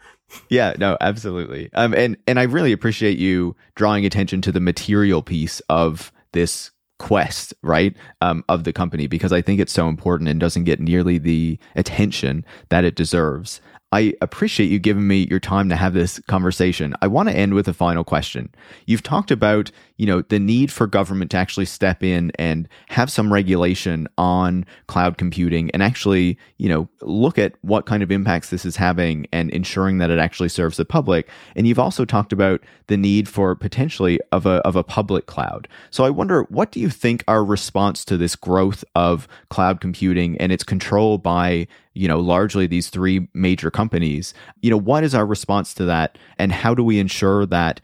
Yeah, 0.50 0.74
no, 0.78 0.98
absolutely. 1.02 1.70
Um, 1.74 1.94
and 1.94 2.18
and 2.26 2.40
I 2.40 2.44
really 2.44 2.72
appreciate 2.72 3.18
you 3.18 3.56
drawing 3.76 4.06
attention 4.06 4.42
to 4.42 4.52
the 4.52 4.60
material 4.60 5.22
piece 5.22 5.60
of 5.70 6.12
this 6.32 6.72
quest, 7.02 7.52
right, 7.64 7.98
um, 8.22 8.46
of 8.48 8.64
the 8.64 8.72
company 8.72 9.08
because 9.08 9.34
I 9.34 9.42
think 9.42 9.60
it's 9.60 9.74
so 9.74 9.90
important 9.90 10.30
and 10.30 10.40
doesn't 10.40 10.66
get 10.66 10.80
nearly 10.80 11.18
the 11.18 11.58
attention 11.76 12.46
that 12.70 12.86
it 12.86 12.94
deserves. 12.94 13.60
I 13.92 14.14
appreciate 14.22 14.70
you 14.70 14.78
giving 14.78 15.08
me 15.08 15.28
your 15.28 15.40
time 15.40 15.68
to 15.70 15.76
have 15.76 15.96
this 15.96 16.20
conversation. 16.28 16.94
I 17.02 17.08
want 17.08 17.28
to 17.28 17.36
end 17.36 17.56
with 17.56 17.68
a 17.68 17.74
final 17.74 18.04
question. 18.04 18.54
You've 18.86 19.02
talked 19.02 19.32
about, 19.32 19.72
you 20.02 20.08
know, 20.08 20.24
the 20.24 20.40
need 20.40 20.72
for 20.72 20.88
government 20.88 21.30
to 21.30 21.38
actually 21.38 21.68
step 21.68 22.02
in 22.02 22.32
and 22.40 22.68
have 22.90 23.12
some 23.12 23.32
regulation 23.32 24.08
on 24.18 24.66
cloud 24.88 25.16
computing 25.20 25.70
and 25.76 25.84
actually, 25.84 26.40
you 26.58 26.68
know, 26.68 26.90
look 27.02 27.38
at 27.38 27.54
what 27.62 27.86
kind 27.86 28.02
of 28.02 28.10
impacts 28.12 28.50
this 28.50 28.66
is 28.66 28.76
having 28.76 29.28
and 29.32 29.52
ensuring 29.52 30.00
that 30.00 30.10
it 30.10 30.18
actually 30.18 30.50
serves 30.50 30.78
the 30.78 30.86
public. 30.86 31.30
And 31.56 31.68
you've 31.68 31.78
also 31.78 32.04
talked 32.04 32.34
about 32.34 32.62
the 32.88 32.98
need 32.98 33.30
for 33.30 33.54
potentially 33.54 34.20
of 34.32 34.48
a 34.48 34.56
of 34.66 34.76
a 34.76 34.84
public 34.84 35.28
cloud. 35.28 35.68
So 35.92 36.04
I 36.04 36.10
wonder, 36.10 36.48
what 36.50 36.72
do 36.72 36.80
you 36.80 36.90
think 36.90 37.24
our 37.28 37.46
response 37.46 38.04
to 38.06 38.18
this 38.18 38.36
growth 38.36 38.84
of 38.96 39.28
cloud 39.52 39.82
computing 39.82 40.36
and 40.40 40.52
its 40.52 40.64
control 40.64 41.20
by 41.20 41.68
you 41.94 42.08
know, 42.08 42.22
largely 42.22 42.68
these 42.68 42.90
three 42.90 43.28
major 43.34 43.70
companies. 43.70 44.34
You 44.62 44.72
know, 44.72 44.78
what 44.78 45.04
is 45.04 45.14
our 45.14 45.26
response 45.26 45.74
to 45.74 45.84
that? 45.86 46.18
And 46.38 46.54
how 46.54 46.74
do 46.74 46.86
we 46.86 47.00
ensure 47.00 47.46
that 47.48 47.82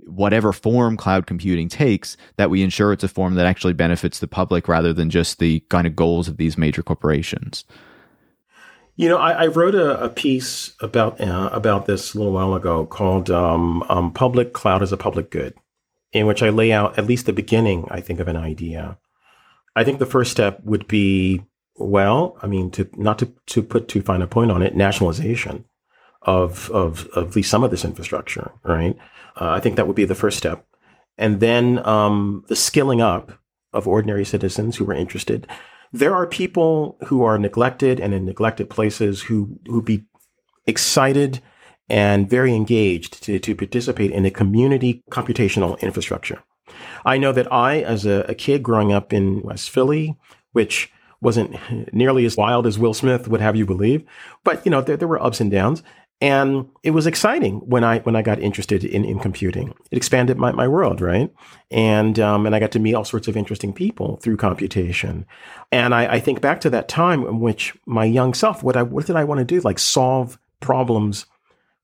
whatever 0.00 0.52
form 0.52 0.96
cloud 0.96 1.26
computing 1.26 1.68
takes, 1.68 2.16
that 2.36 2.50
we 2.50 2.62
ensure 2.62 2.92
it's 2.92 3.04
a 3.04 3.08
form 3.08 3.34
that 3.34 3.46
actually 3.46 3.72
benefits 3.72 4.18
the 4.18 4.28
public 4.28 4.68
rather 4.68 4.92
than 4.92 5.10
just 5.10 5.38
the 5.38 5.60
kind 5.68 5.86
of 5.86 5.96
goals 5.96 6.28
of 6.28 6.36
these 6.36 6.58
major 6.58 6.82
corporations? 6.82 7.64
You 8.96 9.08
know, 9.08 9.18
I, 9.18 9.44
I 9.44 9.46
wrote 9.46 9.74
a, 9.74 10.02
a, 10.02 10.08
piece 10.08 10.74
about 10.80 11.20
uh, 11.20 11.50
about 11.52 11.86
this 11.86 12.14
a 12.14 12.18
little 12.18 12.32
while 12.32 12.54
ago 12.54 12.84
called 12.84 13.30
um, 13.30 13.84
um, 13.88 14.12
"Public 14.12 14.52
Cloud 14.52 14.82
as 14.82 14.90
a 14.90 14.96
Public 14.96 15.30
Good," 15.30 15.54
in 16.12 16.26
which 16.26 16.42
I 16.42 16.48
lay 16.48 16.72
out 16.72 16.98
at 16.98 17.06
least 17.06 17.26
the 17.26 17.32
beginning, 17.32 17.86
I 17.90 18.00
think, 18.00 18.18
of 18.18 18.26
an 18.26 18.36
idea. 18.36 18.98
I 19.76 19.84
think 19.84 20.00
the 20.00 20.06
first 20.06 20.32
step 20.32 20.60
would 20.64 20.88
be 20.88 21.44
well, 21.78 22.36
I 22.42 22.46
mean, 22.46 22.70
to 22.72 22.88
not 22.96 23.18
to, 23.20 23.32
to 23.46 23.62
put 23.62 23.88
too 23.88 24.02
fine 24.02 24.22
a 24.22 24.26
point 24.26 24.50
on 24.50 24.62
it, 24.62 24.74
nationalization 24.74 25.64
of, 26.22 26.70
of, 26.70 27.06
of 27.14 27.28
at 27.28 27.36
least 27.36 27.50
some 27.50 27.64
of 27.64 27.70
this 27.70 27.84
infrastructure, 27.84 28.50
right? 28.64 28.96
Uh, 29.40 29.50
I 29.50 29.60
think 29.60 29.76
that 29.76 29.86
would 29.86 29.96
be 29.96 30.04
the 30.04 30.14
first 30.14 30.38
step. 30.38 30.66
And 31.16 31.40
then 31.40 31.84
um, 31.86 32.44
the 32.48 32.56
skilling 32.56 33.00
up 33.00 33.32
of 33.72 33.86
ordinary 33.86 34.24
citizens 34.24 34.76
who 34.76 34.90
are 34.90 34.94
interested. 34.94 35.46
There 35.92 36.14
are 36.14 36.26
people 36.26 36.98
who 37.06 37.22
are 37.22 37.38
neglected 37.38 38.00
and 38.00 38.12
in 38.14 38.24
neglected 38.24 38.68
places 38.68 39.22
who 39.22 39.58
who 39.66 39.82
be 39.82 40.04
excited 40.66 41.40
and 41.88 42.28
very 42.28 42.54
engaged 42.54 43.22
to, 43.24 43.38
to 43.38 43.54
participate 43.54 44.10
in 44.10 44.26
a 44.26 44.30
community 44.30 45.02
computational 45.10 45.80
infrastructure. 45.80 46.42
I 47.04 47.16
know 47.16 47.32
that 47.32 47.50
I, 47.50 47.80
as 47.80 48.04
a, 48.04 48.26
a 48.28 48.34
kid 48.34 48.62
growing 48.62 48.92
up 48.92 49.12
in 49.12 49.40
West 49.42 49.70
Philly, 49.70 50.16
which 50.52 50.92
wasn't 51.20 51.56
nearly 51.92 52.26
as 52.26 52.36
wild 52.36 52.66
as 52.66 52.78
Will 52.78 52.94
Smith 52.94 53.26
would 53.28 53.40
have 53.40 53.56
you 53.56 53.66
believe. 53.66 54.04
But, 54.44 54.64
you 54.64 54.70
know, 54.70 54.82
there, 54.82 54.96
there 54.96 55.08
were 55.08 55.22
ups 55.22 55.40
and 55.40 55.50
downs. 55.50 55.82
And 56.20 56.68
it 56.82 56.90
was 56.90 57.06
exciting 57.06 57.58
when 57.60 57.84
I 57.84 58.00
when 58.00 58.16
I 58.16 58.22
got 58.22 58.40
interested 58.40 58.84
in, 58.84 59.04
in 59.04 59.20
computing. 59.20 59.72
It 59.92 59.96
expanded 59.96 60.36
my, 60.36 60.50
my 60.50 60.66
world, 60.66 61.00
right? 61.00 61.32
And 61.70 62.18
um, 62.18 62.44
and 62.44 62.56
I 62.56 62.58
got 62.58 62.72
to 62.72 62.80
meet 62.80 62.94
all 62.94 63.04
sorts 63.04 63.28
of 63.28 63.36
interesting 63.36 63.72
people 63.72 64.16
through 64.16 64.36
computation. 64.36 65.26
And 65.70 65.94
I, 65.94 66.14
I 66.14 66.20
think 66.20 66.40
back 66.40 66.60
to 66.62 66.70
that 66.70 66.88
time 66.88 67.24
in 67.24 67.38
which 67.38 67.76
my 67.86 68.04
young 68.04 68.34
self, 68.34 68.64
what 68.64 68.76
I 68.76 68.82
what 68.82 69.06
did 69.06 69.14
I 69.14 69.24
want 69.24 69.38
to 69.38 69.44
do? 69.44 69.60
Like 69.60 69.78
solve 69.78 70.38
problems 70.60 71.26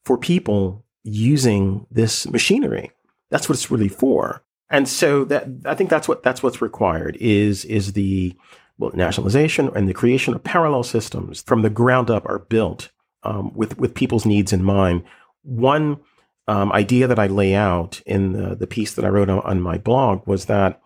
for 0.05 0.19
people 0.19 0.85
using 1.05 1.87
this 1.91 2.29
machinery. 2.29 2.91
That's 3.31 3.49
what 3.49 3.57
it's 3.57 3.71
really 3.71 3.89
for. 3.89 4.43
And 4.69 4.89
so 4.89 5.25
that 5.27 5.47
I 5.65 5.77
think 5.77 5.91
that's 5.91 6.09
what 6.09 6.25
that's 6.25 6.43
what's 6.43 6.61
required 6.61 7.17
is 7.21 7.65
is 7.67 7.93
the 7.93 8.35
well, 8.79 8.91
nationalization 8.95 9.71
and 9.77 9.89
the 9.89 9.95
creation 9.95 10.35
of 10.35 10.43
parallel 10.43 10.83
systems 10.83 11.43
from 11.43 11.63
the 11.63 11.71
ground 11.71 12.11
up 12.11 12.27
are 12.27 12.41
built 12.41 12.91
um, 13.25 13.53
with 13.55 13.79
with 13.79 13.95
people's 13.95 14.27
needs 14.27 14.53
in 14.53 14.63
mind. 14.63 15.03
One 15.43 16.01
um, 16.47 16.73
idea 16.73 17.07
that 17.07 17.19
I 17.19 17.27
lay 17.27 17.55
out 17.55 18.01
in 18.07 18.33
the, 18.33 18.55
the 18.55 18.67
piece 18.67 18.95
that 18.95 19.05
I 19.05 19.09
wrote 19.09 19.31
on, 19.31 19.41
on, 19.41 19.61
my 19.61 19.79
blog 19.79 20.27
was 20.27 20.45
that 20.47 20.81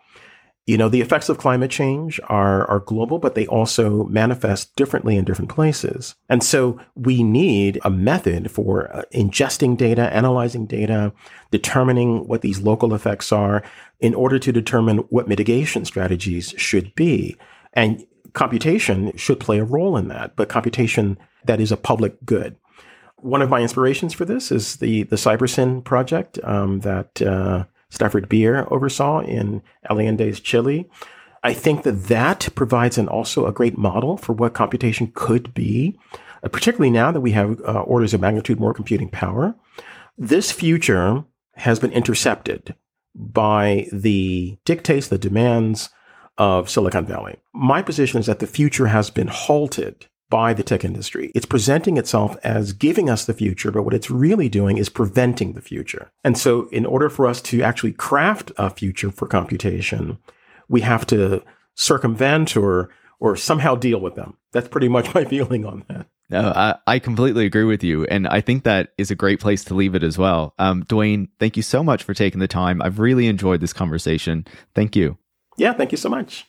you 0.66 0.76
know 0.76 0.88
the 0.88 1.00
effects 1.00 1.28
of 1.28 1.38
climate 1.38 1.70
change 1.70 2.20
are 2.28 2.68
are 2.68 2.80
global, 2.80 3.18
but 3.18 3.34
they 3.34 3.46
also 3.46 4.04
manifest 4.04 4.76
differently 4.76 5.16
in 5.16 5.24
different 5.24 5.50
places. 5.50 6.14
And 6.28 6.44
so 6.44 6.78
we 6.94 7.22
need 7.22 7.80
a 7.84 7.90
method 7.90 8.50
for 8.50 8.94
uh, 8.94 9.02
ingesting 9.12 9.76
data, 9.76 10.12
analyzing 10.14 10.66
data, 10.66 11.12
determining 11.50 12.28
what 12.28 12.42
these 12.42 12.60
local 12.60 12.94
effects 12.94 13.32
are, 13.32 13.62
in 13.98 14.14
order 14.14 14.38
to 14.38 14.52
determine 14.52 14.98
what 15.10 15.28
mitigation 15.28 15.84
strategies 15.84 16.54
should 16.56 16.94
be. 16.94 17.36
And 17.72 18.06
computation 18.38 19.14
should 19.16 19.40
play 19.40 19.58
a 19.58 19.64
role 19.64 19.96
in 19.96 20.06
that, 20.08 20.36
but 20.36 20.48
computation 20.48 21.18
that 21.44 21.60
is 21.60 21.72
a 21.72 21.76
public 21.76 22.24
good. 22.24 22.56
One 23.16 23.42
of 23.42 23.50
my 23.50 23.60
inspirations 23.60 24.14
for 24.14 24.24
this 24.24 24.52
is 24.52 24.76
the 24.76 25.02
the 25.02 25.16
CyberSyn 25.16 25.82
project 25.82 26.38
um, 26.44 26.80
that 26.80 27.20
uh, 27.20 27.64
Stafford 27.90 28.28
Beer 28.28 28.66
oversaw 28.70 29.20
in 29.20 29.60
Allende's 29.90 30.38
Chile. 30.38 30.88
I 31.42 31.52
think 31.52 31.82
that 31.82 32.04
that 32.04 32.48
provides 32.54 32.96
an 32.96 33.08
also 33.08 33.46
a 33.46 33.52
great 33.52 33.76
model 33.76 34.16
for 34.16 34.32
what 34.34 34.54
computation 34.54 35.10
could 35.14 35.52
be, 35.52 35.98
uh, 36.44 36.48
particularly 36.48 36.90
now 36.90 37.10
that 37.10 37.20
we 37.20 37.32
have 37.32 37.60
uh, 37.62 37.80
orders 37.80 38.14
of 38.14 38.20
magnitude 38.20 38.60
more 38.60 38.74
computing 38.74 39.10
power. 39.10 39.56
This 40.16 40.52
future 40.52 41.24
has 41.54 41.80
been 41.80 41.92
intercepted 41.92 42.74
by 43.14 43.88
the 43.92 44.58
dictates, 44.64 45.08
the 45.08 45.18
demands 45.18 45.90
of 46.38 46.70
Silicon 46.70 47.04
Valley. 47.04 47.36
My 47.52 47.82
position 47.82 48.18
is 48.20 48.26
that 48.26 48.38
the 48.38 48.46
future 48.46 48.86
has 48.86 49.10
been 49.10 49.28
halted 49.28 50.06
by 50.30 50.52
the 50.52 50.62
tech 50.62 50.84
industry. 50.84 51.32
It's 51.34 51.46
presenting 51.46 51.96
itself 51.96 52.36
as 52.44 52.72
giving 52.72 53.08
us 53.10 53.24
the 53.24 53.34
future, 53.34 53.70
but 53.70 53.82
what 53.82 53.94
it's 53.94 54.10
really 54.10 54.48
doing 54.48 54.78
is 54.78 54.88
preventing 54.88 55.52
the 55.52 55.62
future. 55.62 56.10
And 56.22 56.36
so, 56.36 56.68
in 56.68 56.86
order 56.86 57.08
for 57.08 57.26
us 57.26 57.40
to 57.42 57.62
actually 57.62 57.92
craft 57.92 58.52
a 58.56 58.70
future 58.70 59.10
for 59.10 59.26
computation, 59.26 60.18
we 60.68 60.82
have 60.82 61.06
to 61.06 61.42
circumvent 61.74 62.56
or 62.56 62.90
or 63.20 63.36
somehow 63.36 63.74
deal 63.74 64.00
with 64.00 64.14
them. 64.14 64.36
That's 64.52 64.68
pretty 64.68 64.88
much 64.88 65.14
my 65.14 65.24
feeling 65.24 65.64
on 65.64 65.84
that. 65.88 66.06
No, 66.30 66.52
I, 66.54 66.76
I 66.86 66.98
completely 66.98 67.46
agree 67.46 67.64
with 67.64 67.82
you. 67.82 68.04
And 68.04 68.28
I 68.28 68.42
think 68.42 68.64
that 68.64 68.92
is 68.98 69.10
a 69.10 69.14
great 69.14 69.40
place 69.40 69.64
to 69.64 69.74
leave 69.74 69.94
it 69.94 70.02
as 70.02 70.18
well. 70.18 70.52
Um, 70.58 70.84
Dwayne, 70.84 71.28
thank 71.38 71.56
you 71.56 71.62
so 71.62 71.82
much 71.82 72.02
for 72.02 72.12
taking 72.12 72.38
the 72.38 72.46
time. 72.46 72.82
I've 72.82 72.98
really 72.98 73.28
enjoyed 73.28 73.62
this 73.62 73.72
conversation. 73.72 74.46
Thank 74.74 74.94
you. 74.94 75.16
Yeah, 75.58 75.74
thank 75.74 75.92
you 75.92 75.98
so 75.98 76.08
much. 76.08 76.46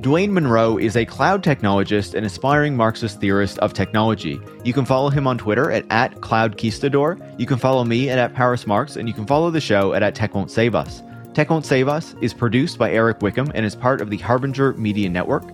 Dwayne 0.00 0.30
Monroe 0.30 0.78
is 0.78 0.96
a 0.96 1.04
cloud 1.04 1.42
technologist 1.42 2.14
and 2.14 2.24
aspiring 2.24 2.76
Marxist 2.76 3.20
theorist 3.20 3.58
of 3.58 3.72
technology. 3.72 4.40
You 4.64 4.72
can 4.72 4.84
follow 4.84 5.10
him 5.10 5.26
on 5.26 5.38
Twitter 5.38 5.72
at, 5.72 5.84
at 5.90 6.14
Cloudquistador. 6.20 7.38
You 7.38 7.46
can 7.46 7.58
follow 7.58 7.84
me 7.84 8.08
at, 8.08 8.18
at 8.18 8.32
Paris 8.32 8.66
Marx, 8.66 8.96
and 8.96 9.08
you 9.08 9.14
can 9.14 9.26
follow 9.26 9.50
the 9.50 9.60
show 9.60 9.94
at, 9.94 10.02
at 10.02 10.14
Tech 10.14 10.34
Won't 10.34 10.50
Save 10.50 10.74
Us. 10.76 11.02
Tech 11.34 11.50
Won't 11.50 11.66
Save 11.66 11.88
Us 11.88 12.14
is 12.20 12.32
produced 12.32 12.78
by 12.78 12.92
Eric 12.92 13.20
Wickham 13.22 13.50
and 13.54 13.66
is 13.66 13.74
part 13.74 14.00
of 14.00 14.08
the 14.08 14.16
Harbinger 14.18 14.72
Media 14.74 15.08
Network. 15.08 15.44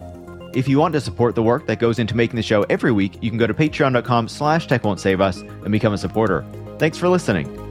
If 0.55 0.69
you 0.69 0.79
want 0.79 0.93
to 0.93 1.01
support 1.01 1.35
the 1.35 1.43
work 1.43 1.67
that 1.67 1.79
goes 1.81 1.99
into 1.99 2.15
making 2.15 2.37
the 2.37 2.43
show 2.43 2.63
every 2.65 2.93
week, 2.93 3.19
you 3.23 3.31
can 3.31 3.39
go 3.39 3.47
to 3.47 3.55
patreon.com 3.55 4.29
slash 4.29 4.67
tech 4.67 4.85
won't 4.85 5.01
save 5.01 5.21
us 5.21 5.41
and 5.41 5.73
become 5.73 5.95
a 5.95 5.99
supporter. 5.99 6.45
Thanks 6.79 6.99
for 6.99 7.09
listening. 7.09 7.64